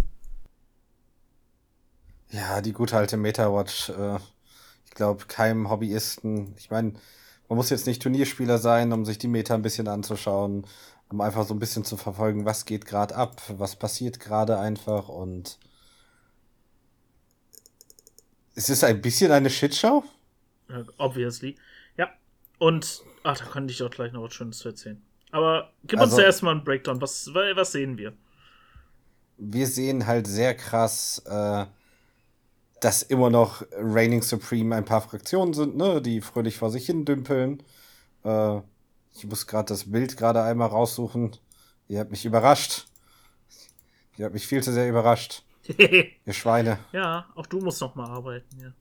Ja, 2.30 2.60
die 2.60 2.72
gute 2.72 2.96
alte 2.96 3.16
Meta-Watch. 3.16 3.90
Äh, 3.90 4.16
ich 4.84 4.90
glaube, 4.94 5.24
keinem 5.26 5.70
Hobbyisten. 5.70 6.54
Ich 6.56 6.70
meine, 6.70 6.94
man 7.48 7.56
muss 7.56 7.70
jetzt 7.70 7.86
nicht 7.86 8.02
Turnierspieler 8.02 8.58
sein, 8.58 8.92
um 8.92 9.04
sich 9.04 9.18
die 9.18 9.28
Meta 9.28 9.54
ein 9.54 9.62
bisschen 9.62 9.88
anzuschauen, 9.88 10.66
um 11.08 11.20
einfach 11.20 11.46
so 11.46 11.54
ein 11.54 11.58
bisschen 11.58 11.84
zu 11.84 11.96
verfolgen, 11.96 12.44
was 12.44 12.66
geht 12.66 12.84
gerade 12.84 13.16
ab, 13.16 13.40
was 13.48 13.76
passiert 13.76 14.20
gerade 14.20 14.58
einfach 14.58 15.08
und 15.08 15.58
es 18.58 18.68
ist 18.68 18.82
ein 18.82 19.00
bisschen 19.00 19.30
eine 19.30 19.50
Shitshow. 19.50 20.02
Obviously. 20.98 21.56
Ja. 21.96 22.10
Und, 22.58 23.04
ach, 23.22 23.38
da 23.38 23.44
könnte 23.44 23.72
ich 23.72 23.80
auch 23.84 23.90
gleich 23.90 24.12
noch 24.12 24.24
was 24.24 24.34
Schönes 24.34 24.58
zu 24.58 24.68
erzählen. 24.70 25.00
Aber 25.30 25.72
gib 25.84 26.00
uns 26.00 26.10
also, 26.10 26.16
zuerst 26.16 26.42
mal 26.42 26.50
einen 26.50 26.64
Breakdown. 26.64 27.00
Was, 27.00 27.32
was 27.32 27.72
sehen 27.72 27.96
wir? 27.96 28.14
Wir 29.36 29.68
sehen 29.68 30.06
halt 30.08 30.26
sehr 30.26 30.56
krass, 30.56 31.22
äh, 31.26 31.66
dass 32.80 33.02
immer 33.02 33.30
noch 33.30 33.62
Reigning 33.72 34.22
Supreme 34.22 34.76
ein 34.76 34.84
paar 34.84 35.00
Fraktionen 35.00 35.54
sind, 35.54 35.76
ne, 35.76 36.00
die 36.00 36.20
fröhlich 36.20 36.56
vor 36.56 36.70
sich 36.70 36.86
hin 36.86 37.04
dümpeln. 37.04 37.62
Äh, 38.24 38.58
ich 39.14 39.26
muss 39.26 39.46
gerade 39.46 39.66
das 39.66 39.90
Bild 39.90 40.16
gerade 40.16 40.42
einmal 40.42 40.68
raussuchen. 40.68 41.36
Ihr 41.88 42.00
habt 42.00 42.10
mich 42.10 42.24
überrascht. 42.24 42.86
Ihr 44.16 44.26
habt 44.26 44.34
mich 44.34 44.46
viel 44.46 44.62
zu 44.62 44.72
sehr 44.72 44.88
überrascht. 44.88 45.42
Ihr 45.78 46.32
Schweine. 46.32 46.78
ja, 46.92 47.26
auch 47.34 47.46
du 47.46 47.60
musst 47.60 47.80
noch 47.80 47.94
mal 47.94 48.08
arbeiten. 48.08 48.58
Ja. 48.60 48.72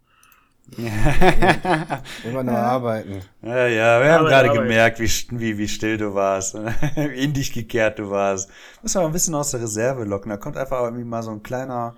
Immer 2.25 2.43
nur 2.43 2.57
arbeiten. 2.57 3.21
Ja, 3.41 3.67
ja, 3.67 4.01
wir 4.01 4.11
haben 4.11 4.25
gerade 4.25 4.49
gemerkt, 4.51 4.99
wie, 4.99 5.09
wie, 5.39 5.57
wie 5.57 5.67
still 5.67 5.97
du 5.97 6.13
warst, 6.13 6.55
wie 6.95 7.23
in 7.23 7.33
dich 7.33 7.53
gekehrt 7.53 7.99
du 7.99 8.09
warst. 8.09 8.49
Muss 8.81 8.93
man 8.95 9.05
ein 9.05 9.11
bisschen 9.13 9.35
aus 9.35 9.51
der 9.51 9.61
Reserve 9.61 10.03
locken. 10.03 10.29
Da 10.29 10.35
kommt 10.37 10.57
einfach 10.57 10.81
irgendwie 10.81 11.05
mal 11.05 11.23
so 11.23 11.31
ein 11.31 11.41
kleiner, 11.41 11.95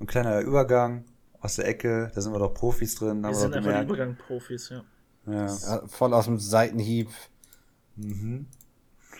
ein 0.00 0.06
kleiner 0.06 0.40
Übergang 0.40 1.04
aus 1.40 1.56
der 1.56 1.66
Ecke. 1.66 2.10
Da 2.14 2.20
sind 2.20 2.32
wir 2.32 2.38
doch 2.38 2.54
Profis 2.54 2.94
drin, 2.94 3.20
Wir 3.20 3.28
haben 3.28 3.34
wir 3.34 3.34
sind 3.34 3.54
doch 3.54 3.64
einfach. 3.64 3.82
Übergang-Profis, 3.82 4.70
ja. 4.70 4.84
Ja. 5.26 5.46
Ja, 5.46 5.82
voll 5.86 6.14
aus 6.14 6.26
dem 6.26 6.38
Seitenhieb. 6.38 7.08
Mhm. 7.96 8.46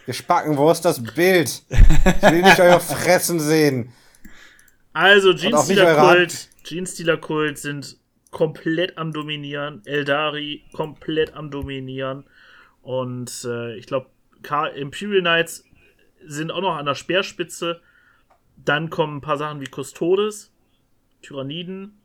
Ihr 0.07 0.15
Spacken, 0.15 0.57
wo 0.57 0.71
ist 0.71 0.85
das 0.85 1.03
Bild? 1.03 1.63
Ich 1.69 2.23
will 2.23 2.43
nicht 2.43 2.59
euer 2.59 2.81
Fressen 2.81 3.39
sehen. 3.39 3.93
Also, 4.93 5.31
auch 5.31 5.35
nicht 5.35 5.43
Jeans-Stealer 5.43 5.87
eure 5.87 6.01
Hand. 6.01 6.17
Kult, 6.17 6.49
Jeans-Stealer 6.65 7.17
Kult 7.19 7.59
sind 7.59 7.97
komplett 8.31 8.97
am 8.99 9.13
Dominieren. 9.13 9.83
Eldari 9.85 10.65
komplett 10.73 11.35
am 11.35 11.51
Dominieren. 11.51 12.25
Und 12.83 13.45
äh, 13.45 13.77
ich 13.77 13.87
glaube, 13.87 14.09
Imperial 14.75 15.21
Knights 15.21 15.65
sind 16.27 16.51
auch 16.51 16.63
noch 16.63 16.77
an 16.77 16.87
der 16.87 16.95
Speerspitze. 16.95 17.81
Dann 18.57 18.91
kommen 18.91 19.19
ein 19.19 19.21
paar 19.21 19.37
Sachen 19.39 19.61
wie 19.61 19.69
Custodes, 19.71 20.51
Tyranniden, 21.23 22.00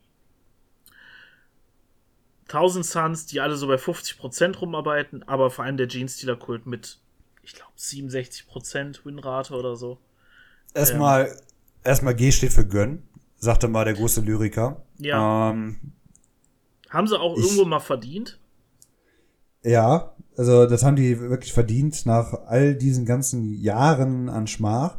Thousand 2.48 2.84
Suns, 2.86 3.26
die 3.26 3.40
alle 3.40 3.56
so 3.56 3.66
bei 3.66 3.74
50% 3.76 4.56
rumarbeiten, 4.58 5.22
aber 5.28 5.50
vor 5.50 5.64
allem 5.64 5.76
der 5.76 5.88
Jeans-Stealer 5.88 6.36
Kult 6.36 6.66
mit, 6.66 6.98
ich 7.42 7.54
glaube, 7.54 7.72
67% 7.76 9.04
Winrate 9.04 9.54
oder 9.54 9.76
so. 9.76 9.98
Erstmal, 10.74 11.36
erstmal 11.82 12.14
G 12.14 12.30
steht 12.30 12.52
für 12.52 12.66
Gönn, 12.66 13.02
sagte 13.38 13.66
mal 13.68 13.84
der 13.84 13.94
große 13.94 14.20
Lyriker. 14.20 14.82
Ja. 14.98 15.50
Ähm, 15.50 15.76
Haben 16.90 17.06
sie 17.08 17.18
auch 17.18 17.36
Ich- 17.36 17.44
irgendwo 17.44 17.64
mal 17.64 17.80
verdient? 17.80 18.38
Ja, 19.62 20.14
also 20.36 20.66
das 20.66 20.84
haben 20.84 20.94
die 20.96 21.18
wirklich 21.18 21.52
verdient 21.52 22.06
nach 22.06 22.32
all 22.46 22.76
diesen 22.76 23.04
ganzen 23.04 23.52
Jahren 23.54 24.28
an 24.28 24.46
Schmach. 24.46 24.98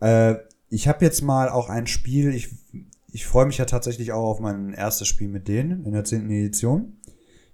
Äh, 0.00 0.34
ich 0.68 0.88
habe 0.88 1.04
jetzt 1.04 1.22
mal 1.22 1.48
auch 1.48 1.68
ein 1.68 1.86
Spiel, 1.86 2.34
ich, 2.34 2.48
ich 3.14 3.26
freue 3.26 3.46
mich 3.46 3.58
ja 3.58 3.64
tatsächlich 3.64 4.10
auch 4.10 4.24
auf 4.24 4.40
mein 4.40 4.74
erstes 4.74 5.06
Spiel 5.06 5.28
mit 5.28 5.46
denen 5.46 5.84
in 5.84 5.92
der 5.92 6.02
10. 6.02 6.28
Edition. 6.30 6.98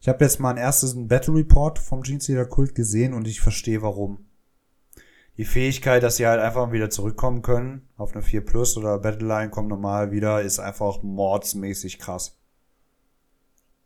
Ich 0.00 0.08
habe 0.08 0.24
jetzt 0.24 0.40
mal 0.40 0.52
ein 0.52 0.56
erstes 0.56 0.94
Battle 1.06 1.34
Report 1.34 1.78
vom 1.78 2.02
Jeansealer 2.02 2.46
Kult 2.46 2.74
gesehen 2.74 3.12
und 3.12 3.28
ich 3.28 3.42
verstehe 3.42 3.82
warum. 3.82 4.24
Die 5.36 5.44
Fähigkeit, 5.44 6.02
dass 6.02 6.16
sie 6.16 6.26
halt 6.26 6.40
einfach 6.40 6.72
wieder 6.72 6.88
zurückkommen 6.88 7.42
können 7.42 7.86
auf 7.98 8.14
eine 8.14 8.22
4 8.22 8.40
Plus 8.40 8.78
oder 8.78 8.98
Battleline 8.98 9.50
kommt 9.50 9.68
normal 9.68 10.12
wieder, 10.12 10.40
ist 10.40 10.60
einfach 10.60 11.02
mordsmäßig 11.02 11.98
krass. 11.98 12.40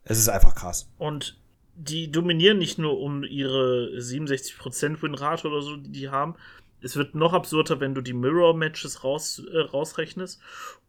Es 0.04 0.18
ist 0.18 0.28
einfach 0.28 0.54
krass. 0.54 0.88
Und 0.96 1.40
die 1.74 2.08
dominieren 2.08 2.58
nicht 2.58 2.78
nur 2.78 3.00
um 3.00 3.24
ihre 3.24 3.90
67% 3.96 5.02
Winrate 5.02 5.48
oder 5.48 5.60
so, 5.60 5.76
die 5.76 5.90
die 5.90 6.08
haben. 6.08 6.36
Es 6.84 6.96
wird 6.96 7.14
noch 7.14 7.32
absurder, 7.32 7.80
wenn 7.80 7.94
du 7.94 8.00
die 8.00 8.12
Mirror-Matches 8.12 9.04
raus, 9.04 9.42
äh, 9.50 9.58
rausrechnest. 9.58 10.40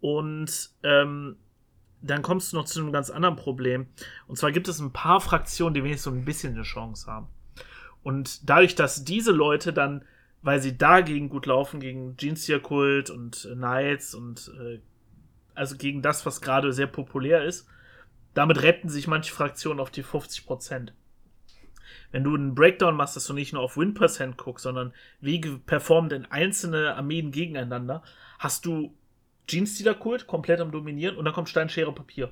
Und 0.01 0.71
ähm, 0.83 1.37
dann 2.01 2.21
kommst 2.21 2.51
du 2.51 2.57
noch 2.57 2.65
zu 2.65 2.81
einem 2.81 2.91
ganz 2.91 3.09
anderen 3.09 3.35
Problem. 3.35 3.87
Und 4.27 4.37
zwar 4.37 4.51
gibt 4.51 4.67
es 4.67 4.79
ein 4.79 4.93
paar 4.93 5.21
Fraktionen, 5.21 5.73
die 5.73 5.83
wenigstens 5.83 6.03
so 6.03 6.11
ein 6.11 6.25
bisschen 6.25 6.53
eine 6.53 6.63
Chance 6.63 7.07
haben. 7.09 7.27
Und 8.03 8.49
dadurch, 8.49 8.75
dass 8.75 9.03
diese 9.03 9.31
Leute 9.31 9.73
dann, 9.73 10.03
weil 10.41 10.61
sie 10.61 10.77
dagegen 10.77 11.29
gut 11.29 11.47
laufen, 11.47 11.79
gegen 11.79 12.15
Jinxia 12.19 12.59
Kult 12.59 13.09
und 13.09 13.45
äh, 13.45 13.55
Knights 13.55 14.13
und 14.13 14.51
äh, 14.59 14.79
also 15.55 15.77
gegen 15.77 16.01
das, 16.01 16.25
was 16.25 16.41
gerade 16.41 16.73
sehr 16.73 16.87
populär 16.87 17.45
ist, 17.45 17.67
damit 18.33 18.61
retten 18.61 18.89
sich 18.89 19.07
manche 19.07 19.33
Fraktionen 19.33 19.79
auf 19.79 19.89
die 19.89 20.03
50%. 20.03 20.89
Wenn 22.15 22.23
du 22.23 22.33
einen 22.33 22.55
Breakdown 22.55 22.95
machst, 22.95 23.17
dass 23.17 23.27
du 23.27 23.33
nicht 23.33 23.51
nur 23.51 23.61
auf 23.61 23.75
Win-Percent 23.75 24.37
guckst, 24.37 24.63
sondern 24.63 24.93
wie 25.19 25.41
performen 25.41 26.09
denn 26.09 26.25
einzelne 26.31 26.95
Armeen 26.95 27.29
gegeneinander, 27.33 28.03
hast 28.39 28.65
du 28.65 28.95
Jeans-Stealer-Kult 29.47 30.25
komplett 30.25 30.61
am 30.61 30.71
Dominieren 30.71 31.17
und 31.17 31.25
dann 31.25 31.33
kommt 31.33 31.49
Stein, 31.49 31.67
Schere, 31.67 31.91
Papier. 31.91 32.31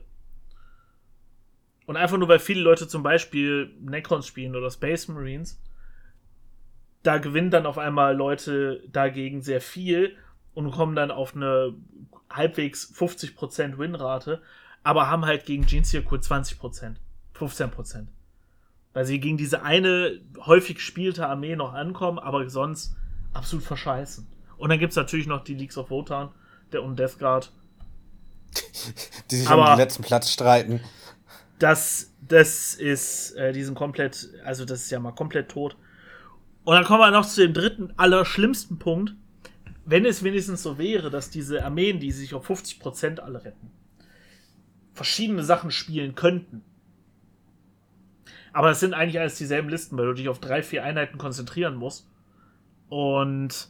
Und 1.86 1.98
einfach 1.98 2.18
nur, 2.18 2.30
weil 2.30 2.40
viele 2.40 2.62
Leute 2.62 2.88
zum 2.88 3.04
Beispiel 3.04 3.76
Necrons 3.82 4.26
spielen 4.26 4.56
oder 4.56 4.72
Space 4.72 5.10
Marines, 5.10 5.62
da 7.04 7.18
gewinnen 7.18 7.52
dann 7.52 7.66
auf 7.66 7.78
einmal 7.78 8.16
Leute 8.16 8.88
dagegen 8.88 9.42
sehr 9.42 9.60
viel 9.60 10.16
und 10.54 10.72
kommen 10.72 10.96
dann 10.96 11.12
auf 11.12 11.36
eine 11.36 11.76
halbwegs 12.30 12.90
50% 12.98 13.78
Winrate, 13.78 14.42
aber 14.82 15.10
haben 15.10 15.26
halt 15.26 15.46
gegen 15.46 15.66
Jeans 15.66 15.92
Kult 16.06 16.24
20%, 16.24 16.96
15%. 17.36 18.08
Weil 18.94 19.06
sie 19.06 19.20
gegen 19.20 19.38
diese 19.38 19.64
eine 19.64 20.20
häufig 20.46 20.80
spielte 20.82 21.28
Armee 21.28 21.56
noch 21.56 21.74
ankommen, 21.74 22.20
aber 22.20 22.48
sonst 22.50 22.96
absolut 23.34 23.66
verscheißen. 23.66 24.28
Und 24.58 24.70
dann 24.70 24.80
gibt 24.80 24.92
es 24.92 24.98
natürlich 24.98 25.28
noch 25.28 25.44
die 25.44 25.56
Leagues 25.56 25.78
of 25.78 25.90
Wotan 25.90 26.30
der 26.72 26.84
und 26.84 26.98
Death 26.98 27.18
Guard. 27.20 27.52
Die 29.32 29.38
sich 29.38 29.50
Aber- 29.50 29.64
um 29.64 29.68
den 29.70 29.78
letzten 29.78 30.04
Platz 30.04 30.32
streiten. 30.32 30.80
Das, 31.60 32.12
das 32.22 32.74
ist, 32.74 33.32
äh, 33.32 33.54
die 33.54 33.64
sind 33.64 33.76
komplett, 33.76 34.30
also 34.44 34.66
das 34.66 34.82
ist 34.84 34.92
ja 34.92 35.00
mal 35.00 35.12
komplett 35.14 35.50
tot. 35.50 35.78
Und 36.64 36.76
dann 36.76 36.84
kommen 36.84 37.00
wir 37.00 37.12
noch 37.12 37.26
zu 37.26 37.42
dem 37.42 37.54
dritten, 37.54 37.94
allerschlimmsten 37.98 38.80
Punkt. 38.80 39.14
Wenn 39.86 40.06
es 40.06 40.24
wenigstens 40.24 40.64
so 40.64 40.78
wäre, 40.78 41.10
dass 41.10 41.30
diese 41.30 41.64
Armeen, 41.64 42.00
die 42.00 42.12
sich 42.12 42.34
auf 42.34 42.50
50% 42.50 43.20
alle 43.20 43.44
retten, 43.44 43.72
verschiedene 44.94 45.44
Sachen 45.44 45.72
spielen 45.72 46.16
könnten. 46.16 46.64
Aber 48.54 48.70
es 48.70 48.80
sind 48.80 48.94
eigentlich 48.94 49.20
alles 49.20 49.38
dieselben 49.38 49.70
Listen, 49.70 49.98
weil 49.98 50.06
du 50.06 50.14
dich 50.14 50.30
auf 50.30 50.40
drei, 50.40 50.62
vier 50.62 50.84
Einheiten 50.84 51.18
konzentrieren 51.18 51.76
musst 51.76 52.08
und 52.88 53.70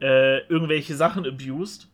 äh, 0.00 0.38
irgendwelche 0.46 0.96
Sachen 0.96 1.26
abused, 1.26 1.88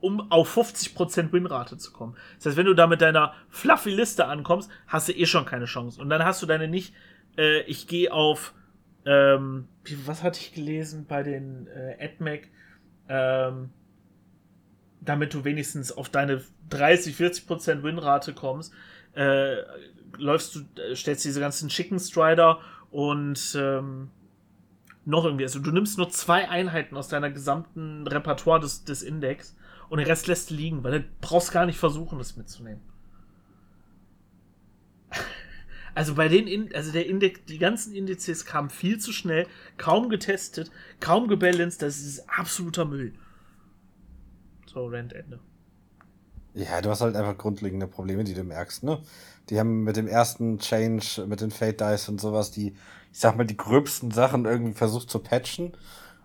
um 0.00 0.32
auf 0.32 0.56
50% 0.56 1.32
Winrate 1.32 1.78
zu 1.78 1.92
kommen. 1.92 2.16
Das 2.36 2.46
heißt, 2.46 2.56
wenn 2.56 2.66
du 2.66 2.74
da 2.74 2.86
mit 2.88 3.00
deiner 3.00 3.34
fluffy 3.48 3.90
Liste 3.90 4.26
ankommst, 4.26 4.70
hast 4.88 5.08
du 5.08 5.12
eh 5.12 5.24
schon 5.26 5.46
keine 5.46 5.66
Chance. 5.66 6.00
Und 6.00 6.10
dann 6.10 6.24
hast 6.24 6.42
du 6.42 6.46
deine 6.46 6.66
nicht, 6.68 6.94
äh, 7.38 7.60
ich 7.62 7.86
gehe 7.86 8.12
auf, 8.12 8.54
ähm, 9.06 9.68
wie, 9.84 10.06
was 10.06 10.22
hatte 10.22 10.40
ich 10.40 10.52
gelesen 10.52 11.06
bei 11.06 11.22
den 11.22 11.68
äh, 11.68 12.04
AdMac, 12.04 12.48
ähm, 13.08 13.70
damit 15.00 15.32
du 15.32 15.44
wenigstens 15.44 15.92
auf 15.92 16.08
deine 16.08 16.42
30, 16.70 17.14
40% 17.14 17.82
Winrate 17.82 18.32
kommst, 18.32 18.72
äh, 19.14 19.56
läufst 20.18 20.54
du, 20.54 20.60
äh, 20.80 20.94
stellst 20.96 21.24
diese 21.24 21.40
ganzen 21.40 21.68
Chicken 21.68 21.98
Strider 21.98 22.60
und 22.90 23.56
ähm, 23.58 24.10
noch 25.04 25.24
irgendwie. 25.24 25.44
Also 25.44 25.58
du 25.58 25.70
nimmst 25.70 25.98
nur 25.98 26.10
zwei 26.10 26.48
Einheiten 26.48 26.96
aus 26.96 27.08
deiner 27.08 27.30
gesamten 27.30 28.06
Repertoire 28.06 28.60
des, 28.60 28.84
des 28.84 29.02
Index 29.02 29.56
und 29.88 29.98
den 29.98 30.06
Rest 30.06 30.26
lässt 30.26 30.50
du 30.50 30.54
liegen, 30.54 30.82
weil 30.82 31.00
du 31.00 31.06
brauchst 31.20 31.52
gar 31.52 31.66
nicht 31.66 31.78
versuchen, 31.78 32.18
das 32.18 32.36
mitzunehmen. 32.36 32.80
Also 35.96 36.16
bei 36.16 36.26
den, 36.26 36.48
In 36.48 36.74
also 36.74 36.90
der 36.90 37.06
Index, 37.06 37.44
die 37.44 37.58
ganzen 37.58 37.94
Indizes 37.94 38.44
kamen 38.44 38.68
viel 38.68 38.98
zu 38.98 39.12
schnell, 39.12 39.46
kaum 39.76 40.08
getestet, 40.08 40.72
kaum 40.98 41.28
gebalanced, 41.28 41.82
das 41.82 42.00
ist 42.00 42.28
absoluter 42.28 42.84
Müll. 42.84 43.14
So, 44.66 44.88
Randende. 44.88 45.38
Ja, 46.54 46.80
du 46.80 46.90
hast 46.90 47.00
halt 47.00 47.14
einfach 47.14 47.38
grundlegende 47.38 47.86
Probleme, 47.86 48.24
die 48.24 48.34
du 48.34 48.42
merkst, 48.42 48.82
ne? 48.82 49.02
Die 49.50 49.58
haben 49.58 49.84
mit 49.84 49.96
dem 49.96 50.08
ersten 50.08 50.58
Change, 50.58 51.26
mit 51.26 51.40
den 51.40 51.50
Fate 51.50 51.80
Dice 51.80 52.08
und 52.08 52.20
sowas, 52.20 52.50
die, 52.50 52.74
ich 53.12 53.18
sag 53.20 53.36
mal, 53.36 53.44
die 53.44 53.56
gröbsten 53.56 54.10
Sachen 54.10 54.44
irgendwie 54.44 54.72
versucht 54.74 55.10
zu 55.10 55.18
patchen. 55.18 55.76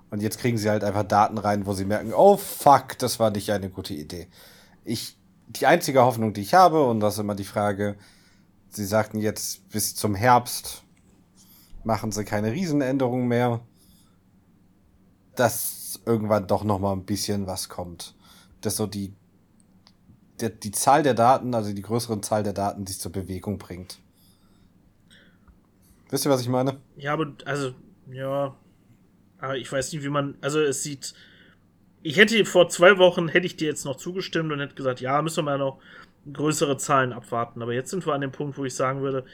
Und 0.10 0.22
jetzt 0.22 0.40
kriegen 0.40 0.58
sie 0.58 0.70
halt 0.70 0.84
einfach 0.84 1.04
Daten 1.04 1.38
rein, 1.38 1.66
wo 1.66 1.74
sie 1.74 1.86
merken, 1.86 2.14
oh 2.14 2.38
fuck, 2.38 2.98
das 2.98 3.20
war 3.20 3.30
nicht 3.30 3.52
eine 3.52 3.70
gute 3.70 3.94
Idee. 3.94 4.28
Ich, 4.84 5.18
die 5.48 5.66
einzige 5.66 6.02
Hoffnung, 6.04 6.34
die 6.34 6.42
ich 6.42 6.54
habe, 6.54 6.86
und 6.86 7.00
das 7.00 7.16
ist 7.16 7.20
immer 7.20 7.36
die 7.36 7.44
Frage, 7.44 7.98
sie 8.70 8.86
sagten 8.86 9.20
jetzt 9.20 9.70
bis 9.70 9.96
zum 9.96 10.16
Herbst 10.16 10.84
machen 11.84 12.12
sie 12.12 12.26
keine 12.26 12.52
Riesenänderungen 12.52 13.28
mehr, 13.28 13.62
dass 15.36 16.00
irgendwann 16.06 16.48
doch 16.48 16.64
noch 16.64 16.80
mal 16.80 16.94
ein 16.94 17.06
bisschen 17.06 17.48
was 17.48 17.70
kommt. 17.70 18.16
Dass 18.62 18.76
so 18.76 18.88
die 18.88 19.14
der, 20.42 20.50
die 20.50 20.72
Zahl 20.72 21.04
der 21.04 21.14
Daten, 21.14 21.54
also 21.54 21.74
die 21.74 21.82
größere 21.82 22.22
Zahl 22.22 22.44
der 22.44 22.54
Daten, 22.54 22.86
die 22.86 22.92
es 22.92 23.00
zur 23.00 23.12
Bewegung 23.12 23.58
bringt. 23.58 24.00
Wisst 26.10 26.26
ihr, 26.26 26.32
was 26.32 26.42
ich 26.42 26.50
meine? 26.50 26.78
Ja, 26.98 27.14
aber, 27.14 27.34
also, 27.46 27.74
ja. 28.12 28.56
Aber 29.38 29.58
ich 29.58 29.72
weiß 29.72 29.94
nicht, 29.94 30.04
wie 30.04 30.10
man. 30.10 30.36
Also, 30.42 30.60
es 30.60 30.84
sieht. 30.84 31.14
Ich 32.02 32.18
hätte 32.18 32.44
vor 32.46 32.70
zwei 32.70 32.98
Wochen, 32.98 33.28
hätte 33.28 33.46
ich 33.46 33.58
dir 33.58 33.68
jetzt 33.68 33.86
noch 33.86 33.98
zugestimmt 33.98 34.52
und 34.52 34.60
hätte 34.60 34.76
gesagt, 34.76 35.02
ja, 35.02 35.22
müssen 35.22 35.38
wir 35.38 35.44
mal 35.44 35.58
noch 35.58 35.80
größere 36.32 36.78
Zahlen 36.78 37.14
abwarten. 37.14 37.62
Aber 37.62 37.74
jetzt 37.74 37.90
sind 37.92 38.06
wir 38.06 38.14
an 38.14 38.22
dem 38.22 38.32
Punkt, 38.32 38.58
wo 38.58 38.66
ich 38.66 38.74
sagen 38.74 39.02
würde, 39.02 39.26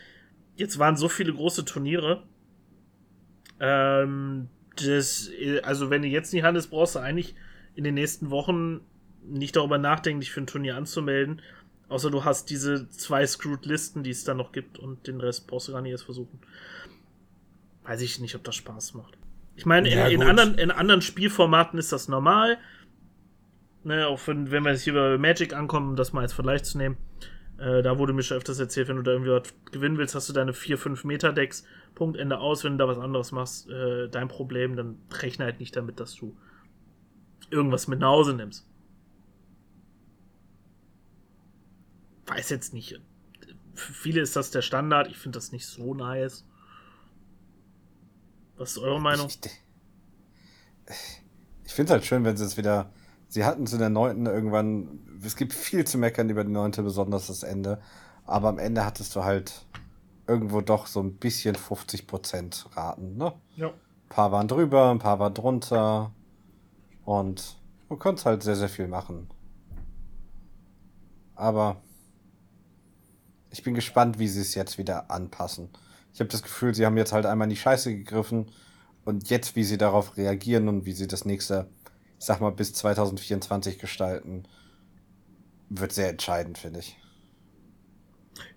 jetzt 0.55 0.79
waren 0.79 0.97
so 0.97 1.07
viele 1.07 1.33
große 1.33 1.63
Turniere. 1.65 2.23
Ähm, 3.59 4.49
das, 4.75 5.29
also, 5.63 5.89
wenn 5.89 6.01
du 6.01 6.07
jetzt 6.07 6.33
nicht 6.33 6.43
handelst, 6.43 6.71
brauchst 6.71 6.95
du 6.95 6.99
eigentlich 6.99 7.35
in 7.75 7.83
den 7.83 7.93
nächsten 7.93 8.29
Wochen 8.31 8.81
nicht 9.29 9.55
darüber 9.55 9.77
nachdenken, 9.77 10.21
dich 10.21 10.31
für 10.31 10.41
ein 10.41 10.47
Turnier 10.47 10.75
anzumelden. 10.75 11.41
Außer 11.87 12.09
du 12.09 12.23
hast 12.23 12.49
diese 12.49 12.89
zwei 12.89 13.25
Screwed-Listen, 13.25 14.03
die 14.03 14.09
es 14.09 14.23
dann 14.23 14.37
noch 14.37 14.51
gibt 14.51 14.79
und 14.79 15.07
den 15.07 15.21
Rest 15.21 15.47
brauchst 15.47 15.67
du 15.67 15.73
gar 15.73 15.81
nicht 15.81 15.91
erst 15.91 16.05
versuchen. 16.05 16.39
Weiß 17.83 18.01
ich 18.01 18.19
nicht, 18.19 18.35
ob 18.35 18.43
das 18.43 18.55
Spaß 18.55 18.95
macht. 18.95 19.17
Ich 19.55 19.65
meine, 19.65 19.89
Ja, 19.89 20.07
in, 20.07 20.21
in, 20.21 20.27
anderen, 20.27 20.55
in 20.55 20.71
anderen 20.71 21.01
Spielformaten 21.01 21.77
ist 21.77 21.91
das 21.91 22.07
normal. 22.07 22.57
Ne, 23.83 24.07
auch 24.07 24.19
wenn, 24.25 24.49
wenn 24.49 24.63
wir 24.63 24.71
jetzt 24.71 24.81
hier 24.81 24.93
bei 24.93 25.17
Magic 25.19 25.53
ankommen, 25.53 25.89
um 25.89 25.95
das 25.95 26.11
mal 26.11 26.21
als 26.21 26.33
Vergleich 26.33 26.63
zu 26.63 26.79
nehmen. 26.79 26.97
Äh, 27.59 27.83
da 27.83 27.99
wurde 27.99 28.13
mir 28.13 28.23
schon 28.23 28.37
öfters 28.37 28.59
erzählt, 28.59 28.87
wenn 28.87 28.97
du 28.97 29.03
da 29.03 29.11
irgendwie 29.11 29.31
was 29.31 29.53
gewinnen 29.71 29.99
willst, 29.99 30.15
hast 30.15 30.27
du 30.27 30.33
deine 30.33 30.53
4-5 30.53 31.05
Meter 31.05 31.31
Decks, 31.31 31.65
Punkt, 31.93 32.17
Ende 32.17 32.39
aus. 32.39 32.63
Wenn 32.63 32.73
du 32.73 32.77
da 32.79 32.87
was 32.87 32.97
anderes 32.97 33.31
machst, 33.31 33.69
äh, 33.69 34.09
dein 34.09 34.27
Problem, 34.27 34.75
dann 34.75 34.97
rechne 35.21 35.45
halt 35.45 35.59
nicht 35.59 35.75
damit, 35.75 35.99
dass 35.99 36.15
du 36.15 36.35
irgendwas 37.51 37.87
mit 37.87 37.99
nach 37.99 38.09
Hause 38.09 38.33
nimmst. 38.33 38.67
Weiß 42.27 42.49
jetzt 42.49 42.73
nicht. 42.73 42.99
Für 43.73 43.93
viele 43.93 44.21
ist 44.21 44.35
das 44.35 44.51
der 44.51 44.61
Standard. 44.61 45.07
Ich 45.09 45.17
finde 45.17 45.37
das 45.37 45.51
nicht 45.51 45.67
so 45.67 45.93
nice. 45.93 46.45
Was 48.57 48.71
ist 48.71 48.77
eure 48.77 49.01
Meinung? 49.01 49.27
Ich, 49.27 49.39
ich 51.65 51.73
finde 51.73 51.91
es 51.91 51.93
halt 51.93 52.05
schön, 52.05 52.23
wenn 52.23 52.37
sie 52.37 52.45
es 52.45 52.57
wieder. 52.57 52.91
Sie 53.27 53.43
hatten 53.43 53.63
es 53.63 53.73
in 53.73 53.79
der 53.79 53.89
neunten 53.89 54.25
irgendwann. 54.25 54.99
Es 55.23 55.35
gibt 55.35 55.53
viel 55.53 55.85
zu 55.85 55.97
meckern 55.97 56.29
über 56.29 56.43
die 56.43 56.51
neunte, 56.51 56.83
besonders 56.83 57.27
das 57.27 57.43
Ende. 57.43 57.81
Aber 58.25 58.49
am 58.49 58.59
Ende 58.59 58.85
hattest 58.85 59.15
du 59.15 59.23
halt 59.23 59.65
irgendwo 60.27 60.61
doch 60.61 60.87
so 60.87 61.01
ein 61.01 61.15
bisschen 61.15 61.55
50% 61.55 62.75
Raten, 62.75 63.17
ne? 63.17 63.33
Ja. 63.55 63.67
Ein 63.67 64.09
paar 64.09 64.31
waren 64.31 64.47
drüber, 64.47 64.89
ein 64.89 64.99
paar 64.99 65.19
waren 65.19 65.33
drunter. 65.33 66.11
Und 67.03 67.57
du 67.89 67.97
konntest 67.97 68.25
halt 68.25 68.41
sehr, 68.43 68.55
sehr 68.55 68.69
viel 68.69 68.87
machen. 68.87 69.29
Aber 71.35 71.81
ich 73.55 73.63
bin 73.63 73.73
gespannt, 73.73 74.19
wie 74.19 74.27
sie 74.27 74.41
es 74.41 74.53
jetzt 74.53 74.77
wieder 74.77 75.09
anpassen. 75.09 75.69
Ich 76.13 76.19
habe 76.19 76.29
das 76.29 76.43
Gefühl, 76.43 76.75
sie 76.75 76.85
haben 76.85 76.97
jetzt 76.97 77.13
halt 77.13 77.25
einmal 77.25 77.45
in 77.45 77.51
die 77.51 77.55
Scheiße 77.55 77.95
gegriffen 77.95 78.51
und 79.05 79.29
jetzt, 79.29 79.55
wie 79.55 79.63
sie 79.63 79.77
darauf 79.77 80.17
reagieren 80.17 80.67
und 80.67 80.85
wie 80.85 80.91
sie 80.91 81.07
das 81.07 81.23
nächste, 81.23 81.69
ich 82.19 82.25
sag 82.25 82.41
mal, 82.41 82.49
bis 82.51 82.73
2024 82.73 83.79
gestalten, 83.79 84.43
wird 85.69 85.93
sehr 85.93 86.09
entscheidend, 86.09 86.57
finde 86.57 86.79
ich. 86.81 86.97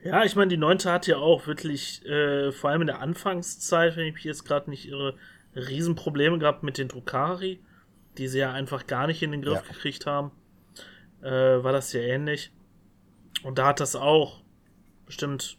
Ja, 0.03 0.24
ich 0.24 0.34
meine, 0.34 0.49
die 0.49 0.57
neunte 0.57 0.90
hat 0.90 1.07
ja 1.07 1.18
auch 1.18 1.46
wirklich, 1.46 2.05
äh, 2.05 2.51
vor 2.51 2.70
allem 2.70 2.80
in 2.80 2.86
der 2.88 3.01
Anfangszeit, 3.01 3.96
wenn 3.96 4.07
ich 4.07 4.14
mich 4.14 4.24
jetzt 4.24 4.44
gerade 4.44 4.68
nicht 4.68 4.88
irre, 4.88 5.14
Riesenprobleme 5.55 6.38
gehabt 6.40 6.64
mit 6.64 6.76
den 6.76 6.88
Drukari, 6.88 7.61
die 8.16 8.26
sie 8.26 8.40
ja 8.40 8.53
einfach 8.53 8.88
gar 8.88 9.07
nicht 9.07 9.22
in 9.22 9.30
den 9.30 9.42
Griff 9.42 9.62
Ja. 9.64 9.72
gekriegt 9.72 10.07
haben. 10.07 10.32
Äh, 11.22 11.30
war 11.62 11.70
das 11.72 11.92
ja 11.92 12.01
ähnlich. 12.01 12.53
Und 13.44 13.59
da 13.59 13.66
hat 13.68 13.78
das 13.80 13.94
auch 13.94 14.42
bestimmt. 15.09 15.59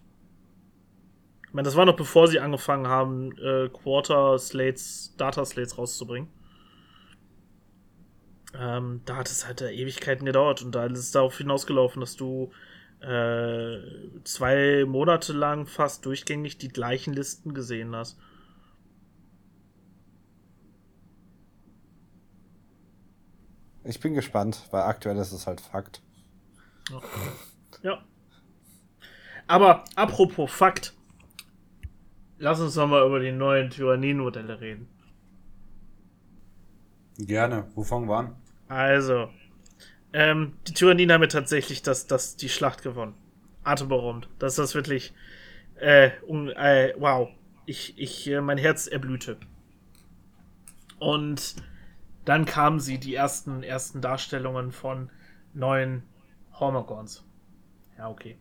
Ich 1.47 1.53
meine, 1.53 1.65
das 1.65 1.75
war 1.75 1.85
noch 1.85 1.97
bevor 1.97 2.27
sie 2.27 2.39
angefangen 2.39 2.87
haben, 2.87 3.35
äh, 3.39 3.69
Quarter 3.69 4.37
Slates, 4.37 5.15
Data 5.17 5.43
Slates 5.43 5.77
rauszubringen. 5.77 6.29
Ähm, 8.53 9.01
da 9.05 9.17
hat 9.17 9.29
es 9.29 9.45
halt 9.45 9.61
Ewigkeiten 9.61 10.25
gedauert 10.25 10.61
und 10.61 10.73
da 10.73 10.85
ist 10.85 10.99
es 10.99 11.11
darauf 11.11 11.37
hinausgelaufen, 11.37 11.99
dass 11.99 12.15
du 12.15 12.51
äh, 13.01 13.77
zwei 14.23 14.85
Monate 14.85 15.33
lang 15.33 15.65
fast 15.65 16.05
durchgängig 16.05 16.57
die 16.57 16.69
gleichen 16.69 17.13
Listen 17.13 17.53
gesehen 17.53 17.95
hast. 17.95 18.17
Ich 23.83 23.99
bin 23.99 24.13
gespannt, 24.13 24.67
weil 24.71 24.83
aktuell 24.83 25.17
ist 25.17 25.31
es 25.31 25.47
halt 25.47 25.61
Fakt. 25.61 26.03
Ja. 26.91 27.01
ja. 27.81 28.08
Aber 29.49 29.83
apropos 29.95 30.51
Fakt, 30.51 30.93
lass 32.37 32.61
uns 32.61 32.75
noch 32.75 32.85
mal 32.85 33.03
über 33.03 33.19
die 33.19 33.31
neuen 33.31 33.71
Tyrannien-Modelle 33.71 34.61
reden. 34.61 34.87
Gerne. 37.17 37.65
Wo 37.73 37.83
fangen 37.83 38.07
wir 38.07 38.17
an? 38.17 38.35
Also, 38.67 39.27
ähm, 40.13 40.53
die 40.67 40.73
Tyrannien 40.73 41.11
haben 41.11 41.23
ja 41.23 41.27
tatsächlich 41.27 41.81
das, 41.81 42.05
das, 42.05 42.35
die 42.35 42.47
Schlacht 42.47 42.83
gewonnen. 42.83 43.15
Atemberaubend. 43.63 44.29
Das 44.37 44.53
ist 44.53 44.59
das 44.59 44.75
wirklich, 44.75 45.15
äh, 45.79 46.11
un, 46.27 46.49
äh, 46.49 46.93
wow. 46.99 47.29
Ich, 47.65 47.97
ich, 47.97 48.29
äh, 48.29 48.41
mein 48.41 48.59
Herz 48.59 48.85
erblühte. 48.85 49.37
Und 50.99 51.55
dann 52.23 52.45
kamen 52.45 52.79
sie, 52.79 52.99
die 52.99 53.15
ersten, 53.15 53.63
ersten 53.63 53.99
Darstellungen 53.99 54.71
von 54.71 55.09
neuen 55.55 56.03
Hormagons. 56.53 57.25
Ja, 57.97 58.09
okay. 58.09 58.37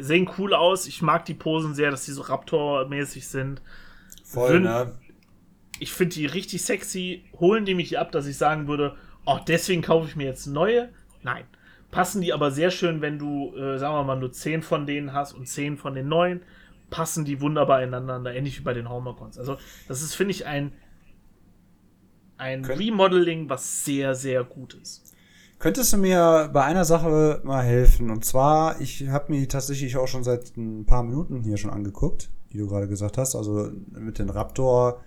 Sehen 0.00 0.28
cool 0.38 0.54
aus. 0.54 0.86
Ich 0.86 1.02
mag 1.02 1.24
die 1.24 1.34
Posen 1.34 1.74
sehr, 1.74 1.90
dass 1.90 2.04
die 2.04 2.12
so 2.12 2.22
Raptor-mäßig 2.22 3.28
sind. 3.28 3.62
Voll, 4.24 4.56
Wün- 4.56 4.60
ne? 4.60 4.92
ich 5.80 5.92
finde 5.92 6.14
die 6.14 6.26
richtig 6.26 6.62
sexy. 6.62 7.24
Holen 7.38 7.64
die 7.64 7.74
mich 7.74 7.98
ab, 7.98 8.12
dass 8.12 8.26
ich 8.26 8.36
sagen 8.36 8.68
würde, 8.68 8.96
oh, 9.26 9.38
deswegen 9.46 9.82
kaufe 9.82 10.08
ich 10.08 10.16
mir 10.16 10.26
jetzt 10.26 10.46
neue? 10.46 10.90
Nein. 11.22 11.44
Passen 11.90 12.20
die 12.20 12.32
aber 12.34 12.50
sehr 12.50 12.70
schön, 12.70 13.00
wenn 13.00 13.18
du, 13.18 13.54
äh, 13.56 13.78
sagen 13.78 13.94
wir 13.94 14.04
mal, 14.04 14.16
nur 14.18 14.30
10 14.32 14.62
von 14.62 14.86
denen 14.86 15.12
hast 15.14 15.32
und 15.32 15.46
10 15.48 15.78
von 15.78 15.94
den 15.94 16.08
neuen, 16.08 16.42
passen 16.90 17.24
die 17.24 17.40
wunderbar 17.40 17.82
ineinander, 17.82 18.34
ähnlich 18.34 18.58
wie 18.58 18.62
bei 18.62 18.74
den 18.74 18.88
Hormacons. 18.90 19.38
Also, 19.38 19.56
das 19.88 20.02
ist, 20.02 20.14
finde 20.14 20.32
ich, 20.32 20.44
ein, 20.46 20.72
ein 22.36 22.64
Remodeling, 22.64 23.48
was 23.48 23.84
sehr, 23.84 24.14
sehr 24.14 24.44
gut 24.44 24.74
ist. 24.74 25.07
Könntest 25.58 25.92
du 25.92 25.96
mir 25.96 26.50
bei 26.52 26.62
einer 26.62 26.84
Sache 26.84 27.40
mal 27.44 27.64
helfen? 27.64 28.10
Und 28.10 28.24
zwar, 28.24 28.80
ich 28.80 29.08
habe 29.08 29.32
mir 29.32 29.48
tatsächlich 29.48 29.96
auch 29.96 30.06
schon 30.06 30.22
seit 30.22 30.56
ein 30.56 30.86
paar 30.86 31.02
Minuten 31.02 31.42
hier 31.42 31.56
schon 31.56 31.72
angeguckt, 31.72 32.30
die 32.52 32.58
du 32.58 32.68
gerade 32.68 32.86
gesagt 32.86 33.18
hast. 33.18 33.34
Also 33.34 33.72
mit 33.90 34.20
den 34.20 34.30
Raptor 34.30 35.00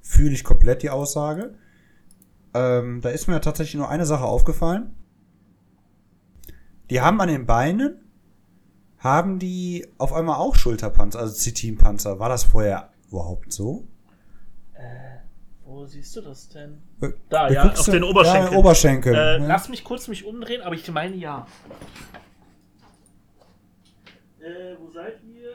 fühle 0.00 0.34
ich 0.34 0.44
komplett 0.44 0.84
die 0.84 0.90
Aussage. 0.90 1.54
Ähm, 2.54 3.00
da 3.00 3.08
ist 3.08 3.26
mir 3.26 3.40
tatsächlich 3.40 3.74
nur 3.74 3.88
eine 3.88 4.06
Sache 4.06 4.24
aufgefallen. 4.24 4.94
Die 6.90 7.00
haben 7.00 7.20
an 7.20 7.28
den 7.28 7.46
Beinen, 7.46 8.00
haben 8.98 9.40
die 9.40 9.86
auf 9.98 10.12
einmal 10.12 10.36
auch 10.36 10.54
Schulterpanzer, 10.54 11.18
also 11.18 11.34
Zitinpanzer. 11.34 12.20
War 12.20 12.28
das 12.28 12.44
vorher 12.44 12.90
überhaupt 13.10 13.52
so? 13.52 13.88
Wo 15.78 15.86
siehst 15.86 16.16
du 16.16 16.22
das 16.22 16.48
denn? 16.48 16.82
Äh, 17.00 17.10
Da, 17.28 17.46
du 17.46 17.54
ja, 17.54 17.70
auf 17.70 17.86
ja- 17.86 17.92
den 17.92 18.02
Oberschenkeln. 18.02 18.52
Ja, 18.52 18.58
Oberschenkel. 18.58 19.14
Äh, 19.14 19.38
ne? 19.38 19.46
Lass 19.46 19.68
mich 19.68 19.84
kurz 19.84 20.08
mich 20.08 20.24
umdrehen, 20.24 20.60
aber 20.60 20.74
ich 20.74 20.90
meine 20.90 21.14
ja. 21.14 21.46
Äh, 24.40 24.74
wo 24.80 24.90
seid 24.90 25.22
ihr? 25.22 25.52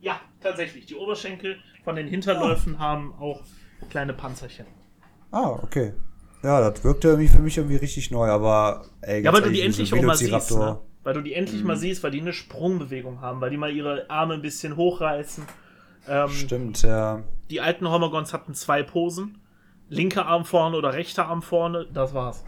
Ja, 0.00 0.20
tatsächlich. 0.40 0.86
Die 0.86 0.96
Oberschenkel 0.96 1.58
von 1.84 1.94
den 1.94 2.08
Hinterläufen 2.08 2.80
haben 2.80 3.14
auch 3.20 3.42
kleine 3.90 4.12
Panzerchen. 4.12 4.66
Ah, 5.30 5.50
okay. 5.50 5.92
Ja, 6.42 6.68
das 6.68 6.82
wirkte 6.82 7.10
irgendwie 7.10 7.28
für 7.28 7.38
mich 7.42 7.58
irgendwie 7.58 7.76
richtig 7.76 8.10
neu, 8.10 8.28
aber 8.28 8.86
ey, 9.02 9.22
Ja, 9.22 9.32
weil 9.32 9.42
du 9.42 9.52
die 9.52 9.60
endlich 9.60 9.94
auch 9.94 10.02
mal 10.02 10.16
siehst. 10.16 10.50
Ne? 10.50 10.80
Weil 11.04 11.14
du 11.14 11.20
die 11.20 11.34
endlich 11.34 11.62
mal 11.62 11.76
siehst, 11.76 12.02
weil 12.02 12.10
die 12.10 12.20
eine 12.22 12.32
Sprungbewegung 12.32 13.20
haben, 13.20 13.40
weil 13.40 13.50
die 13.50 13.56
mal 13.56 13.70
ihre 13.70 14.10
Arme 14.10 14.34
ein 14.34 14.42
bisschen 14.42 14.74
hochreißen. 14.74 15.44
Ähm, 16.10 16.28
Stimmt, 16.30 16.82
ja. 16.82 17.22
die 17.50 17.60
alten 17.60 17.88
Homagons 17.88 18.32
hatten 18.32 18.52
zwei 18.52 18.82
Posen. 18.82 19.38
Linker 19.88 20.26
Arm 20.26 20.44
vorne 20.44 20.76
oder 20.76 20.92
rechter 20.92 21.26
Arm 21.26 21.40
vorne, 21.40 21.86
das 21.92 22.14
war's. 22.14 22.44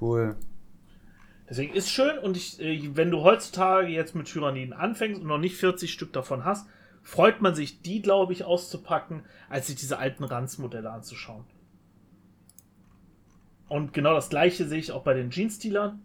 Cool. 0.00 0.34
Deswegen 1.48 1.72
ist 1.72 1.88
schön 1.88 2.18
und 2.18 2.36
ich, 2.36 2.60
äh, 2.60 2.96
wenn 2.96 3.12
du 3.12 3.22
heutzutage 3.22 3.88
jetzt 3.88 4.16
mit 4.16 4.26
Tyranniden 4.26 4.72
anfängst 4.72 5.20
und 5.20 5.28
noch 5.28 5.38
nicht 5.38 5.56
40 5.56 5.92
Stück 5.92 6.12
davon 6.12 6.44
hast, 6.44 6.66
freut 7.02 7.42
man 7.42 7.54
sich, 7.54 7.80
die, 7.82 8.02
glaube 8.02 8.32
ich, 8.32 8.42
auszupacken, 8.42 9.22
als 9.48 9.68
sich 9.68 9.76
diese 9.76 9.98
alten 9.98 10.24
Ranz-Modelle 10.24 10.90
anzuschauen. 10.90 11.44
Und 13.68 13.92
genau 13.92 14.14
das 14.14 14.30
gleiche 14.30 14.66
sehe 14.66 14.80
ich 14.80 14.90
auch 14.90 15.04
bei 15.04 15.14
den 15.14 15.30
Jeans-Dealern. 15.30 16.02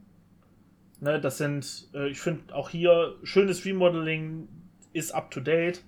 Ne, 0.99 1.19
das 1.19 1.39
sind, 1.39 1.89
äh, 1.95 2.09
ich 2.09 2.19
finde 2.19 2.53
auch 2.53 2.69
hier 2.69 3.15
schönes 3.23 3.65
Remodeling, 3.65 4.47
ist 4.93 5.15
up 5.15 5.31
to 5.31 5.39
date. 5.39 5.83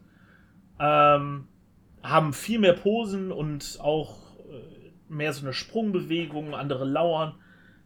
Ähm, 0.79 1.47
haben 2.01 2.33
viel 2.33 2.59
mehr 2.59 2.73
Posen 2.73 3.31
und 3.31 3.79
auch 3.81 4.37
äh, 4.37 5.13
mehr 5.13 5.33
so 5.33 5.45
eine 5.45 5.53
Sprungbewegung, 5.53 6.53
andere 6.53 6.85
lauern. 6.85 7.35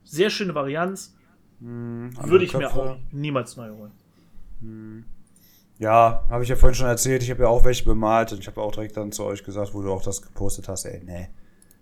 Sehr 0.04 0.30
schöne 0.30 0.54
Varianz. 0.54 1.16
Würde 1.60 2.44
ich 2.44 2.54
mir 2.54 2.70
auch 2.70 2.98
niemals 3.12 3.56
neu 3.56 3.70
holen. 3.72 3.92
Ja, 5.80 6.26
habe 6.30 6.44
ich 6.44 6.50
ja 6.50 6.56
vorhin 6.56 6.76
schon 6.76 6.88
erzählt, 6.88 7.24
ich 7.24 7.32
habe 7.32 7.44
ja 7.44 7.50
auch 7.50 7.64
welche 7.64 7.86
bemalt 7.86 8.32
und 8.32 8.40
ich 8.40 8.48
habe 8.48 8.62
auch 8.62 8.72
direkt 8.72 8.98
dann 8.98 9.12
zu 9.12 9.24
euch 9.24 9.44
gesagt, 9.44 9.74
wo 9.74 9.82
du 9.82 9.92
auch 9.92 10.04
das 10.04 10.22
gepostet 10.22 10.68
hast, 10.68 10.86
ey, 10.86 11.02
nee. 11.04 11.30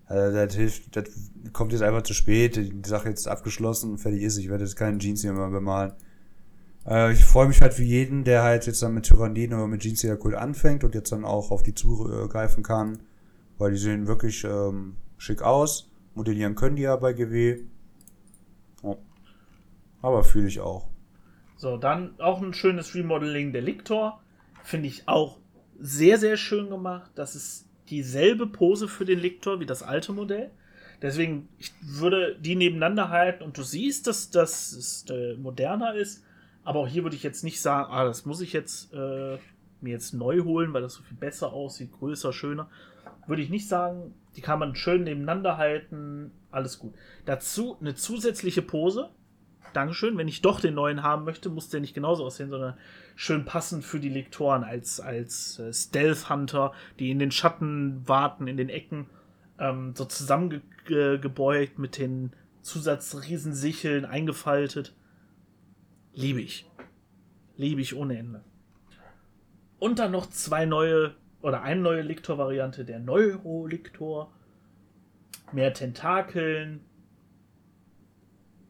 Also 0.05 0.37
das 0.37 0.55
hilft, 0.55 0.95
das 0.95 1.05
kommt 1.53 1.71
jetzt 1.71 1.81
einfach 1.81 2.03
zu 2.03 2.13
spät, 2.13 2.57
die 2.57 2.81
Sache 2.87 3.09
jetzt 3.09 3.27
abgeschlossen 3.27 3.91
und 3.91 3.97
fertig 3.97 4.21
ist, 4.21 4.37
ich 4.37 4.49
werde 4.49 4.63
jetzt 4.63 4.75
keinen 4.75 4.99
Jeans 4.99 5.21
hier 5.21 5.33
mehr 5.33 5.49
bemalen. 5.49 5.93
Äh, 6.87 7.13
ich 7.13 7.23
freue 7.23 7.47
mich 7.47 7.61
halt 7.61 7.73
für 7.73 7.83
jeden, 7.83 8.23
der 8.23 8.43
halt 8.43 8.65
jetzt 8.67 8.81
dann 8.81 8.93
mit 8.93 9.05
Tyranniden 9.05 9.57
oder 9.57 9.67
mit 9.67 9.81
Jeans 9.81 10.05
cool 10.23 10.35
anfängt 10.35 10.83
und 10.83 10.95
jetzt 10.95 11.11
dann 11.11 11.25
auch 11.25 11.51
auf 11.51 11.63
die 11.63 11.75
zugreifen 11.75 12.63
kann, 12.63 12.99
weil 13.57 13.71
die 13.71 13.77
sehen 13.77 14.07
wirklich 14.07 14.43
ähm, 14.43 14.97
schick 15.17 15.41
aus, 15.41 15.91
modellieren 16.15 16.55
können 16.55 16.75
die 16.75 16.83
ja 16.83 16.95
bei 16.95 17.13
GW. 17.13 17.63
Oh. 18.81 18.97
Aber 20.01 20.23
fühle 20.23 20.47
ich 20.47 20.59
auch. 20.59 20.89
So, 21.57 21.77
dann 21.77 22.19
auch 22.19 22.41
ein 22.41 22.53
schönes 22.53 22.95
Remodeling 22.95 23.53
der 23.53 23.61
Lictor. 23.61 24.19
Finde 24.63 24.87
ich 24.87 25.07
auch 25.07 25.37
sehr, 25.79 26.17
sehr 26.17 26.37
schön 26.37 26.69
gemacht. 26.69 27.11
Das 27.15 27.35
ist 27.35 27.67
dieselbe 27.89 28.47
Pose 28.47 28.87
für 28.87 29.05
den 29.05 29.19
Lictor 29.19 29.59
wie 29.59 29.65
das 29.65 29.83
alte 29.83 30.13
Modell. 30.13 30.49
Deswegen, 31.01 31.49
ich 31.57 31.71
würde 31.81 32.37
die 32.39 32.55
nebeneinander 32.55 33.09
halten 33.09 33.43
und 33.43 33.57
du 33.57 33.63
siehst, 33.63 34.07
dass 34.07 34.29
das 34.29 35.05
äh, 35.09 35.35
moderner 35.35 35.95
ist. 35.95 36.23
Aber 36.63 36.79
auch 36.79 36.87
hier 36.87 37.03
würde 37.03 37.15
ich 37.15 37.23
jetzt 37.23 37.43
nicht 37.43 37.61
sagen, 37.61 37.91
ah, 37.91 38.03
das 38.03 38.25
muss 38.25 38.41
ich 38.41 38.53
jetzt 38.53 38.93
äh, 38.93 39.37
mir 39.81 39.91
jetzt 39.91 40.13
neu 40.13 40.41
holen, 40.41 40.73
weil 40.73 40.81
das 40.81 40.93
so 40.93 41.03
viel 41.03 41.17
besser 41.17 41.53
aussieht, 41.53 41.91
größer, 41.91 42.33
schöner. 42.33 42.69
Würde 43.27 43.41
ich 43.41 43.49
nicht 43.49 43.67
sagen, 43.67 44.13
die 44.35 44.41
kann 44.41 44.59
man 44.59 44.75
schön 44.75 45.03
nebeneinander 45.03 45.57
halten, 45.57 46.31
alles 46.51 46.79
gut. 46.79 46.93
Dazu 47.25 47.77
eine 47.79 47.95
zusätzliche 47.95 48.61
Pose. 48.61 49.09
Dankeschön. 49.73 50.17
Wenn 50.17 50.27
ich 50.27 50.41
doch 50.41 50.59
den 50.59 50.73
neuen 50.73 51.01
haben 51.01 51.23
möchte, 51.23 51.49
muss 51.49 51.69
der 51.69 51.79
nicht 51.79 51.93
genauso 51.93 52.25
aussehen, 52.25 52.49
sondern 52.49 52.77
schön 53.15 53.45
passend 53.45 53.85
für 53.85 53.99
die 53.99 54.09
Lektoren 54.09 54.63
als, 54.63 54.99
als 54.99 55.59
äh, 55.59 55.73
Stealth-Hunter, 55.73 56.73
die 56.99 57.11
in 57.11 57.19
den 57.19 57.31
Schatten 57.31 58.07
warten, 58.07 58.47
in 58.47 58.57
den 58.57 58.69
Ecken, 58.69 59.07
ähm, 59.59 59.93
so 59.95 60.05
zusammengebeugt 60.05 61.79
mit 61.79 61.97
den 61.97 62.33
Zusatzriesensicheln 62.61 64.05
eingefaltet. 64.05 64.93
Liebe 66.13 66.41
ich. 66.41 66.65
Liebe 67.57 67.81
ich 67.81 67.95
ohne 67.95 68.17
Ende. 68.17 68.43
Und 69.79 69.99
dann 69.99 70.11
noch 70.11 70.29
zwei 70.29 70.65
neue 70.65 71.15
oder 71.41 71.63
eine 71.63 71.81
neue 71.81 72.01
Liktor-Variante, 72.01 72.85
der 72.85 72.99
Neuroliktor. 72.99 74.31
Mehr 75.51 75.73
Tentakeln. 75.73 76.81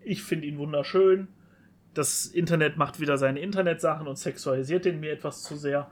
Ich 0.04 0.24
finde 0.24 0.48
ihn 0.48 0.58
wunderschön. 0.58 1.28
Das 1.94 2.26
Internet 2.26 2.78
macht 2.78 3.00
wieder 3.00 3.18
seine 3.18 3.42
Internetsachen 3.42 4.08
und 4.08 4.18
sexualisiert 4.18 4.86
den 4.86 5.00
mir 5.00 5.12
etwas 5.12 5.44
zu 5.44 5.58
sehr. 5.58 5.92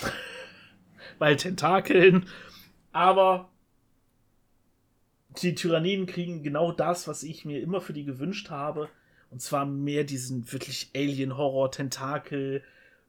Weil 1.18 1.36
Tentakeln. 1.36 2.26
Aber 2.92 3.50
die 5.42 5.54
Tyranniden 5.54 6.06
kriegen 6.06 6.42
genau 6.42 6.72
das, 6.72 7.08
was 7.08 7.22
ich 7.22 7.44
mir 7.44 7.60
immer 7.60 7.80
für 7.80 7.92
die 7.92 8.04
gewünscht 8.04 8.50
habe. 8.50 8.88
Und 9.30 9.40
zwar 9.40 9.64
mehr 9.64 10.04
diesen 10.04 10.50
wirklich 10.52 10.90
Alien-Horror-Tentakel, 10.94 12.62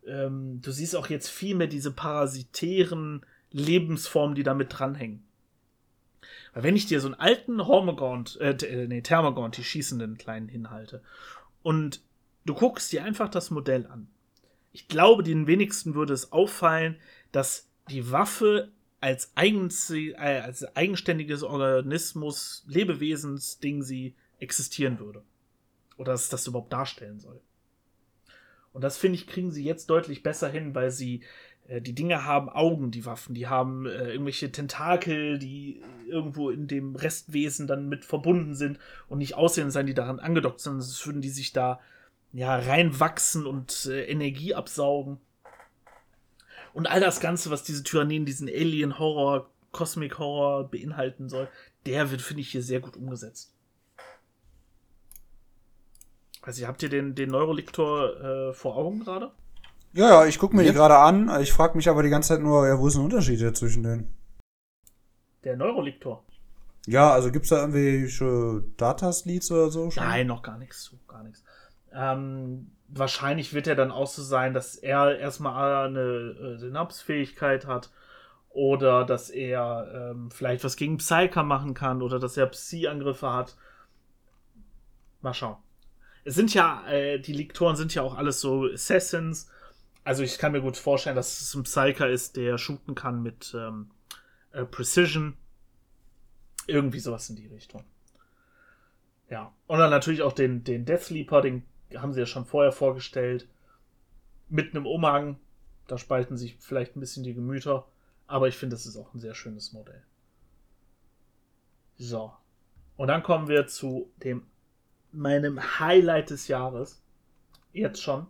ähm, 0.06 0.62
du 0.62 0.72
siehst 0.72 0.96
auch 0.96 1.10
jetzt 1.10 1.30
viel 1.30 1.56
mehr 1.56 1.68
diese 1.68 1.92
parasitären 1.92 3.26
Lebensformen, 3.52 4.36
die 4.36 4.44
damit 4.44 4.78
dranhängen. 4.78 5.24
Weil 6.54 6.64
wenn 6.64 6.76
ich 6.76 6.86
dir 6.86 7.00
so 7.00 7.08
einen 7.08 7.20
alten 7.20 7.66
Hormagaunt, 7.66 8.40
äh, 8.40 8.52
äh, 8.52 8.88
nee, 8.88 9.02
Thermagaunt, 9.02 9.58
die 9.58 9.64
schießenden 9.64 10.18
kleinen 10.18 10.48
hinhalte, 10.48 11.02
und 11.64 12.02
du 12.46 12.54
guckst 12.54 12.92
dir 12.92 13.04
einfach 13.04 13.30
das 13.30 13.52
Modell 13.52 13.86
an. 13.88 14.08
Ich 14.74 14.88
glaube, 14.88 15.24
den 15.24 15.48
wenigsten 15.48 15.96
würde 15.96 16.14
es 16.14 16.32
auffallen, 16.32 16.98
dass 17.32 17.68
die 17.90 18.12
Waffe 18.12 18.72
als, 19.00 19.32
eigens, 19.36 19.90
äh, 19.90 20.14
als 20.16 20.64
eigenständiges 20.76 21.44
Organismus, 21.44 22.64
Lebewesensding 22.68 23.84
sie 23.84 24.16
existieren 24.40 25.00
würde. 25.00 25.24
Oder 26.02 26.14
dass 26.14 26.30
das 26.30 26.48
überhaupt 26.48 26.74
darstellen 26.74 27.20
soll. 27.20 27.40
Und 28.74 28.84
das 28.84 28.98
finde 28.98 29.16
ich, 29.16 29.28
kriegen 29.28 29.52
sie 29.52 29.64
jetzt 29.64 29.88
deutlich 29.92 30.24
besser 30.24 30.50
hin, 30.50 30.74
weil 30.74 30.90
sie 30.90 31.22
äh, 31.68 31.80
die 31.80 31.94
Dinge 31.94 32.26
haben 32.26 32.50
Augen, 32.50 32.90
die 32.90 33.06
Waffen, 33.06 33.36
die 33.36 33.48
haben 33.48 33.86
äh, 33.86 34.14
irgendwelche 34.14 34.52
Tentakel, 34.52 35.38
die 35.38 35.84
irgendwo 36.08 36.50
in 36.50 36.68
dem 36.68 36.96
Restwesen 36.96 37.68
dann 37.68 37.88
mit 37.88 38.04
verbunden 38.04 38.56
sind 38.56 38.80
und 39.10 39.20
nicht 39.20 39.36
aussehen 39.36 39.70
sein, 39.70 39.86
die 39.86 39.94
daran 39.94 40.20
angedockt 40.20 40.60
sind, 40.60 40.82
sonst 40.82 41.06
würden 41.06 41.22
die 41.22 41.30
sich 41.30 41.54
da 41.54 41.80
ja 42.34 42.56
reinwachsen 42.56 43.46
und 43.46 43.86
äh, 43.86 44.06
Energie 44.06 44.56
absaugen. 44.56 45.20
Und 46.74 46.90
all 46.90 47.00
das 47.00 47.20
Ganze, 47.20 47.52
was 47.52 47.62
diese 47.62 47.84
Tyrannien, 47.84 48.26
diesen 48.26 48.48
Alien-Horror, 48.48 49.52
Cosmic-Horror 49.72 50.72
beinhalten 50.72 51.30
soll, 51.30 51.48
der 51.86 52.10
wird, 52.10 52.24
finde 52.24 52.42
ich, 52.42 52.50
hier 52.50 52.64
sehr 52.64 52.80
gut 52.80 52.98
umgesetzt. 52.98 53.54
Also, 56.42 56.66
habt 56.66 56.82
ihr 56.82 56.90
den, 56.90 57.14
den 57.14 57.30
Neuroliktor 57.30 58.50
äh, 58.50 58.54
vor 58.54 58.76
Augen 58.76 59.02
gerade? 59.02 59.32
Ja, 59.94 60.10
ja, 60.10 60.26
ich 60.26 60.40
gucke 60.40 60.56
mir 60.56 60.64
Jetzt? 60.64 60.72
die 60.72 60.78
gerade 60.78 60.98
an. 60.98 61.30
Ich 61.42 61.52
frage 61.52 61.76
mich 61.76 61.90
aber 61.90 62.02
die 62.02 62.10
ganze 62.10 62.30
Zeit 62.30 62.42
nur, 62.42 62.68
ja, 62.68 62.80
wo 62.80 62.88
ist 62.88 62.96
ein 62.96 63.04
Unterschied 63.04 63.40
hier 63.40 63.54
zwischen 63.54 63.84
denen? 63.84 64.14
Der 65.44 65.58
Neuroliktor. 65.58 66.24
Ja, 66.88 67.12
also 67.12 67.32
gibt 67.32 67.46
es 67.46 67.50
da 67.50 67.60
irgendwelche 67.60 68.64
Datasleads 68.78 69.52
oder 69.52 69.70
so? 69.70 69.92
Schon? 69.92 70.04
Nein, 70.04 70.28
noch 70.28 70.42
gar 70.42 70.58
nichts 70.58 70.96
gar 71.08 71.24
nichts. 71.24 71.44
Ähm, 71.94 72.72
wahrscheinlich 72.88 73.54
wird 73.54 73.68
er 73.68 73.76
dann 73.76 73.92
auch 73.92 74.08
so 74.08 74.24
sein, 74.24 74.54
dass 74.54 74.76
er 74.76 75.20
erstmal 75.20 75.88
eine 75.88 76.00
äh, 76.00 76.58
Synapsfähigkeit 76.58 77.68
hat 77.68 77.92
oder 78.50 79.06
dass 79.06 79.30
er 79.30 80.12
ähm, 80.12 80.32
vielleicht 80.32 80.64
was 80.64 80.76
gegen 80.76 80.98
Psyker 80.98 81.44
machen 81.44 81.74
kann 81.74 82.02
oder 82.02 82.18
dass 82.18 82.38
er 82.38 82.48
Psi-Angriffe 82.48 83.32
hat. 83.32 83.58
Mal 85.22 85.34
schauen 85.34 85.58
es 86.24 86.36
sind 86.36 86.54
ja, 86.54 86.86
äh, 86.88 87.20
die 87.20 87.34
Lektoren 87.34 87.76
sind 87.76 87.94
ja 87.96 88.02
auch 88.02 88.16
alles 88.16 88.42
so 88.42 88.66
Assassins. 88.66 89.50
Also 90.04 90.24
ich 90.24 90.38
kann 90.38 90.52
mir 90.52 90.62
gut 90.62 90.78
vorstellen, 90.78 91.16
dass 91.16 91.42
es 91.42 91.54
ein 91.54 91.64
Psyker 91.64 92.10
ist, 92.10 92.36
der 92.36 92.58
shooten 92.58 92.96
kann 92.96 93.22
mit 93.22 93.56
ähm, 93.58 93.92
äh, 94.52 94.66
Precision. 94.66 95.36
Irgendwie 96.68 97.00
sowas 97.00 97.30
in 97.30 97.36
die 97.36 97.48
Richtung. 97.48 97.84
Ja. 99.30 99.54
Und 99.68 99.80
dann 99.80 99.90
natürlich 99.90 100.22
auch 100.22 100.34
den, 100.34 100.64
den 100.64 100.86
Death 100.86 101.04
Sleeper, 101.04 101.42
den 101.42 101.64
haben 101.96 102.14
sie 102.14 102.20
ja 102.20 102.26
schon 102.26 102.46
vorher 102.46 102.72
vorgestellt. 102.72 103.48
Mit 104.50 104.76
einem 104.76 104.86
Umhang. 104.86 105.40
Da 105.88 105.98
spalten 105.98 106.38
sich 106.38 106.58
vielleicht 106.60 106.96
ein 106.96 107.00
bisschen 107.00 107.24
die 107.24 107.34
Gemüter. 107.34 107.88
Aber 108.28 108.48
ich 108.48 108.58
finde, 108.58 108.76
das 108.76 108.86
ist 108.86 108.98
auch 108.98 109.14
ein 109.14 109.20
sehr 109.20 109.34
schönes 109.34 109.74
Modell. 109.74 110.04
So. 111.98 112.34
Und 112.98 113.08
dann 113.08 113.24
kommen 113.24 113.48
wir 113.48 113.68
zu 113.68 114.12
dem 114.18 114.46
meinem 115.12 115.80
Highlight 115.80 116.30
des 116.30 116.48
Jahres. 116.48 117.02
Jetzt 117.74 118.02
schon. 118.02 118.28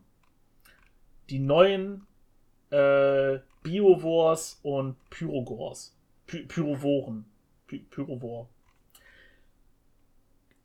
Die 1.29 1.39
neuen 1.39 2.05
äh, 2.69 3.39
Biowars 3.63 4.59
und 4.63 4.97
Pyrogors. 5.09 5.95
Py 6.27 6.43
Pyrovoren. 6.43 7.25
Py 7.67 7.79
Pyrovor. 7.89 8.49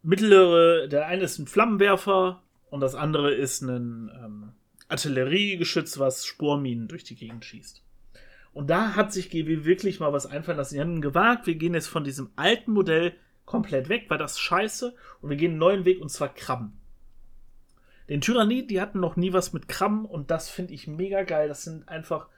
Mittlere, 0.03 0.89
der 0.89 1.07
eine 1.07 1.25
ist 1.25 1.39
ein 1.39 1.47
Flammenwerfer 1.47 2.43
und 2.71 2.81
das 2.81 2.95
andere 2.95 3.35
ist 3.35 3.63
ein 3.63 4.11
ähm, 4.15 4.53
Artilleriegeschütz, 4.89 5.99
was 5.99 6.25
Sporminen 6.25 6.87
durch 6.87 7.03
die 7.03 7.17
Gegend 7.17 7.45
schießt. 7.45 7.83
Und 8.53 8.71
da 8.71 8.95
hat 8.95 9.13
sich 9.13 9.31
GW 9.31 9.65
wirklich 9.65 10.01
mal 10.01 10.13
was 10.13 10.27
einfallen 10.27 10.57
lassen. 10.57 10.75
Sie 10.75 10.81
haben 10.81 11.01
gewagt, 11.01 11.47
wir 11.47 11.57
gehen 11.57 11.75
jetzt 11.75 11.89
von 11.89 12.05
diesem 12.05 12.31
alten 12.37 12.73
Modell 12.73 13.15
komplett 13.47 13.89
weg, 13.89 14.07
weil 14.09 14.19
das 14.19 14.39
scheiße 14.39 14.95
und 15.23 15.31
wir 15.31 15.37
gehen 15.37 15.53
einen 15.53 15.59
neuen 15.59 15.85
Weg 15.85 16.03
und 16.03 16.11
zwar 16.11 16.29
Krabben. 16.35 16.79
Den 18.09 18.21
Tyrannid, 18.21 18.71
die 18.71 18.81
hatten 18.81 19.01
noch 19.01 19.17
nie 19.17 19.33
was 19.33 19.53
mit 19.53 19.69
Krabben 19.69 20.05
und 20.05 20.31
das 20.31 20.49
finde 20.49 20.75
ich 20.75 20.87
mega 20.87 21.23
geil. 21.23 21.49
Das 21.49 21.65
sind 21.65 21.89
einfach 21.89 22.29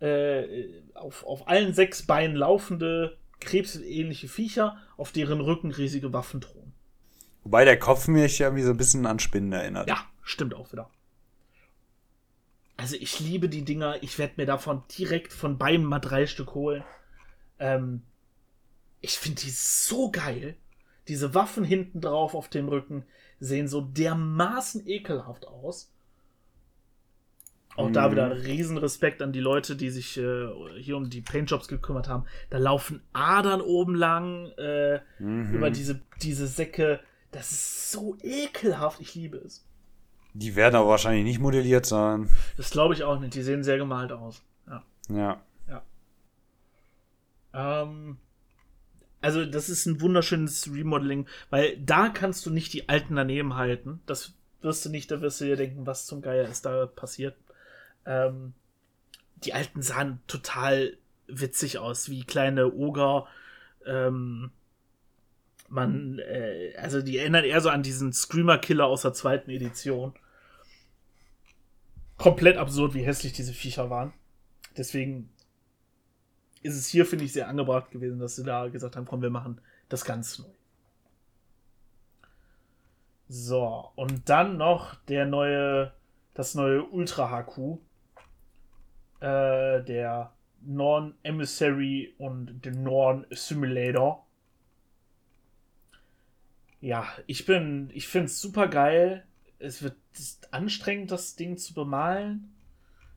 äh, 0.00 0.68
auf, 0.94 1.24
auf 1.24 1.48
allen 1.48 1.74
sechs 1.74 2.06
Beinen 2.06 2.36
laufende, 2.36 3.18
krebsähnliche 3.40 4.28
Viecher, 4.28 4.76
auf 4.96 5.12
deren 5.12 5.40
Rücken 5.40 5.72
riesige 5.72 6.12
Waffen 6.12 6.40
drohen. 6.40 6.72
Wobei 7.42 7.64
der 7.64 7.78
Kopf 7.78 8.06
mich 8.06 8.38
ja 8.38 8.54
wie 8.54 8.62
so 8.62 8.70
ein 8.70 8.76
bisschen 8.76 9.06
an 9.06 9.18
Spinnen 9.18 9.52
erinnert. 9.52 9.88
Ja, 9.88 10.04
stimmt 10.22 10.54
auch 10.54 10.72
wieder. 10.72 10.90
Also 12.76 12.96
ich 12.96 13.20
liebe 13.20 13.48
die 13.50 13.64
Dinger. 13.64 14.02
Ich 14.02 14.18
werde 14.18 14.34
mir 14.36 14.46
davon 14.46 14.82
direkt 14.98 15.32
von 15.32 15.58
beiden 15.58 15.84
mal 15.84 15.98
drei 15.98 16.26
Stück 16.26 16.54
holen. 16.54 16.82
Ähm, 17.58 18.02
ich 19.00 19.18
finde 19.18 19.42
die 19.42 19.50
so 19.50 20.10
geil. 20.10 20.56
Diese 21.08 21.34
Waffen 21.34 21.64
hinten 21.64 22.00
drauf 22.00 22.34
auf 22.34 22.48
dem 22.48 22.68
Rücken 22.68 23.04
sehen 23.40 23.68
so 23.68 23.80
dermaßen 23.80 24.86
ekelhaft 24.86 25.46
aus. 25.46 25.90
Auch 27.76 27.88
mhm. 27.88 27.92
da 27.92 28.10
wieder 28.10 28.26
ein 28.26 28.32
Riesenrespekt 28.32 29.22
an 29.22 29.32
die 29.32 29.40
Leute, 29.40 29.76
die 29.76 29.90
sich 29.90 30.18
äh, 30.18 30.48
hier 30.78 30.96
um 30.96 31.08
die 31.08 31.22
Paintjobs 31.22 31.68
gekümmert 31.68 32.08
haben. 32.08 32.24
Da 32.50 32.58
laufen 32.58 33.02
Adern 33.12 33.60
oben 33.60 33.94
lang 33.94 34.52
äh, 34.58 35.00
mhm. 35.18 35.54
über 35.54 35.70
diese, 35.70 36.00
diese 36.20 36.46
Säcke. 36.46 37.00
Das 37.32 37.52
ist 37.52 37.92
so 37.92 38.16
ekelhaft. 38.22 39.00
Ich 39.00 39.14
liebe 39.14 39.38
es. 39.38 39.64
Die 40.34 40.56
werden 40.56 40.74
aber 40.74 40.88
wahrscheinlich 40.88 41.24
nicht 41.24 41.40
modelliert 41.40 41.86
sein. 41.86 42.28
Das 42.56 42.70
glaube 42.70 42.94
ich 42.94 43.04
auch 43.04 43.18
nicht. 43.18 43.34
Die 43.34 43.42
sehen 43.42 43.64
sehr 43.64 43.78
gemalt 43.78 44.12
aus. 44.12 44.42
Ja. 44.66 44.84
Ja. 45.08 45.40
ja. 45.68 45.82
Ähm, 47.82 48.18
also 49.20 49.44
das 49.44 49.68
ist 49.68 49.86
ein 49.86 50.00
wunderschönes 50.00 50.72
Remodeling, 50.72 51.26
weil 51.50 51.76
da 51.78 52.08
kannst 52.08 52.46
du 52.46 52.50
nicht 52.50 52.72
die 52.72 52.88
alten 52.88 53.16
daneben 53.16 53.56
halten. 53.56 54.00
Das 54.06 54.34
wirst 54.62 54.84
du 54.84 54.88
nicht, 54.88 55.10
da 55.10 55.20
wirst 55.20 55.40
du 55.40 55.44
dir 55.44 55.56
denken, 55.56 55.86
was 55.86 56.06
zum 56.06 56.22
Geier 56.22 56.48
ist 56.48 56.64
da 56.64 56.86
passiert. 56.86 57.36
Ähm, 58.06 58.54
die 59.44 59.54
alten 59.54 59.82
sahen 59.82 60.20
total 60.26 60.96
witzig 61.26 61.78
aus, 61.78 62.08
wie 62.08 62.24
kleine 62.24 62.72
Oger, 62.72 63.26
ähm, 63.86 64.50
man, 65.68 66.18
äh, 66.18 66.74
also 66.76 67.00
die 67.00 67.18
erinnern 67.18 67.44
eher 67.44 67.60
so 67.60 67.68
an 67.68 67.82
diesen 67.82 68.12
Screamer-Killer 68.12 68.86
aus 68.86 69.02
der 69.02 69.12
zweiten 69.12 69.50
Edition. 69.50 70.14
Komplett 72.16 72.56
absurd, 72.56 72.94
wie 72.94 73.04
hässlich 73.04 73.32
diese 73.32 73.52
Viecher 73.52 73.88
waren. 73.88 74.12
Deswegen 74.76 75.30
ist 76.62 76.76
es 76.76 76.86
hier, 76.86 77.06
finde 77.06 77.24
ich, 77.24 77.32
sehr 77.32 77.48
angebracht 77.48 77.90
gewesen, 77.90 78.18
dass 78.18 78.36
sie 78.36 78.44
da 78.44 78.68
gesagt 78.68 78.96
haben, 78.96 79.06
komm, 79.06 79.22
wir 79.22 79.30
machen 79.30 79.60
das 79.88 80.04
ganz 80.04 80.38
neu. 80.38 80.46
So, 83.28 83.92
und 83.94 84.28
dann 84.28 84.56
noch 84.56 84.96
der 85.06 85.24
neue, 85.24 85.92
das 86.34 86.54
neue 86.54 86.84
Ultra 86.84 87.30
HQ. 87.30 87.78
Äh, 89.20 89.84
der 89.84 90.32
Non 90.62 91.14
Emissary 91.22 92.14
und 92.18 92.64
den 92.64 92.82
Non 92.82 93.26
Simulator. 93.30 94.26
Ja, 96.80 97.06
ich 97.26 97.46
bin, 97.46 97.90
ich 97.94 98.08
finde 98.08 98.26
es 98.26 98.40
super 98.40 98.68
geil. 98.68 99.24
Es 99.58 99.82
wird 99.82 99.96
anstrengend, 100.50 101.10
das 101.10 101.36
Ding 101.36 101.56
zu 101.56 101.74
bemalen. 101.74 102.52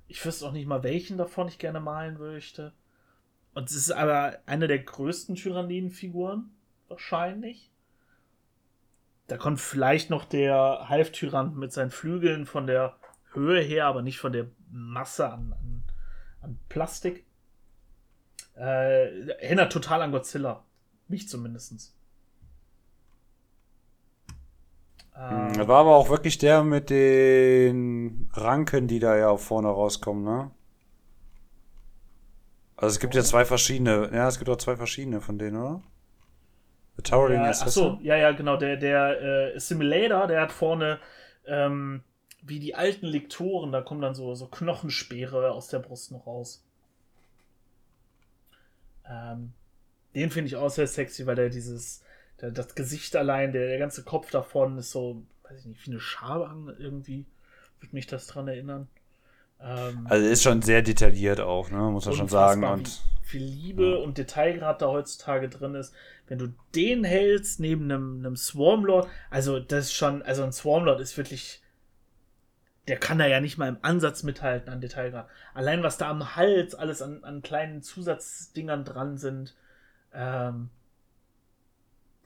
Ich 0.07 0.23
wüsste 0.25 0.45
auch 0.45 0.51
nicht 0.51 0.67
mal, 0.67 0.83
welchen 0.83 1.17
davon 1.17 1.47
ich 1.47 1.57
gerne 1.57 1.79
malen 1.79 2.17
möchte. 2.17 2.73
Und 3.53 3.69
es 3.69 3.75
ist 3.75 3.91
aber 3.91 4.39
eine 4.45 4.67
der 4.67 4.79
größten 4.79 5.35
Tyranniden-Figuren, 5.35 6.51
wahrscheinlich. 6.87 7.71
Da 9.27 9.37
kommt 9.37 9.61
vielleicht 9.61 10.09
noch 10.09 10.25
der 10.25 10.89
Halftyrant 10.89 11.55
mit 11.55 11.71
seinen 11.71 11.91
Flügeln 11.91 12.45
von 12.45 12.67
der 12.67 12.97
Höhe 13.31 13.61
her, 13.61 13.85
aber 13.85 14.01
nicht 14.01 14.19
von 14.19 14.33
der 14.33 14.47
Masse 14.71 15.31
an, 15.31 15.53
an, 15.53 15.83
an 16.41 16.59
Plastik. 16.69 17.25
Äh, 18.55 19.29
erinnert 19.29 19.71
total 19.71 20.01
an 20.01 20.11
Godzilla. 20.11 20.63
Mich 21.07 21.29
zumindest. 21.29 21.95
Ähm, 25.15 25.53
das 25.53 25.67
war 25.67 25.81
aber 25.81 25.95
auch 25.95 26.09
wirklich 26.09 26.37
der 26.37 26.63
mit 26.63 26.89
den 26.89 28.29
Ranken, 28.33 28.87
die 28.87 28.99
da 28.99 29.15
ja 29.15 29.29
auch 29.29 29.39
vorne 29.39 29.69
rauskommen, 29.69 30.23
ne? 30.23 30.51
Also 32.83 32.95
es 32.95 32.99
gibt 32.99 33.15
ja 33.15 33.23
zwei 33.23 33.45
verschiedene, 33.45 34.09
ja, 34.13 34.27
es 34.27 34.37
gibt 34.37 34.49
auch 34.49 34.57
zwei 34.57 34.75
verschiedene 34.75 35.21
von 35.21 35.37
denen, 35.37 35.55
oder? 35.55 35.81
The 36.97 37.03
Towering 37.03 37.39
ja, 37.39 37.45
Assassin. 37.45 37.83
Ach 37.85 37.97
so, 37.97 38.03
ja, 38.03 38.17
ja, 38.17 38.33
genau. 38.33 38.57
Der, 38.57 38.75
der 38.75 39.53
äh, 39.55 39.59
Simulator, 39.59 40.27
der 40.27 40.41
hat 40.41 40.51
vorne 40.51 40.99
ähm, 41.45 42.03
wie 42.41 42.59
die 42.59 42.75
alten 42.75 43.05
Lektoren, 43.05 43.71
da 43.71 43.79
kommen 43.79 44.01
dann 44.01 44.15
so, 44.15 44.35
so 44.35 44.47
Knochenspeere 44.47 45.51
aus 45.51 45.69
der 45.69 45.79
Brust 45.79 46.11
noch 46.11 46.27
raus. 46.27 46.61
Ähm, 49.09 49.53
den 50.13 50.29
finde 50.29 50.47
ich 50.47 50.57
auch 50.57 50.69
sehr 50.69 50.87
sexy, 50.87 51.25
weil 51.25 51.35
der 51.35 51.49
dieses, 51.49 52.03
der, 52.41 52.51
das 52.51 52.75
Gesicht 52.75 53.15
allein, 53.15 53.53
der, 53.53 53.65
der 53.65 53.79
ganze 53.79 54.03
Kopf 54.03 54.29
davon 54.29 54.77
ist 54.77 54.91
so, 54.91 55.23
weiß 55.43 55.61
ich 55.61 55.65
nicht, 55.67 55.87
wie 55.87 55.91
eine 55.91 56.01
Schabe 56.01 56.75
irgendwie, 56.77 57.25
würde 57.79 57.95
mich 57.95 58.07
das 58.07 58.27
dran 58.27 58.49
erinnern. 58.49 58.89
Ähm, 59.63 60.05
also 60.09 60.27
ist 60.27 60.43
schon 60.43 60.61
sehr 60.61 60.81
detailliert 60.81 61.39
auch, 61.39 61.71
ne? 61.71 61.77
muss 61.77 62.05
man 62.05 62.15
schon 62.15 62.27
sagen. 62.27 62.63
Und 62.63 63.01
viel 63.21 63.43
Liebe 63.43 63.91
ja. 63.91 63.97
und 63.97 64.17
Detailgrad 64.17 64.81
da 64.81 64.87
heutzutage 64.87 65.49
drin 65.49 65.75
ist. 65.75 65.93
Wenn 66.27 66.37
du 66.37 66.53
den 66.75 67.03
hältst 67.03 67.59
neben 67.59 67.85
einem, 67.85 68.19
einem 68.19 68.35
Swarmlord, 68.35 69.07
also 69.29 69.59
das 69.59 69.85
ist 69.85 69.93
schon, 69.93 70.21
also 70.21 70.43
ein 70.43 70.51
Swarmlord 70.51 70.99
ist 70.99 71.17
wirklich, 71.17 71.61
der 72.87 72.97
kann 72.97 73.17
da 73.17 73.25
ja 73.25 73.39
nicht 73.39 73.57
mal 73.57 73.69
im 73.69 73.77
Ansatz 73.81 74.23
mithalten 74.23 74.69
an 74.71 74.81
Detailgrad. 74.81 75.27
Allein 75.53 75.81
was 75.81 75.97
da 75.97 76.09
am 76.09 76.35
Hals 76.35 76.75
alles 76.75 77.01
an, 77.01 77.23
an 77.23 77.41
kleinen 77.41 77.81
Zusatzdingern 77.81 78.83
dran 78.83 79.17
sind, 79.17 79.55
ähm, 80.13 80.69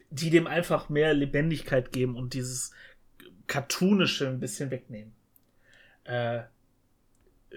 die 0.10 0.30
dem 0.30 0.48
einfach 0.48 0.90
mehr 0.90 1.14
Lebendigkeit 1.14 1.92
geben 1.92 2.16
und 2.16 2.34
dieses 2.34 2.72
Cartoonische 3.46 4.28
ein 4.28 4.40
bisschen 4.40 4.72
wegnehmen. 4.72 5.14
Äh, 6.06 6.44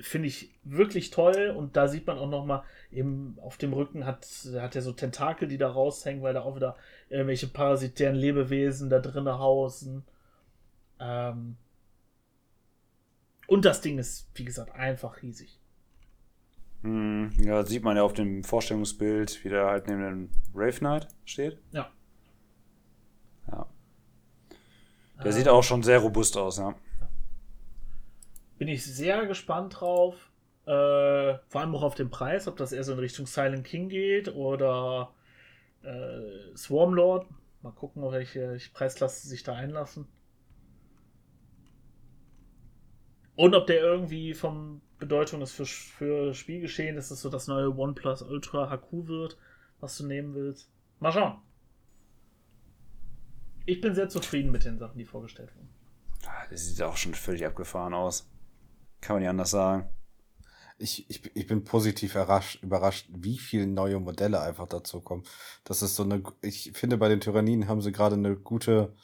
finde 0.00 0.28
ich 0.28 0.54
wirklich 0.62 1.10
toll 1.10 1.52
und 1.56 1.76
da 1.76 1.88
sieht 1.88 2.06
man 2.06 2.18
auch 2.18 2.28
noch 2.28 2.44
mal 2.44 2.62
eben 2.92 3.36
auf 3.40 3.56
dem 3.56 3.72
Rücken 3.72 4.06
hat 4.06 4.26
hat 4.54 4.76
er 4.76 4.82
so 4.82 4.92
Tentakel, 4.92 5.48
die 5.48 5.58
da 5.58 5.70
raushängen, 5.70 6.22
weil 6.22 6.34
da 6.34 6.42
auch 6.42 6.56
wieder 6.56 6.76
irgendwelche 7.08 7.48
parasitären 7.48 8.14
Lebewesen 8.14 8.88
da 8.88 9.00
drinnen 9.00 9.38
hausen. 9.38 10.04
Ähm 11.00 11.56
und 13.48 13.64
das 13.64 13.80
Ding 13.80 13.98
ist, 13.98 14.30
wie 14.34 14.44
gesagt, 14.44 14.72
einfach 14.76 15.22
riesig. 15.22 15.58
Hm, 16.82 17.32
ja, 17.40 17.64
sieht 17.64 17.82
man 17.82 17.96
ja 17.96 18.04
auf 18.04 18.12
dem 18.12 18.44
Vorstellungsbild, 18.44 19.44
wie 19.44 19.48
der 19.48 19.66
halt 19.66 19.88
neben 19.88 20.00
dem 20.00 20.30
Rave 20.54 20.78
Knight 20.78 21.08
steht. 21.24 21.58
Ja. 21.72 21.90
Ja. 23.50 23.66
Der 25.18 25.26
ähm, 25.26 25.32
sieht 25.32 25.48
auch 25.48 25.64
schon 25.64 25.82
sehr 25.82 25.98
robust 25.98 26.36
aus, 26.36 26.58
ja 26.58 26.76
bin 28.60 28.68
ich 28.68 28.84
sehr 28.84 29.26
gespannt 29.26 29.80
drauf. 29.80 30.30
Äh, 30.66 31.38
vor 31.48 31.60
allem 31.62 31.74
auch 31.74 31.82
auf 31.82 31.94
den 31.94 32.10
Preis, 32.10 32.46
ob 32.46 32.58
das 32.58 32.72
eher 32.72 32.84
so 32.84 32.92
in 32.92 32.98
Richtung 32.98 33.26
Silent 33.26 33.66
King 33.66 33.88
geht 33.88 34.34
oder 34.34 35.14
äh, 35.82 36.54
Swarmlord. 36.54 37.26
Mal 37.62 37.72
gucken, 37.72 38.02
welche, 38.12 38.58
Preisklasse 38.74 39.26
sich 39.26 39.44
da 39.44 39.54
einlassen. 39.54 40.06
Und 43.34 43.54
ob 43.54 43.66
der 43.66 43.80
irgendwie 43.80 44.34
von 44.34 44.82
Bedeutung 44.98 45.40
ist 45.40 45.52
für, 45.52 45.64
für 45.64 46.34
Spielgeschehen, 46.34 46.96
dass 46.96 47.10
es 47.10 47.22
so 47.22 47.30
das 47.30 47.46
neue 47.46 47.74
OnePlus 47.74 48.20
Ultra 48.20 48.70
HQ 48.70 49.08
wird, 49.08 49.38
was 49.80 49.96
du 49.96 50.04
nehmen 50.04 50.34
willst. 50.34 50.70
Mal 50.98 51.12
schauen. 51.12 51.38
Ich 53.64 53.80
bin 53.80 53.94
sehr 53.94 54.10
zufrieden 54.10 54.52
mit 54.52 54.66
den 54.66 54.78
Sachen, 54.78 54.98
die 54.98 55.06
vorgestellt 55.06 55.50
wurden. 55.56 55.70
Ah, 56.26 56.46
das 56.50 56.66
sieht 56.66 56.82
auch 56.82 56.98
schon 56.98 57.14
völlig 57.14 57.46
abgefahren 57.46 57.94
aus. 57.94 58.30
Kann 59.00 59.16
man 59.16 59.22
nicht 59.22 59.30
anders 59.30 59.50
sagen. 59.50 59.88
Ich, 60.78 61.08
ich, 61.10 61.36
ich 61.36 61.46
bin 61.46 61.64
positiv 61.64 62.14
überrascht, 62.14 62.62
überrascht, 62.62 63.08
wie 63.10 63.38
viele 63.38 63.66
neue 63.66 64.00
Modelle 64.00 64.40
einfach 64.40 64.66
dazu 64.66 65.00
kommen. 65.00 65.24
Das 65.64 65.82
ist 65.82 65.94
so 65.96 66.04
eine, 66.04 66.22
ich 66.40 66.72
finde, 66.74 66.96
bei 66.96 67.08
den 67.08 67.20
Tyrannien 67.20 67.68
haben 67.68 67.82
sie 67.82 67.92
gerade 67.92 68.14
eine 68.16 68.36
gute, 68.36 68.94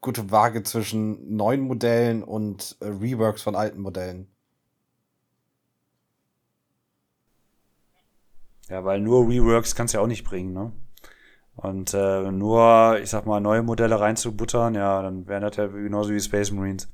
gute 0.00 0.30
Waage 0.30 0.62
zwischen 0.62 1.36
neuen 1.36 1.60
Modellen 1.60 2.22
und 2.22 2.76
äh, 2.80 2.86
Reworks 2.86 3.42
von 3.42 3.54
alten 3.54 3.80
Modellen. 3.80 4.28
Ja, 8.70 8.84
weil 8.84 9.00
nur 9.00 9.28
Reworks 9.28 9.74
kannst 9.74 9.92
du 9.94 9.98
ja 9.98 10.02
auch 10.04 10.06
nicht 10.06 10.24
bringen, 10.24 10.52
ne? 10.52 10.72
Und 11.62 11.92
äh, 11.92 12.30
nur, 12.30 12.98
ich 13.02 13.10
sag 13.10 13.26
mal, 13.26 13.38
neue 13.38 13.62
Modelle 13.62 14.00
reinzubuttern, 14.00 14.74
ja, 14.74 15.02
dann 15.02 15.26
wären 15.26 15.42
das 15.42 15.56
ja 15.56 15.66
genauso 15.66 16.10
wie 16.10 16.20
Space 16.20 16.50
Marines. 16.50 16.88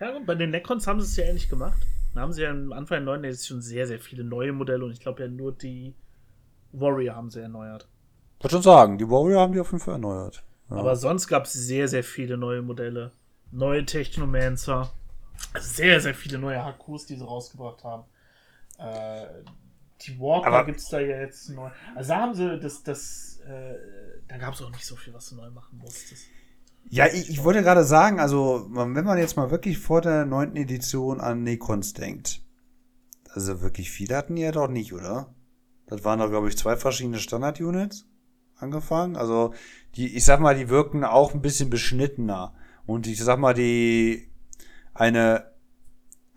Ja, 0.00 0.16
und 0.16 0.24
bei 0.24 0.34
den 0.34 0.50
Necrons 0.50 0.86
haben 0.86 1.00
sie 1.00 1.06
es 1.06 1.16
ja 1.16 1.24
ähnlich 1.24 1.50
gemacht. 1.50 1.86
Da 2.14 2.22
haben 2.22 2.32
sie 2.32 2.42
ja 2.42 2.50
am 2.50 2.72
Anfang 2.72 3.04
der 3.04 3.16
9. 3.16 3.24
Edition 3.24 3.60
sehr, 3.60 3.86
sehr 3.86 3.98
viele 3.98 4.24
neue 4.24 4.52
Modelle 4.52 4.84
und 4.84 4.92
ich 4.92 5.00
glaube 5.00 5.22
ja 5.22 5.28
nur 5.28 5.52
die 5.52 5.94
Warrior 6.72 7.16
haben 7.16 7.30
sie 7.30 7.42
erneuert. 7.42 7.86
Ich 8.38 8.44
würde 8.44 8.54
schon 8.54 8.62
sagen, 8.62 8.96
die 8.96 9.08
Warrior 9.08 9.42
haben 9.42 9.52
die 9.52 9.60
auf 9.60 9.72
jeden 9.72 9.84
Fall 9.84 9.94
erneuert. 9.94 10.42
Ja. 10.70 10.76
Aber 10.76 10.96
sonst 10.96 11.28
gab 11.28 11.44
es 11.44 11.52
sehr, 11.52 11.86
sehr 11.86 12.04
viele 12.04 12.38
neue 12.38 12.62
Modelle. 12.62 13.12
Neue 13.50 13.84
Technomancer. 13.84 14.90
Sehr, 15.58 16.00
sehr 16.00 16.14
viele 16.14 16.38
neue 16.38 16.64
HQs, 16.64 17.06
die 17.06 17.16
sie 17.16 17.24
rausgebracht 17.24 17.84
haben. 17.84 18.04
Äh, 18.78 19.26
die 20.02 20.18
Walker 20.18 20.64
gibt 20.64 20.78
es 20.78 20.88
da 20.88 21.00
ja 21.00 21.20
jetzt 21.20 21.50
neu. 21.50 21.70
Also 21.94 22.08
da 22.08 22.20
haben 22.20 22.34
sie 22.34 22.58
das, 22.58 22.82
das, 22.82 23.37
äh, 23.48 23.74
da 24.28 24.38
gab 24.38 24.54
es 24.54 24.62
auch 24.62 24.70
nicht 24.70 24.84
so 24.84 24.96
viel, 24.96 25.14
was 25.14 25.28
du 25.28 25.36
neu 25.36 25.50
machen 25.50 25.78
musstest. 25.78 26.24
Ja, 26.90 27.06
ich, 27.06 27.30
ich 27.30 27.44
wollte 27.44 27.62
gerade 27.62 27.84
sagen, 27.84 28.20
also 28.20 28.66
wenn 28.70 29.04
man 29.04 29.18
jetzt 29.18 29.36
mal 29.36 29.50
wirklich 29.50 29.78
vor 29.78 30.00
der 30.00 30.24
neunten 30.24 30.56
Edition 30.56 31.20
an 31.20 31.42
Necrons 31.42 31.92
denkt, 31.92 32.42
also 33.30 33.60
wirklich 33.60 33.90
viele 33.90 34.16
hatten 34.16 34.36
die 34.36 34.42
ja 34.42 34.52
doch 34.52 34.68
nicht, 34.68 34.92
oder? 34.92 35.34
Das 35.86 36.04
waren 36.04 36.18
doch, 36.18 36.30
glaube 36.30 36.48
ich, 36.48 36.56
zwei 36.56 36.76
verschiedene 36.76 37.18
Standard-Units 37.18 38.06
angefangen. 38.56 39.16
Also 39.16 39.54
die, 39.96 40.16
ich 40.16 40.24
sag 40.24 40.40
mal, 40.40 40.56
die 40.56 40.68
wirken 40.68 41.04
auch 41.04 41.34
ein 41.34 41.42
bisschen 41.42 41.70
beschnittener. 41.70 42.54
Und 42.86 43.06
ich 43.06 43.22
sag 43.22 43.38
mal, 43.38 43.54
die 43.54 44.30
eine 44.94 45.48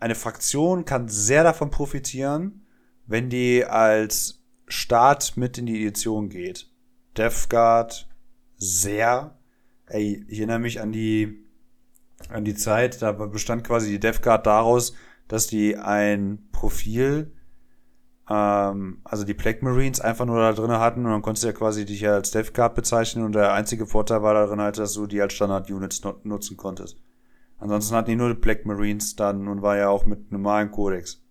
eine 0.02 0.16
Fraktion 0.16 0.84
kann 0.84 1.08
sehr 1.08 1.44
davon 1.44 1.70
profitieren, 1.70 2.66
wenn 3.06 3.30
die 3.30 3.64
als 3.64 4.42
Start 4.66 5.36
mit 5.36 5.58
in 5.58 5.66
die 5.66 5.80
Edition 5.80 6.28
geht. 6.28 6.68
Death 7.16 7.48
Guard 7.48 8.08
sehr. 8.56 9.38
Ey, 9.86 10.24
ich 10.28 10.38
erinnere 10.38 10.58
mich 10.58 10.80
an 10.80 10.92
die, 10.92 11.44
an 12.28 12.44
die 12.44 12.54
Zeit, 12.54 13.02
da 13.02 13.12
bestand 13.12 13.64
quasi 13.64 13.90
die 13.90 14.00
Death 14.00 14.22
Guard 14.22 14.46
daraus, 14.46 14.94
dass 15.28 15.46
die 15.46 15.76
ein 15.76 16.48
Profil, 16.52 17.32
ähm, 18.28 19.00
also 19.04 19.24
die 19.24 19.34
Plague 19.34 19.62
Marines 19.62 20.00
einfach 20.00 20.24
nur 20.24 20.38
da 20.38 20.52
drin 20.52 20.70
hatten 20.70 21.04
und 21.04 21.10
dann 21.10 21.22
konntest 21.22 21.44
du 21.44 21.48
ja 21.48 21.52
quasi 21.52 21.84
dich 21.84 22.06
als 22.08 22.30
Death 22.30 22.54
Guard 22.54 22.74
bezeichnen 22.74 23.24
und 23.24 23.34
der 23.34 23.52
einzige 23.52 23.86
Vorteil 23.86 24.22
war 24.22 24.34
darin 24.34 24.60
halt, 24.60 24.78
dass 24.78 24.94
du 24.94 25.06
die 25.06 25.20
als 25.20 25.34
Standard-Units 25.34 26.02
nutzen 26.24 26.56
konntest. 26.56 26.98
Ansonsten 27.58 27.94
hatten 27.94 28.10
die 28.10 28.16
nur 28.16 28.34
die 28.34 28.40
Black 28.40 28.66
Marines 28.66 29.14
dann 29.16 29.46
und 29.48 29.62
war 29.62 29.76
ja 29.76 29.88
auch 29.88 30.04
mit 30.04 30.32
normalen 30.32 30.70
Codex. 30.70 31.22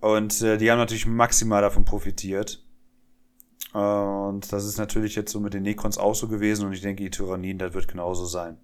Und 0.00 0.40
äh, 0.42 0.56
die 0.56 0.70
haben 0.70 0.78
natürlich 0.78 1.06
maximal 1.06 1.62
davon 1.62 1.84
profitiert. 1.84 2.65
Und 3.72 4.52
das 4.52 4.64
ist 4.64 4.78
natürlich 4.78 5.16
jetzt 5.16 5.32
so 5.32 5.40
mit 5.40 5.54
den 5.54 5.62
Necrons 5.62 5.98
auch 5.98 6.14
so 6.14 6.28
gewesen 6.28 6.66
und 6.66 6.72
ich 6.72 6.80
denke, 6.80 7.02
die 7.02 7.10
Tyranniden, 7.10 7.58
das 7.58 7.74
wird 7.74 7.88
genauso 7.88 8.24
sein. 8.24 8.58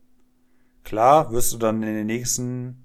Klar, 0.84 1.32
wirst 1.32 1.52
du 1.52 1.58
dann 1.58 1.82
in 1.82 1.94
den 1.94 2.06
nächsten 2.06 2.82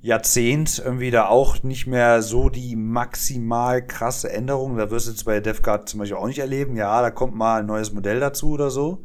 Jahrzehnt 0.00 0.82
irgendwie 0.84 1.10
da 1.10 1.26
auch 1.26 1.62
nicht 1.62 1.86
mehr 1.86 2.22
so 2.22 2.48
die 2.48 2.74
maximal 2.74 3.86
krasse 3.86 4.32
Änderung. 4.32 4.76
Da 4.76 4.90
wirst 4.90 5.06
du 5.06 5.12
jetzt 5.12 5.24
bei 5.24 5.40
Death 5.40 5.62
Guard 5.62 5.88
zum 5.88 6.00
Beispiel 6.00 6.16
auch 6.16 6.26
nicht 6.26 6.40
erleben. 6.40 6.76
Ja, 6.76 7.00
da 7.02 7.10
kommt 7.10 7.34
mal 7.34 7.60
ein 7.60 7.66
neues 7.66 7.92
Modell 7.92 8.18
dazu 8.18 8.50
oder 8.50 8.70
so. 8.70 9.04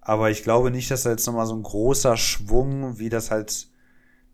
Aber 0.00 0.30
ich 0.30 0.42
glaube 0.42 0.70
nicht, 0.70 0.90
dass 0.90 1.02
da 1.02 1.10
jetzt 1.10 1.26
nochmal 1.26 1.46
so 1.46 1.54
ein 1.54 1.62
großer 1.62 2.16
Schwung, 2.16 2.98
wie 2.98 3.10
das 3.10 3.30
halt 3.30 3.68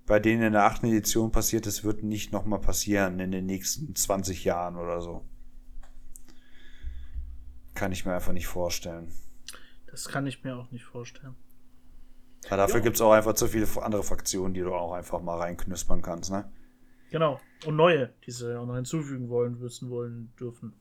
bei 0.06 0.20
denen 0.20 0.42
in 0.42 0.52
der 0.52 0.64
achten 0.64 0.86
Edition 0.86 1.32
passiert 1.32 1.66
ist, 1.66 1.82
wird 1.82 2.04
nicht 2.04 2.32
nochmal 2.32 2.60
passieren 2.60 3.18
in 3.18 3.32
den 3.32 3.46
nächsten 3.46 3.94
20 3.96 4.44
Jahren 4.44 4.76
oder 4.76 5.00
so. 5.00 5.22
Kann 7.74 7.92
ich 7.92 8.04
mir 8.04 8.14
einfach 8.14 8.32
nicht 8.32 8.46
vorstellen. 8.46 9.12
Das 9.86 10.08
kann 10.08 10.26
ich 10.26 10.42
mir 10.42 10.56
auch 10.56 10.70
nicht 10.70 10.84
vorstellen. 10.84 11.36
Ja, 12.50 12.56
dafür 12.56 12.80
gibt 12.80 12.96
es 12.96 13.00
auch 13.00 13.12
einfach 13.12 13.34
zu 13.34 13.48
viele 13.48 13.66
andere 13.82 14.02
Fraktionen, 14.02 14.54
die 14.54 14.60
du 14.60 14.74
auch 14.74 14.92
einfach 14.92 15.20
mal 15.20 15.38
reinknüspern 15.38 16.02
kannst, 16.02 16.30
ne? 16.30 16.50
Genau. 17.10 17.40
Und 17.64 17.76
neue, 17.76 18.12
die 18.26 18.32
sie 18.32 18.58
auch 18.58 18.66
noch 18.66 18.74
hinzufügen 18.74 19.28
wollen, 19.28 19.60
wissen 19.60 19.88
wollen, 19.88 20.32
dürfen. 20.38 20.74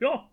Ja. 0.00 0.28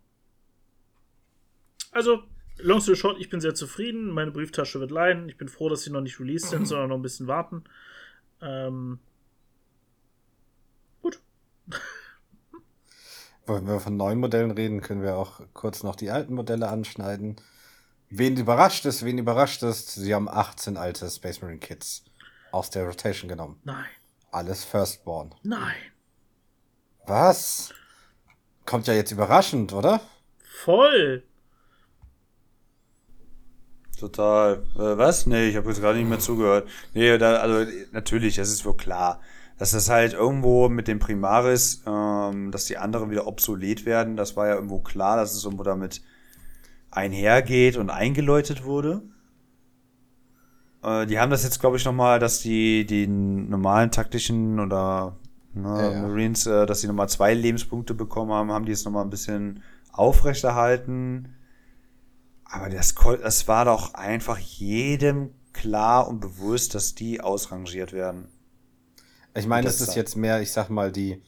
Also, 1.92 2.22
long 2.58 2.80
story 2.80 2.96
short, 2.96 3.20
ich 3.20 3.28
bin 3.28 3.40
sehr 3.40 3.54
zufrieden. 3.54 4.10
Meine 4.10 4.30
Brieftasche 4.30 4.80
wird 4.80 4.90
leiden. 4.90 5.28
Ich 5.28 5.36
bin 5.36 5.48
froh, 5.48 5.68
dass 5.68 5.82
sie 5.82 5.90
noch 5.90 6.00
nicht 6.00 6.18
released 6.18 6.48
sind, 6.48 6.66
sondern 6.66 6.88
noch 6.88 6.96
ein 6.96 7.02
bisschen 7.02 7.26
warten. 7.26 7.64
Ähm, 8.40 8.98
gut. 11.02 11.20
Wenn 13.56 13.66
wir 13.66 13.80
von 13.80 13.96
neuen 13.96 14.18
Modellen 14.18 14.50
reden, 14.50 14.80
können 14.80 15.02
wir 15.02 15.16
auch 15.16 15.40
kurz 15.52 15.82
noch 15.82 15.96
die 15.96 16.10
alten 16.10 16.34
Modelle 16.34 16.68
anschneiden. 16.68 17.36
Wen 18.08 18.36
überrascht 18.36 18.86
ist, 18.86 19.04
wen 19.04 19.18
überrascht 19.18 19.62
ist, 19.62 19.94
sie 19.94 20.14
haben 20.14 20.28
18 20.28 20.76
alte 20.76 21.08
Space 21.08 21.42
Marine 21.42 21.60
Kits 21.60 22.04
aus 22.52 22.70
der 22.70 22.84
Rotation 22.84 23.28
genommen. 23.28 23.60
Nein. 23.64 23.86
Alles 24.32 24.64
Firstborn. 24.64 25.34
Nein. 25.42 25.76
Was? 27.06 27.72
Kommt 28.66 28.86
ja 28.86 28.94
jetzt 28.94 29.12
überraschend, 29.12 29.72
oder? 29.72 30.00
Voll. 30.64 31.24
Total. 33.98 34.62
Äh, 34.76 34.98
was? 34.98 35.26
Nee, 35.26 35.48
ich 35.48 35.56
habe 35.56 35.68
jetzt 35.68 35.80
gerade 35.80 35.98
nicht 35.98 36.08
mehr 36.08 36.18
zugehört. 36.18 36.68
Nee, 36.94 37.18
da, 37.18 37.36
also 37.36 37.70
natürlich, 37.92 38.36
das 38.36 38.50
ist 38.50 38.64
wohl 38.64 38.76
klar. 38.76 39.20
Dass 39.60 39.72
das 39.72 39.90
halt 39.90 40.14
irgendwo 40.14 40.70
mit 40.70 40.88
dem 40.88 41.00
Primaris, 41.00 41.82
ähm, 41.86 42.50
dass 42.50 42.64
die 42.64 42.78
anderen 42.78 43.10
wieder 43.10 43.26
obsolet 43.26 43.84
werden, 43.84 44.16
das 44.16 44.34
war 44.34 44.46
ja 44.46 44.54
irgendwo 44.54 44.78
klar, 44.78 45.18
dass 45.18 45.34
es 45.34 45.44
irgendwo 45.44 45.64
damit 45.64 46.00
einhergeht 46.90 47.76
und 47.76 47.90
eingeläutet 47.90 48.64
wurde. 48.64 49.02
Äh, 50.82 51.04
die 51.04 51.18
haben 51.18 51.28
das 51.28 51.44
jetzt, 51.44 51.60
glaube 51.60 51.76
ich, 51.76 51.84
nochmal, 51.84 52.18
dass 52.18 52.40
die 52.40 52.86
die 52.86 53.06
normalen 53.06 53.90
taktischen 53.90 54.60
oder 54.60 55.18
ne, 55.52 55.68
Ja, 55.68 55.90
ja. 55.92 56.02
Marines, 56.08 56.46
äh, 56.46 56.64
dass 56.64 56.80
sie 56.80 56.86
nochmal 56.86 57.10
zwei 57.10 57.34
Lebenspunkte 57.34 57.92
bekommen 57.92 58.32
haben, 58.32 58.50
haben 58.52 58.64
die 58.64 58.72
es 58.72 58.86
nochmal 58.86 59.04
ein 59.04 59.10
bisschen 59.10 59.62
aufrechterhalten. 59.92 61.34
Aber 62.46 62.70
das, 62.70 62.94
das 63.22 63.46
war 63.46 63.66
doch 63.66 63.92
einfach 63.92 64.38
jedem 64.38 65.34
klar 65.52 66.08
und 66.08 66.20
bewusst, 66.20 66.74
dass 66.74 66.94
die 66.94 67.20
ausrangiert 67.20 67.92
werden. 67.92 68.28
Ich 69.34 69.46
meine, 69.46 69.66
Das 69.66 69.80
es 69.80 69.88
ist 69.88 69.94
jetzt 69.94 70.16
mehr, 70.16 70.40
ich 70.40 70.52
sag 70.52 70.70
mal, 70.70 70.90
die 70.90 71.22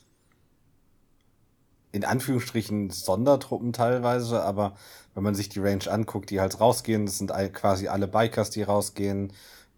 in 1.93 2.05
Anführungsstrichen 2.05 2.91
Sondertruppen 2.91 3.73
teilweise, 3.73 4.43
aber 4.43 4.77
wenn 5.15 5.23
man 5.23 5.35
sich 5.35 5.51
die 5.51 5.61
Range 5.61 5.87
anguckt, 5.91 6.31
die 6.31 6.41
halt 6.41 6.59
rausgehen, 6.59 7.05
das 7.07 7.19
sind 7.19 7.33
quasi 7.53 7.89
alle 7.89 8.09
Bikers, 8.09 8.51
die 8.51 8.63
rausgehen, 8.63 9.33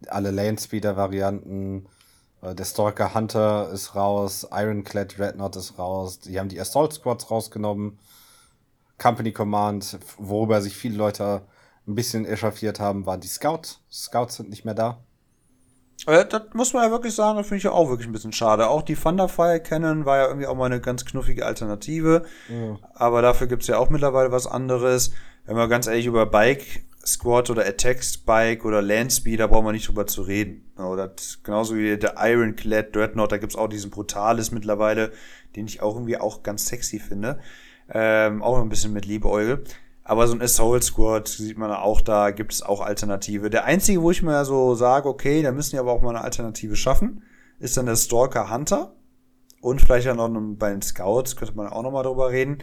alle 0.06 0.30
Lane-Speeder-Varianten, 0.30 1.86
äh, 2.42 2.54
der 2.54 2.64
Stalker 2.64 3.14
Hunter 3.14 3.70
ist 3.70 3.96
raus, 3.96 4.46
Ironclad 4.50 5.18
Dreadnought 5.18 5.56
ist 5.56 5.78
raus, 5.78 6.20
die 6.20 6.38
haben 6.38 6.48
die 6.48 6.60
Assault 6.60 6.92
Squads 6.92 7.30
rausgenommen, 7.30 7.98
Company 8.96 9.32
Command, 9.32 9.98
worüber 10.18 10.62
sich 10.62 10.76
viele 10.76 10.96
Leute 10.96 11.42
ein 11.86 11.96
bisschen 11.96 12.24
echauffiert 12.24 12.80
haben, 12.80 13.06
waren 13.06 13.20
die 13.20 13.28
Scouts. 13.28 13.80
Scouts 13.90 14.36
sind 14.36 14.50
nicht 14.50 14.64
mehr 14.64 14.74
da. 14.74 15.03
Äh, 16.06 16.26
das 16.26 16.42
muss 16.52 16.72
man 16.72 16.84
ja 16.84 16.90
wirklich 16.90 17.14
sagen, 17.14 17.38
das 17.38 17.46
finde 17.46 17.58
ich 17.58 17.64
ja 17.64 17.72
auch 17.72 17.88
wirklich 17.88 18.08
ein 18.08 18.12
bisschen 18.12 18.32
schade. 18.32 18.68
Auch 18.68 18.82
die 18.82 18.96
Thunderfire 18.96 19.60
Cannon 19.60 20.04
war 20.04 20.18
ja 20.18 20.26
irgendwie 20.28 20.46
auch 20.46 20.56
mal 20.56 20.66
eine 20.66 20.80
ganz 20.80 21.04
knuffige 21.04 21.46
Alternative. 21.46 22.24
Aber 22.94 23.22
dafür 23.22 23.46
gibt's 23.46 23.66
ja 23.66 23.78
auch 23.78 23.90
mittlerweile 23.90 24.32
was 24.32 24.46
anderes. 24.46 25.12
Wenn 25.46 25.56
wir 25.56 25.68
ganz 25.68 25.86
ehrlich 25.86 26.06
über 26.06 26.26
Bike 26.26 26.84
Squad 27.06 27.50
oder 27.50 27.66
Attacks 27.66 28.16
Bike 28.16 28.64
oder 28.64 28.80
Landspeed, 28.80 29.40
da 29.40 29.46
brauchen 29.46 29.66
wir 29.66 29.72
nicht 29.72 29.88
drüber 29.88 30.06
zu 30.06 30.22
reden. 30.22 30.70
Oder 30.78 31.08
das, 31.08 31.40
genauso 31.42 31.76
wie 31.76 31.96
der 31.96 32.14
Ironclad 32.18 32.94
Dreadnought, 32.94 33.32
da 33.32 33.36
gibt's 33.36 33.56
auch 33.56 33.68
diesen 33.68 33.90
Brutalis 33.90 34.50
mittlerweile, 34.50 35.12
den 35.56 35.66
ich 35.66 35.82
auch 35.82 35.94
irgendwie 35.94 36.18
auch 36.18 36.42
ganz 36.42 36.66
sexy 36.66 36.98
finde. 36.98 37.38
Ähm, 37.92 38.42
auch 38.42 38.60
ein 38.60 38.70
bisschen 38.70 38.92
mit 38.94 39.04
Liebäugel. 39.04 39.64
Aber 40.04 40.28
so 40.28 40.34
ein 40.34 40.42
Assault 40.42 40.84
Squad 40.84 41.28
sieht 41.28 41.56
man 41.56 41.72
auch 41.72 42.02
da, 42.02 42.30
gibt 42.30 42.52
es 42.52 42.62
auch 42.62 42.82
Alternative. 42.82 43.48
Der 43.48 43.64
einzige, 43.64 44.02
wo 44.02 44.10
ich 44.10 44.22
mir 44.22 44.44
so 44.44 44.74
sage, 44.74 45.08
okay, 45.08 45.42
da 45.42 45.50
müssen 45.50 45.70
die 45.70 45.78
aber 45.78 45.92
auch 45.92 46.02
mal 46.02 46.10
eine 46.10 46.20
Alternative 46.20 46.76
schaffen, 46.76 47.22
ist 47.58 47.76
dann 47.78 47.86
der 47.86 47.96
Stalker 47.96 48.52
Hunter. 48.52 48.94
Und 49.62 49.80
vielleicht 49.80 50.06
ja 50.06 50.14
noch 50.14 50.28
bei 50.58 50.70
den 50.70 50.82
Scouts, 50.82 51.36
könnte 51.36 51.56
man 51.56 51.68
auch 51.68 51.82
noch 51.82 51.90
mal 51.90 52.02
drüber 52.02 52.30
reden. 52.30 52.58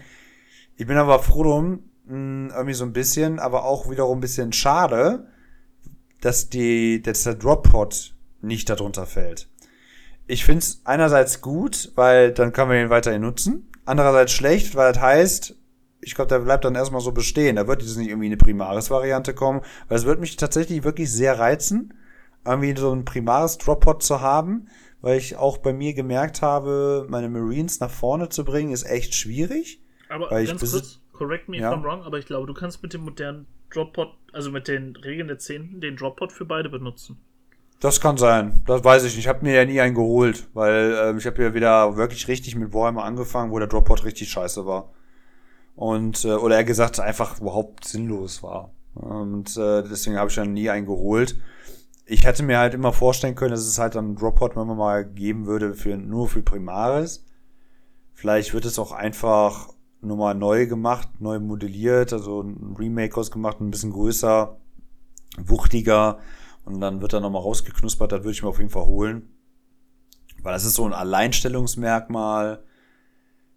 Ich 0.77 0.85
bin 0.85 0.97
aber 0.97 1.17
froh 1.17 1.41
drum, 1.41 1.83
mh, 2.05 2.53
irgendwie 2.53 2.75
so 2.75 2.85
ein 2.85 2.93
bisschen, 2.93 3.39
aber 3.39 3.65
auch 3.65 3.89
wiederum 3.89 4.19
ein 4.19 4.21
bisschen 4.21 4.53
schade, 4.53 5.25
dass 6.21 6.49
die, 6.49 7.01
dass 7.01 7.23
der 7.23 7.33
Drop-Pod 7.33 8.13
nicht 8.41 8.69
darunter 8.69 9.07
fällt. 9.07 9.49
Ich 10.27 10.45
finde 10.45 10.59
es 10.59 10.81
einerseits 10.85 11.41
gut, 11.41 11.91
weil 11.95 12.31
dann 12.31 12.53
kann 12.53 12.67
man 12.67 12.77
ihn 12.77 12.91
weiterhin 12.91 13.23
nutzen. 13.23 13.67
Andererseits 13.85 14.31
schlecht, 14.31 14.75
weil 14.75 14.93
das 14.93 15.01
heißt, 15.01 15.55
ich 16.01 16.15
glaube, 16.15 16.29
der 16.29 16.39
bleibt 16.39 16.65
dann 16.65 16.75
erstmal 16.75 17.01
so 17.01 17.11
bestehen. 17.11 17.55
Da 17.55 17.67
wird 17.67 17.81
jetzt 17.81 17.97
nicht 17.97 18.09
irgendwie 18.09 18.27
eine 18.27 18.37
Primaris-Variante 18.37 19.33
kommen, 19.33 19.61
weil 19.87 19.97
es 19.97 20.05
wird 20.05 20.19
mich 20.19 20.35
tatsächlich 20.35 20.83
wirklich 20.83 21.11
sehr 21.11 21.39
reizen, 21.39 21.93
irgendwie 22.45 22.75
so 22.75 22.91
ein 22.91 23.05
Primaris-Drop-Pod 23.05 24.03
zu 24.03 24.21
haben, 24.21 24.67
weil 25.01 25.17
ich 25.17 25.37
auch 25.37 25.57
bei 25.59 25.73
mir 25.73 25.93
gemerkt 25.93 26.41
habe, 26.41 27.05
meine 27.09 27.29
Marines 27.29 27.79
nach 27.79 27.91
vorne 27.91 28.29
zu 28.29 28.43
bringen, 28.43 28.71
ist 28.71 28.83
echt 28.83 29.15
schwierig. 29.15 29.81
Aber 30.09 30.29
ganz 30.29 30.59
kurz, 30.71 30.99
correct 31.13 31.49
me 31.49 31.57
Ja. 31.57 31.71
if 31.71 31.77
I'm 31.77 31.83
wrong, 31.83 32.01
aber 32.03 32.17
ich 32.19 32.25
glaube, 32.25 32.47
du 32.47 32.53
kannst 32.53 32.81
mit 32.83 32.93
dem 32.93 33.01
modernen 33.01 33.47
Droppod, 33.69 34.09
also 34.33 34.51
mit 34.51 34.67
den 34.67 34.95
Regeln 34.97 35.27
der 35.27 35.39
Zehnten, 35.39 35.81
den 35.81 35.95
Droppod 35.95 36.31
für 36.33 36.45
beide 36.45 36.69
benutzen. 36.69 37.17
Das 37.79 37.99
kann 37.99 38.17
sein. 38.17 38.61
Das 38.67 38.83
weiß 38.83 39.03
ich 39.05 39.15
nicht. 39.15 39.25
Ich 39.25 39.27
habe 39.27 39.43
mir 39.43 39.55
ja 39.55 39.65
nie 39.65 39.81
einen 39.81 39.95
geholt, 39.95 40.47
weil 40.53 40.95
ähm, 41.01 41.17
ich 41.17 41.25
habe 41.25 41.41
ja 41.41 41.53
wieder 41.55 41.97
wirklich 41.97 42.27
richtig 42.27 42.55
mit 42.55 42.73
Warhammer 42.73 43.03
angefangen, 43.03 43.51
wo 43.51 43.57
der 43.57 43.67
Droppod 43.67 44.03
richtig 44.05 44.29
scheiße 44.29 44.65
war. 44.67 44.91
Und, 45.75 46.25
äh, 46.25 46.33
oder 46.33 46.57
er 46.57 46.63
gesagt, 46.63 46.99
einfach 46.99 47.39
überhaupt 47.39 47.85
sinnlos 47.85 48.43
war. 48.43 48.73
Und 48.93 49.55
äh, 49.57 49.83
deswegen 49.83 50.17
habe 50.17 50.29
ich 50.29 50.35
dann 50.35 50.53
nie 50.53 50.69
einen 50.69 50.85
geholt. 50.85 51.39
Ich 52.05 52.25
hätte 52.25 52.43
mir 52.43 52.57
halt 52.57 52.73
immer 52.73 52.93
vorstellen 52.93 53.35
können, 53.35 53.51
dass 53.51 53.61
es 53.61 53.79
halt 53.79 53.95
dann 53.95 54.15
Droppod 54.15 54.55
wenn 54.55 54.67
man 54.67 54.77
mal 54.77 55.05
geben 55.05 55.45
würde 55.45 55.73
für 55.73 55.97
nur 55.97 56.27
für 56.27 56.41
Primaris. 56.41 57.25
Vielleicht 58.13 58.53
wird 58.53 58.65
es 58.65 58.77
auch 58.79 58.91
einfach 58.91 59.69
nur 60.01 60.17
mal 60.17 60.35
neu 60.35 60.67
gemacht, 60.67 61.09
neu 61.19 61.39
modelliert, 61.39 62.11
also 62.11 62.41
ein 62.41 62.75
Remake 62.77 63.15
ausgemacht, 63.15 63.61
ein 63.61 63.71
bisschen 63.71 63.91
größer, 63.91 64.57
wuchtiger 65.37 66.19
und 66.65 66.81
dann 66.81 67.01
wird 67.01 67.13
er 67.13 67.19
nochmal 67.19 67.41
rausgeknuspert, 67.41 68.11
das 68.11 68.19
würde 68.19 68.31
ich 68.31 68.43
mir 68.43 68.49
auf 68.49 68.59
jeden 68.59 68.69
Fall 68.69 68.85
holen. 68.85 69.29
Weil 70.41 70.53
das 70.53 70.65
ist 70.65 70.75
so 70.75 70.85
ein 70.85 70.93
Alleinstellungsmerkmal. 70.93 72.63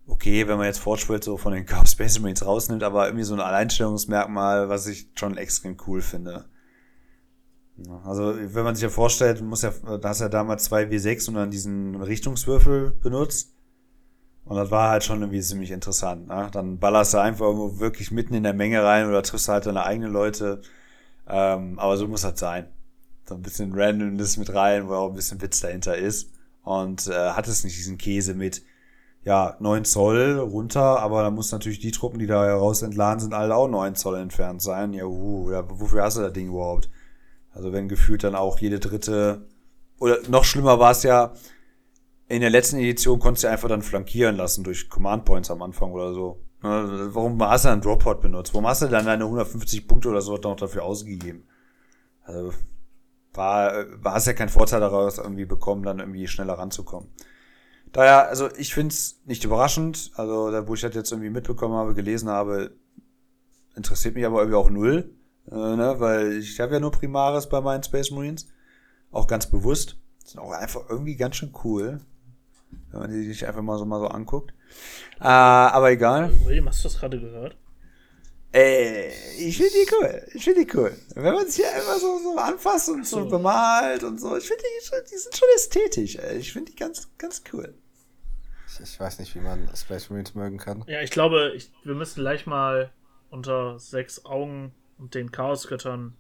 Okay, 0.07 0.47
wenn 0.47 0.59
man 0.59 0.67
jetzt 0.67 0.81
Forge 0.81 1.19
so 1.23 1.37
von 1.39 1.53
den 1.53 1.65
Chaos 1.65 1.93
Space 1.93 2.19
Marines 2.19 2.45
rausnimmt, 2.45 2.83
aber 2.83 3.07
irgendwie 3.07 3.25
so 3.25 3.35
ein 3.35 3.41
Alleinstellungsmerkmal, 3.41 4.69
was 4.69 4.87
ich 4.87 5.09
schon 5.15 5.39
extrem 5.39 5.77
cool 5.87 6.03
finde. 6.03 6.45
Also, 8.05 8.35
wenn 8.37 8.65
man 8.65 8.77
sich 8.77 8.83
ja 8.83 8.89
vorstellt, 8.89 9.43
muss 9.43 9.63
ja, 9.63 9.73
da 9.99 10.09
hast 10.11 10.21
ja 10.21 10.29
damals 10.29 10.65
zwei 10.65 10.85
W6 10.85 11.29
und 11.29 11.35
dann 11.35 11.51
diesen 11.51 12.01
Richtungswürfel 12.01 12.93
benutzt. 13.03 13.55
Und 14.45 14.57
das 14.57 14.71
war 14.71 14.91
halt 14.91 15.05
schon 15.05 15.21
irgendwie 15.23 15.41
ziemlich 15.41 15.71
interessant. 15.71 16.29
Ne? 16.29 16.49
Dann 16.53 16.79
ballerst 16.79 17.15
du 17.15 17.19
einfach 17.19 17.47
irgendwo 17.47 17.81
wirklich 17.81 18.11
mitten 18.11 18.35
in 18.35 18.43
der 18.43 18.53
Menge 18.53 18.83
rein 18.85 19.09
oder 19.09 19.23
triffst 19.23 19.49
halt 19.49 19.67
deine 19.67 19.85
eigenen 19.85 20.13
Leute. 20.13 20.61
Ähm, 21.27 21.79
aber 21.79 21.97
so 21.97 22.07
muss 22.07 22.23
das 22.23 22.39
sein. 22.39 22.69
So 23.27 23.35
ein 23.35 23.43
bisschen 23.43 23.73
Randomness 23.75 24.37
mit 24.37 24.55
rein, 24.55 24.87
wo 24.89 24.95
auch 24.95 25.09
ein 25.09 25.17
bisschen 25.17 25.41
Witz 25.41 25.61
dahinter 25.61 25.97
ist. 25.97 26.31
Und 26.63 27.07
äh, 27.07 27.31
hat 27.31 27.49
es 27.49 27.65
nicht 27.65 27.77
diesen 27.77 27.97
Käse 27.99 28.35
mit, 28.35 28.63
ja, 29.25 29.57
9 29.59 29.85
Zoll 29.85 30.39
runter, 30.39 31.01
aber 31.01 31.23
da 31.23 31.31
muss 31.31 31.51
natürlich 31.51 31.79
die 31.79 31.91
Truppen, 31.91 32.19
die 32.19 32.27
da 32.27 32.55
raus 32.55 32.83
entladen 32.83 33.21
sind, 33.21 33.33
alle 33.33 33.57
auch 33.57 33.69
9 33.69 33.95
Zoll 33.95 34.19
entfernt 34.19 34.61
sein. 34.61 34.93
Ja, 34.93 35.07
uh, 35.07 35.51
wofür 35.69 36.03
hast 36.03 36.19
du 36.19 36.21
das 36.21 36.33
Ding 36.33 36.49
überhaupt? 36.49 36.91
Also 37.53 37.73
wenn 37.73 37.89
gefühlt 37.89 38.25
dann 38.25 38.35
auch 38.35 38.59
jede 38.59 38.81
dritte, 38.81 39.47
oder 39.99 40.19
noch 40.29 40.45
schlimmer 40.45 40.79
war 40.79 40.91
es 40.91 41.05
ja, 41.05 41.33
in 42.29 42.41
der 42.41 42.51
letzten 42.51 42.79
Edition 42.79 43.19
konntest 43.19 43.45
du 43.45 43.49
einfach 43.49 43.69
dann 43.69 43.83
flankieren 43.83 44.37
lassen 44.37 44.65
durch 44.65 44.89
Command 44.89 45.25
Points 45.25 45.51
am 45.51 45.63
Anfang 45.63 45.93
oder 45.93 46.13
so. 46.13 46.43
Ne, 46.63 47.09
Warum 47.13 47.41
hast 47.43 47.65
du 47.65 47.69
dann 47.69 47.81
Droppod 47.81 48.21
benutzt? 48.21 48.53
Warum 48.55 48.67
hast 48.67 48.83
du 48.83 48.89
dann 48.89 49.07
deine 49.07 49.25
150 49.25 49.87
Punkte 49.87 50.09
oder 50.09 50.21
so 50.21 50.37
noch 50.37 50.57
dafür 50.57 50.85
ausgegeben? 50.85 51.47
Also, 52.23 52.53
war, 53.35 53.85
war 54.03 54.17
es 54.17 54.27
ja 54.27 54.33
kein 54.33 54.49
Vorteil 54.49 54.81
daraus 54.81 55.19
irgendwie 55.19 55.45
bekommen, 55.45 55.83
dann 55.83 55.99
irgendwie 55.99 56.27
schneller 56.27 56.55
ranzukommen. 56.55 57.09
Daher, 57.95 58.29
also 58.29 58.51
ich 58.57 58.75
find's 58.75 59.21
nicht 59.25 59.45
überraschend, 59.45 60.11
also 60.17 60.51
da, 60.51 60.67
wo 60.67 60.75
ich 60.75 60.81
das 60.81 60.97
jetzt 60.97 61.13
irgendwie 61.13 61.31
mitbekommen 61.31 61.75
habe, 61.75 61.95
gelesen 61.95 62.29
habe, 62.29 62.73
interessiert 63.77 64.17
mich 64.17 64.27
aber 64.27 64.41
irgendwie 64.41 64.57
auch 64.57 64.69
null, 64.69 65.15
äh, 65.49 65.55
ne, 65.55 65.95
weil 65.99 66.39
ich 66.39 66.59
habe 66.59 66.75
ja 66.75 66.81
nur 66.81 66.91
Primaris 66.91 67.49
bei 67.49 67.61
meinen 67.61 67.85
Space 67.85 68.11
Marines, 68.11 68.49
auch 69.13 69.29
ganz 69.29 69.49
bewusst, 69.49 69.97
sind 70.25 70.41
auch 70.41 70.51
einfach 70.51 70.91
irgendwie 70.91 71.15
ganz 71.15 71.37
schön 71.37 71.53
cool, 71.63 72.01
wenn 72.91 73.01
man 73.01 73.11
die 73.13 73.29
sich 73.29 73.47
einfach 73.47 73.63
mal 73.63 73.79
so 73.79 73.85
mal 73.85 74.01
so 74.01 74.09
anguckt. 74.09 74.53
Äh, 75.21 75.27
aber 75.29 75.93
egal. 75.93 76.33
William, 76.45 76.67
hast 76.67 76.83
du 76.83 76.89
das 76.89 76.99
gerade 76.99 77.21
gehört? 77.21 77.57
Ey, 78.51 79.13
ich 79.39 79.57
finde 79.57 79.71
die 79.73 79.95
cool. 79.95 80.23
Ich 80.35 80.43
finde 80.43 80.65
die 80.65 80.77
cool. 80.77 80.97
Wenn 81.15 81.33
man 81.33 81.47
sich 81.47 81.57
hier 81.57 81.73
einfach 81.73 81.99
so, 81.99 82.19
so 82.19 82.37
anfasst 82.39 82.89
und 82.89 83.07
so. 83.07 83.23
so. 83.23 83.29
bemalt 83.29 84.03
und 84.03 84.21
so, 84.21 84.37
ich 84.37 84.49
finde 84.49 84.65
die, 84.65 85.11
die 85.13 85.17
sind 85.17 85.37
schon 85.37 85.49
ästhetisch. 85.55 86.17
Ey. 86.17 86.39
Ich 86.39 86.53
finde 86.53 86.73
die 86.73 86.77
ganz, 86.77 87.09
ganz 87.19 87.43
cool. 87.53 87.73
Ich, 88.83 88.99
weiß 88.99 89.19
nicht, 89.19 89.35
wie 89.35 89.41
man 89.41 89.69
Space 89.75 90.11
Marines 90.11 90.35
mögen 90.35 90.59
kann. 90.59 90.85
Ja, 90.87 91.01
ich 91.01 91.11
glaube, 91.11 91.53
ich, 91.55 91.71
wir 91.85 91.95
müssen 91.95 92.21
gleich 92.21 92.47
mal 92.47 92.91
unter 93.31 93.79
sechs 93.79 94.25
Augen 94.25 94.73
und 94.99 95.15
den 95.15 95.33
Chaosgöttern 95.33 96.15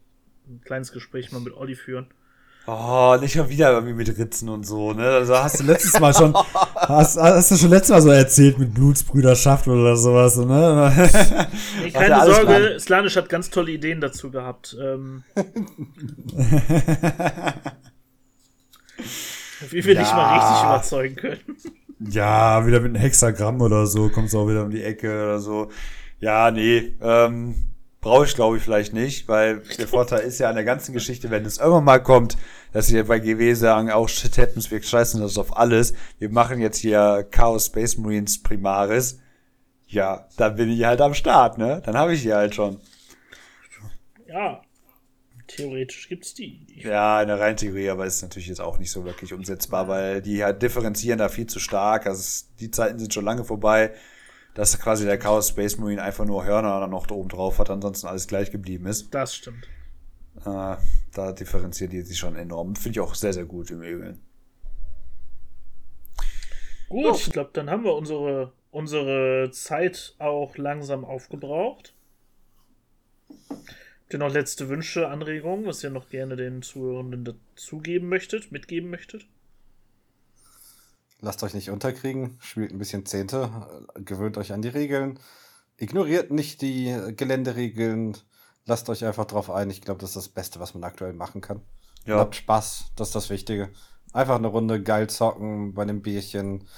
ein 0.47 0.61
kleines 0.65 0.93
Gespräch 0.93 1.33
mal 1.33 1.41
mit 1.41 1.55
Olli 1.55 1.75
führen. 1.75 2.09
Oh, 2.67 3.17
nicht 3.21 3.35
schon 3.35 3.51
wieder 3.51 3.73
irgendwie 3.73 3.93
mit 3.93 4.09
Ritzen 4.17 4.49
und 4.49 4.67
so, 4.67 4.95
ne? 4.95 5.07
Also 5.07 5.37
hast 5.37 5.61
du 5.61 5.65
letztes 5.65 6.01
Mal 6.01 6.15
schon, 6.15 6.35
hast, 6.75 7.19
hast 7.19 7.51
du 7.51 7.57
schon 7.57 7.69
letztes 7.69 7.91
Mal 7.91 8.01
so 8.01 8.09
erzählt 8.09 8.59
mit 8.59 8.73
Blutsbrüderschaft 8.73 9.69
oder 9.69 9.97
sowas, 9.97 10.39
ne? 10.39 10.91
Nee, 11.83 11.91
keine 11.91 12.25
Sorge, 12.25 12.47
dran. 12.47 12.81
Slanisch 12.81 13.17
hat 13.17 13.29
ganz 13.29 13.51
tolle 13.51 13.73
Ideen 13.73 14.01
dazu 14.01 14.31
gehabt. 14.31 14.75
Ähm, 14.81 15.25
wie 19.71 19.85
wir 19.85 19.95
dich 19.95 20.09
Ja. 20.09 20.15
mal 20.17 20.35
richtig 20.39 20.65
überzeugen 20.65 21.17
können. 21.17 21.41
Ja, 22.11 22.67
wieder 22.67 22.81
mit 22.81 22.91
einem 22.91 23.01
Hexagramm 23.01 23.62
oder 23.62 23.87
so, 23.87 24.11
kommst 24.11 24.35
du 24.35 24.41
auch 24.41 24.49
wieder 24.49 24.65
um 24.65 24.71
die 24.71 24.83
Ecke 24.83 25.09
oder 25.11 25.39
so. 25.39 25.71
Ja, 26.19 26.51
nee, 26.51 26.93
ähm, 27.01 27.55
brauche 28.03 28.27
ich 28.27 28.35
glaube 28.35 28.59
ich 28.59 28.62
vielleicht 28.62 28.93
nicht, 28.93 29.27
weil 29.29 29.62
der 29.79 29.89
Vorteil 29.89 30.21
ist 30.21 30.39
ja 30.39 30.51
an 30.51 30.57
der 30.57 30.65
ganzen 30.65 30.93
Geschichte, 30.93 31.31
wenn 31.31 31.47
es 31.47 31.57
irgendwann 31.59 31.85
mal 31.85 32.03
kommt, 32.03 32.37
dass 32.73 32.89
sie 32.89 33.03
bei 33.05 33.21
GW 33.21 33.55
sagen, 33.55 33.91
auch 33.91 34.09
shit 34.09 34.37
happens, 34.37 34.71
wir 34.71 34.83
scheißen 34.83 35.21
das 35.21 35.39
auf 35.39 35.57
alles. 35.57 35.95
Wir 36.19 36.29
machen 36.29 36.61
jetzt 36.61 36.79
hier 36.79 37.27
Chaos 37.31 37.67
Space 37.67 37.97
Marines 37.97 38.43
Primaris. 38.43 39.21
Ja, 39.87 40.27
dann 40.37 40.57
bin 40.57 40.69
ich 40.71 40.85
halt 40.85 41.01
am 41.01 41.15
Start, 41.15 41.57
ne? 41.57 41.81
Dann 41.87 41.97
habe 41.97 42.12
ich 42.12 42.23
die 42.23 42.35
halt 42.35 42.55
schon. 42.55 42.81
Ja, 44.27 44.61
theoretisch 45.57 46.09
gibt's 46.09 46.35
die. 46.35 46.67
Ich, 46.69 46.85
Ja, 46.85 47.21
in 47.23 47.29
der 47.29 47.41
reinen 47.41 47.57
Theorie, 47.57 47.89
aber 47.91 48.07
ist 48.07 48.23
natürlich 48.23 48.49
jetzt 48.49 48.61
auch 48.61 48.79
nicht 48.79 48.91
so 48.91 49.05
wirklich 49.05 49.33
umsetzbar, 49.33 49.89
weil 49.89 50.23
die 50.23 50.45
halt 50.45 50.63
differenzieren 50.63 51.19
da 51.19 51.29
viel 51.29 51.47
zu 51.47 51.59
stark. 51.59 52.07
Also 52.07 52.21
es, 52.21 52.55
die 52.61 52.71
Zeiten 52.71 52.99
sind 52.99 53.13
schon 53.15 53.25
lange 53.25 53.45
vorbei, 53.45 53.95
dass 54.55 54.79
quasi 54.79 55.05
der 55.05 55.19
Chaos 55.19 55.49
Space 55.49 55.79
Marine 55.79 56.03
einfach 56.03 56.25
nur 56.25 56.45
Hörner 56.45 56.87
noch 56.87 57.07
da 57.07 57.15
oben 57.15 57.29
drauf 57.29 57.59
hat, 57.59 57.71
ansonsten 57.71 58.07
alles 58.07 58.27
gleich 58.27 58.51
geblieben 58.51 58.87
ist. 58.87 59.13
Das 59.15 59.35
stimmt. 59.35 59.69
Äh, 60.45 60.77
da 61.13 61.33
differenziert 61.33 61.93
die 61.93 62.03
sich 62.03 62.19
schon 62.19 62.37
enorm. 62.37 62.77
Finde 62.77 62.99
ich 62.99 63.01
auch 63.01 63.15
sehr, 63.15 63.33
sehr 63.33 63.45
gut 63.45 63.71
im 63.71 63.83
Übrigen. 63.83 64.21
Gut, 66.89 67.17
ich 67.17 67.33
glaube, 67.33 67.51
dann 67.53 67.71
haben 67.71 67.85
wir 67.85 67.95
unsere, 67.95 68.53
unsere 68.71 69.51
Zeit 69.53 70.15
auch 70.19 70.57
langsam 70.57 71.05
aufgebraucht. 71.05 71.95
Ihr 74.15 74.19
noch 74.21 74.33
letzte 74.33 74.69
Wünsche, 74.69 75.09
Anregungen, 75.09 75.67
was 75.67 75.83
ihr 75.83 75.91
noch 75.91 76.09
gerne 76.09 76.37
den 76.37 76.62
Zuhörenden 76.62 77.25
dazugeben 77.25 78.09
möchtet, 78.09 78.53
mitgeben 78.53 78.89
möchtet? 78.89 79.27
Lasst 81.21 81.43
euch 81.43 81.53
nicht 81.53 81.71
unterkriegen, 81.71 82.37
spielt 82.39 82.71
ein 82.71 82.79
bisschen 82.79 83.07
Zehnte, 83.07 83.51
gewöhnt 83.97 84.39
euch 84.39 84.53
an 84.53 84.62
die 84.62 84.69
Regeln, 84.69 85.19
ignoriert 85.79 86.31
nicht 86.31 86.62
die 86.62 86.97
Geländeregeln, 87.17 88.17
lasst 88.67 88.89
euch 88.89 89.05
einfach 89.05 89.25
drauf 89.25 89.51
ein. 89.51 89.69
Ich 89.71 89.81
glaube, 89.81 90.01
das 90.01 90.11
ist 90.11 90.17
das 90.17 90.29
Beste, 90.29 90.61
was 90.61 90.75
man 90.75 90.85
aktuell 90.85 91.12
machen 91.12 91.41
kann. 91.41 91.61
Ja. 92.07 92.19
Habt 92.19 92.37
Spaß, 92.37 92.93
das 92.95 93.09
ist 93.09 93.17
das 93.17 93.31
Wichtige. 93.31 93.71
Einfach 94.12 94.37
eine 94.37 94.47
Runde 94.47 94.81
geil 94.81 95.11
zocken 95.11 95.75
bei 95.75 95.83
einem 95.83 96.03
Bierchen, 96.03 96.69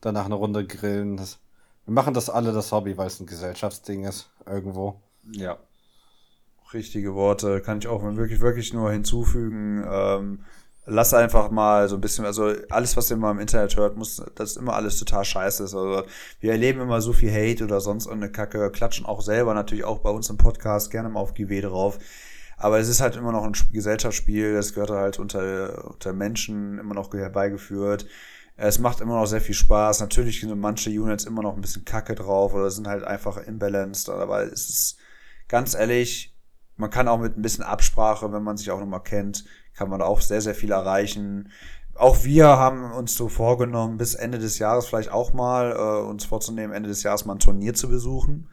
danach 0.00 0.24
eine 0.24 0.36
Runde 0.36 0.66
grillen. 0.66 1.18
Das, 1.18 1.38
wir 1.84 1.92
machen 1.92 2.14
das 2.14 2.30
alle 2.30 2.54
das 2.54 2.72
Hobby, 2.72 2.96
weil 2.96 3.08
es 3.08 3.20
ein 3.20 3.26
Gesellschaftsding 3.26 4.04
ist, 4.04 4.30
irgendwo. 4.46 5.02
Ja. 5.30 5.58
Richtige 6.74 7.14
Worte 7.14 7.60
kann 7.60 7.78
ich 7.78 7.88
auch 7.88 8.02
wirklich, 8.02 8.40
wirklich 8.40 8.72
nur 8.74 8.90
hinzufügen. 8.92 9.84
Ähm, 9.90 10.44
lass 10.86 11.14
einfach 11.14 11.50
mal 11.50 11.88
so 11.88 11.96
ein 11.96 12.00
bisschen, 12.00 12.24
also 12.24 12.52
alles, 12.70 12.96
was 12.96 13.10
ihr 13.10 13.16
mal 13.16 13.30
im 13.30 13.38
Internet 13.38 13.76
hört, 13.76 13.96
muss, 13.96 14.22
das 14.34 14.50
ist 14.50 14.56
immer 14.56 14.74
alles 14.74 14.98
total 14.98 15.24
scheiße 15.24 15.64
ist. 15.64 15.74
Also 15.74 16.04
wir 16.40 16.52
erleben 16.52 16.80
immer 16.80 17.00
so 17.00 17.12
viel 17.12 17.32
Hate 17.32 17.64
oder 17.64 17.80
sonst 17.80 18.06
irgendeine 18.06 18.32
Kacke, 18.32 18.70
klatschen 18.70 19.06
auch 19.06 19.20
selber 19.20 19.54
natürlich 19.54 19.84
auch 19.84 20.00
bei 20.00 20.10
uns 20.10 20.30
im 20.30 20.36
Podcast 20.36 20.90
gerne 20.90 21.08
mal 21.08 21.20
auf 21.20 21.34
GW 21.34 21.60
drauf. 21.60 21.98
Aber 22.56 22.78
es 22.78 22.88
ist 22.88 23.00
halt 23.00 23.16
immer 23.16 23.32
noch 23.32 23.44
ein 23.44 23.54
Sp- 23.54 23.72
Gesellschaftsspiel, 23.72 24.54
das 24.54 24.74
gehört 24.74 24.90
halt 24.90 25.18
unter, 25.18 25.86
unter 25.90 26.12
Menschen 26.12 26.78
immer 26.78 26.94
noch 26.94 27.12
herbeigeführt. 27.12 28.06
Es 28.56 28.80
macht 28.80 29.00
immer 29.00 29.14
noch 29.20 29.26
sehr 29.26 29.40
viel 29.40 29.54
Spaß. 29.54 30.00
Natürlich 30.00 30.40
sind 30.40 30.58
manche 30.58 30.90
Units 30.90 31.24
immer 31.24 31.42
noch 31.42 31.54
ein 31.54 31.60
bisschen 31.60 31.84
kacke 31.84 32.16
drauf 32.16 32.54
oder 32.54 32.70
sind 32.70 32.88
halt 32.88 33.04
einfach 33.04 33.36
imbalanced, 33.36 34.08
aber 34.10 34.42
es 34.42 34.68
ist 34.68 34.96
ganz 35.46 35.74
ehrlich, 35.74 36.34
man 36.78 36.90
kann 36.90 37.08
auch 37.08 37.18
mit 37.18 37.36
ein 37.36 37.42
bisschen 37.42 37.64
Absprache, 37.64 38.32
wenn 38.32 38.42
man 38.42 38.56
sich 38.56 38.70
auch 38.70 38.78
nochmal 38.78 39.02
kennt, 39.02 39.44
kann 39.74 39.90
man 39.90 40.00
auch 40.00 40.20
sehr, 40.20 40.40
sehr 40.40 40.54
viel 40.54 40.70
erreichen. 40.70 41.50
Auch 41.94 42.24
wir 42.24 42.46
haben 42.46 42.92
uns 42.92 43.16
so 43.16 43.28
vorgenommen, 43.28 43.98
bis 43.98 44.14
Ende 44.14 44.38
des 44.38 44.58
Jahres 44.60 44.86
vielleicht 44.86 45.10
auch 45.10 45.32
mal 45.32 45.72
äh, 45.72 46.08
uns 46.08 46.24
vorzunehmen, 46.24 46.72
Ende 46.72 46.88
des 46.88 47.02
Jahres 47.02 47.24
mal 47.24 47.34
ein 47.34 47.40
Turnier 47.40 47.74
zu 47.74 47.88
besuchen. 47.88 48.48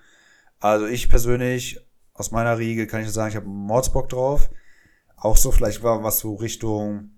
Also 0.60 0.88
ich 0.88 1.08
persönlich, 1.08 1.80
aus 2.14 2.32
meiner 2.32 2.58
Riege 2.58 2.88
kann 2.88 3.02
ich 3.02 3.12
sagen, 3.12 3.30
ich 3.30 3.36
habe 3.36 3.48
Mordsbock 3.48 4.10
drauf. 4.10 4.50
Auch 5.16 5.38
so 5.38 5.52
vielleicht 5.52 5.84
war 5.84 6.04
was 6.04 6.20
so 6.20 6.34
Richtung 6.36 7.12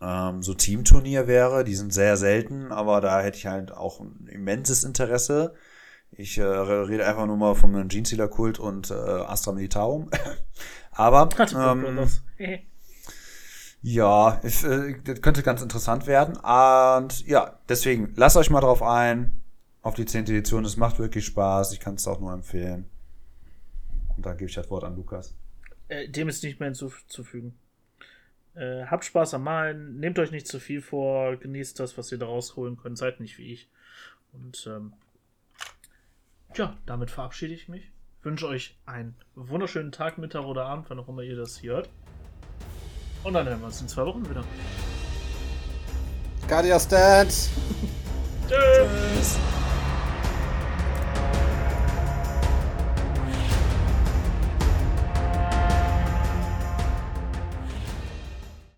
ähm, 0.00 0.42
so 0.42 0.54
Teamturnier 0.54 1.26
wäre. 1.26 1.64
Die 1.64 1.74
sind 1.74 1.92
sehr 1.92 2.16
selten, 2.16 2.70
aber 2.70 3.00
da 3.00 3.20
hätte 3.20 3.38
ich 3.38 3.46
halt 3.46 3.72
auch 3.72 4.00
ein 4.00 4.28
immenses 4.30 4.84
Interesse. 4.84 5.54
Ich 6.12 6.38
äh, 6.38 6.42
rede 6.44 7.06
einfach 7.06 7.26
nur 7.26 7.36
mal 7.36 7.54
vom 7.54 7.88
Gene 7.88 8.06
Stealer 8.06 8.28
Kult 8.28 8.58
und 8.58 8.90
äh, 8.90 8.94
Astra 8.94 9.52
Militarum. 9.52 10.10
aber 10.92 11.28
ähm, 11.54 12.08
ja, 13.82 14.40
ich, 14.42 14.64
äh, 14.64 14.96
das 15.04 15.20
könnte 15.20 15.42
ganz 15.42 15.62
interessant 15.62 16.06
werden. 16.06 16.36
Und 16.36 17.26
ja, 17.26 17.58
deswegen 17.68 18.14
lasst 18.16 18.36
euch 18.36 18.50
mal 18.50 18.60
drauf 18.60 18.82
ein 18.82 19.42
auf 19.82 19.94
die 19.94 20.06
10. 20.06 20.22
Edition. 20.24 20.64
Es 20.64 20.76
macht 20.76 20.98
wirklich 20.98 21.26
Spaß. 21.26 21.72
Ich 21.72 21.80
kann 21.80 21.94
es 21.94 22.08
auch 22.08 22.18
nur 22.18 22.32
empfehlen. 22.32 22.88
Und 24.16 24.24
dann 24.24 24.36
gebe 24.36 24.48
ich 24.48 24.56
das 24.56 24.70
Wort 24.70 24.84
an 24.84 24.96
Lukas. 24.96 25.34
Äh, 25.88 26.08
dem 26.08 26.28
ist 26.28 26.42
nicht 26.42 26.58
mehr 26.58 26.68
hinzuzufügen. 26.68 27.58
Äh, 28.54 28.86
habt 28.86 29.04
Spaß 29.04 29.34
am 29.34 29.44
Malen, 29.44 30.00
nehmt 30.00 30.18
euch 30.18 30.30
nicht 30.30 30.48
zu 30.48 30.58
viel 30.58 30.80
vor, 30.80 31.36
genießt 31.36 31.78
das, 31.78 31.98
was 31.98 32.10
ihr 32.10 32.18
da 32.18 32.26
rausholen 32.26 32.78
könnt, 32.78 32.96
seid 32.96 33.20
nicht 33.20 33.36
wie 33.38 33.52
ich. 33.52 33.68
Und 34.32 34.66
ähm, 34.66 34.94
ja, 36.58 36.76
damit 36.86 37.10
verabschiede 37.10 37.54
ich 37.54 37.68
mich. 37.68 37.90
Wünsche 38.22 38.48
euch 38.48 38.76
einen 38.86 39.14
wunderschönen 39.34 39.92
Tag, 39.92 40.18
Mittag 40.18 40.44
oder 40.44 40.66
Abend, 40.66 40.90
wann 40.90 40.98
auch 40.98 41.08
immer 41.08 41.22
ihr 41.22 41.36
das 41.36 41.62
hört. 41.62 41.88
Und 43.22 43.34
dann 43.34 43.46
hören 43.46 43.60
wir 43.60 43.66
uns 43.66 43.80
in 43.80 43.88
zwei 43.88 44.04
Wochen 44.04 44.28
wieder. 44.28 44.44
Guardia 46.48 46.78
Stance! 46.78 47.50
Tschüss! 48.48 49.38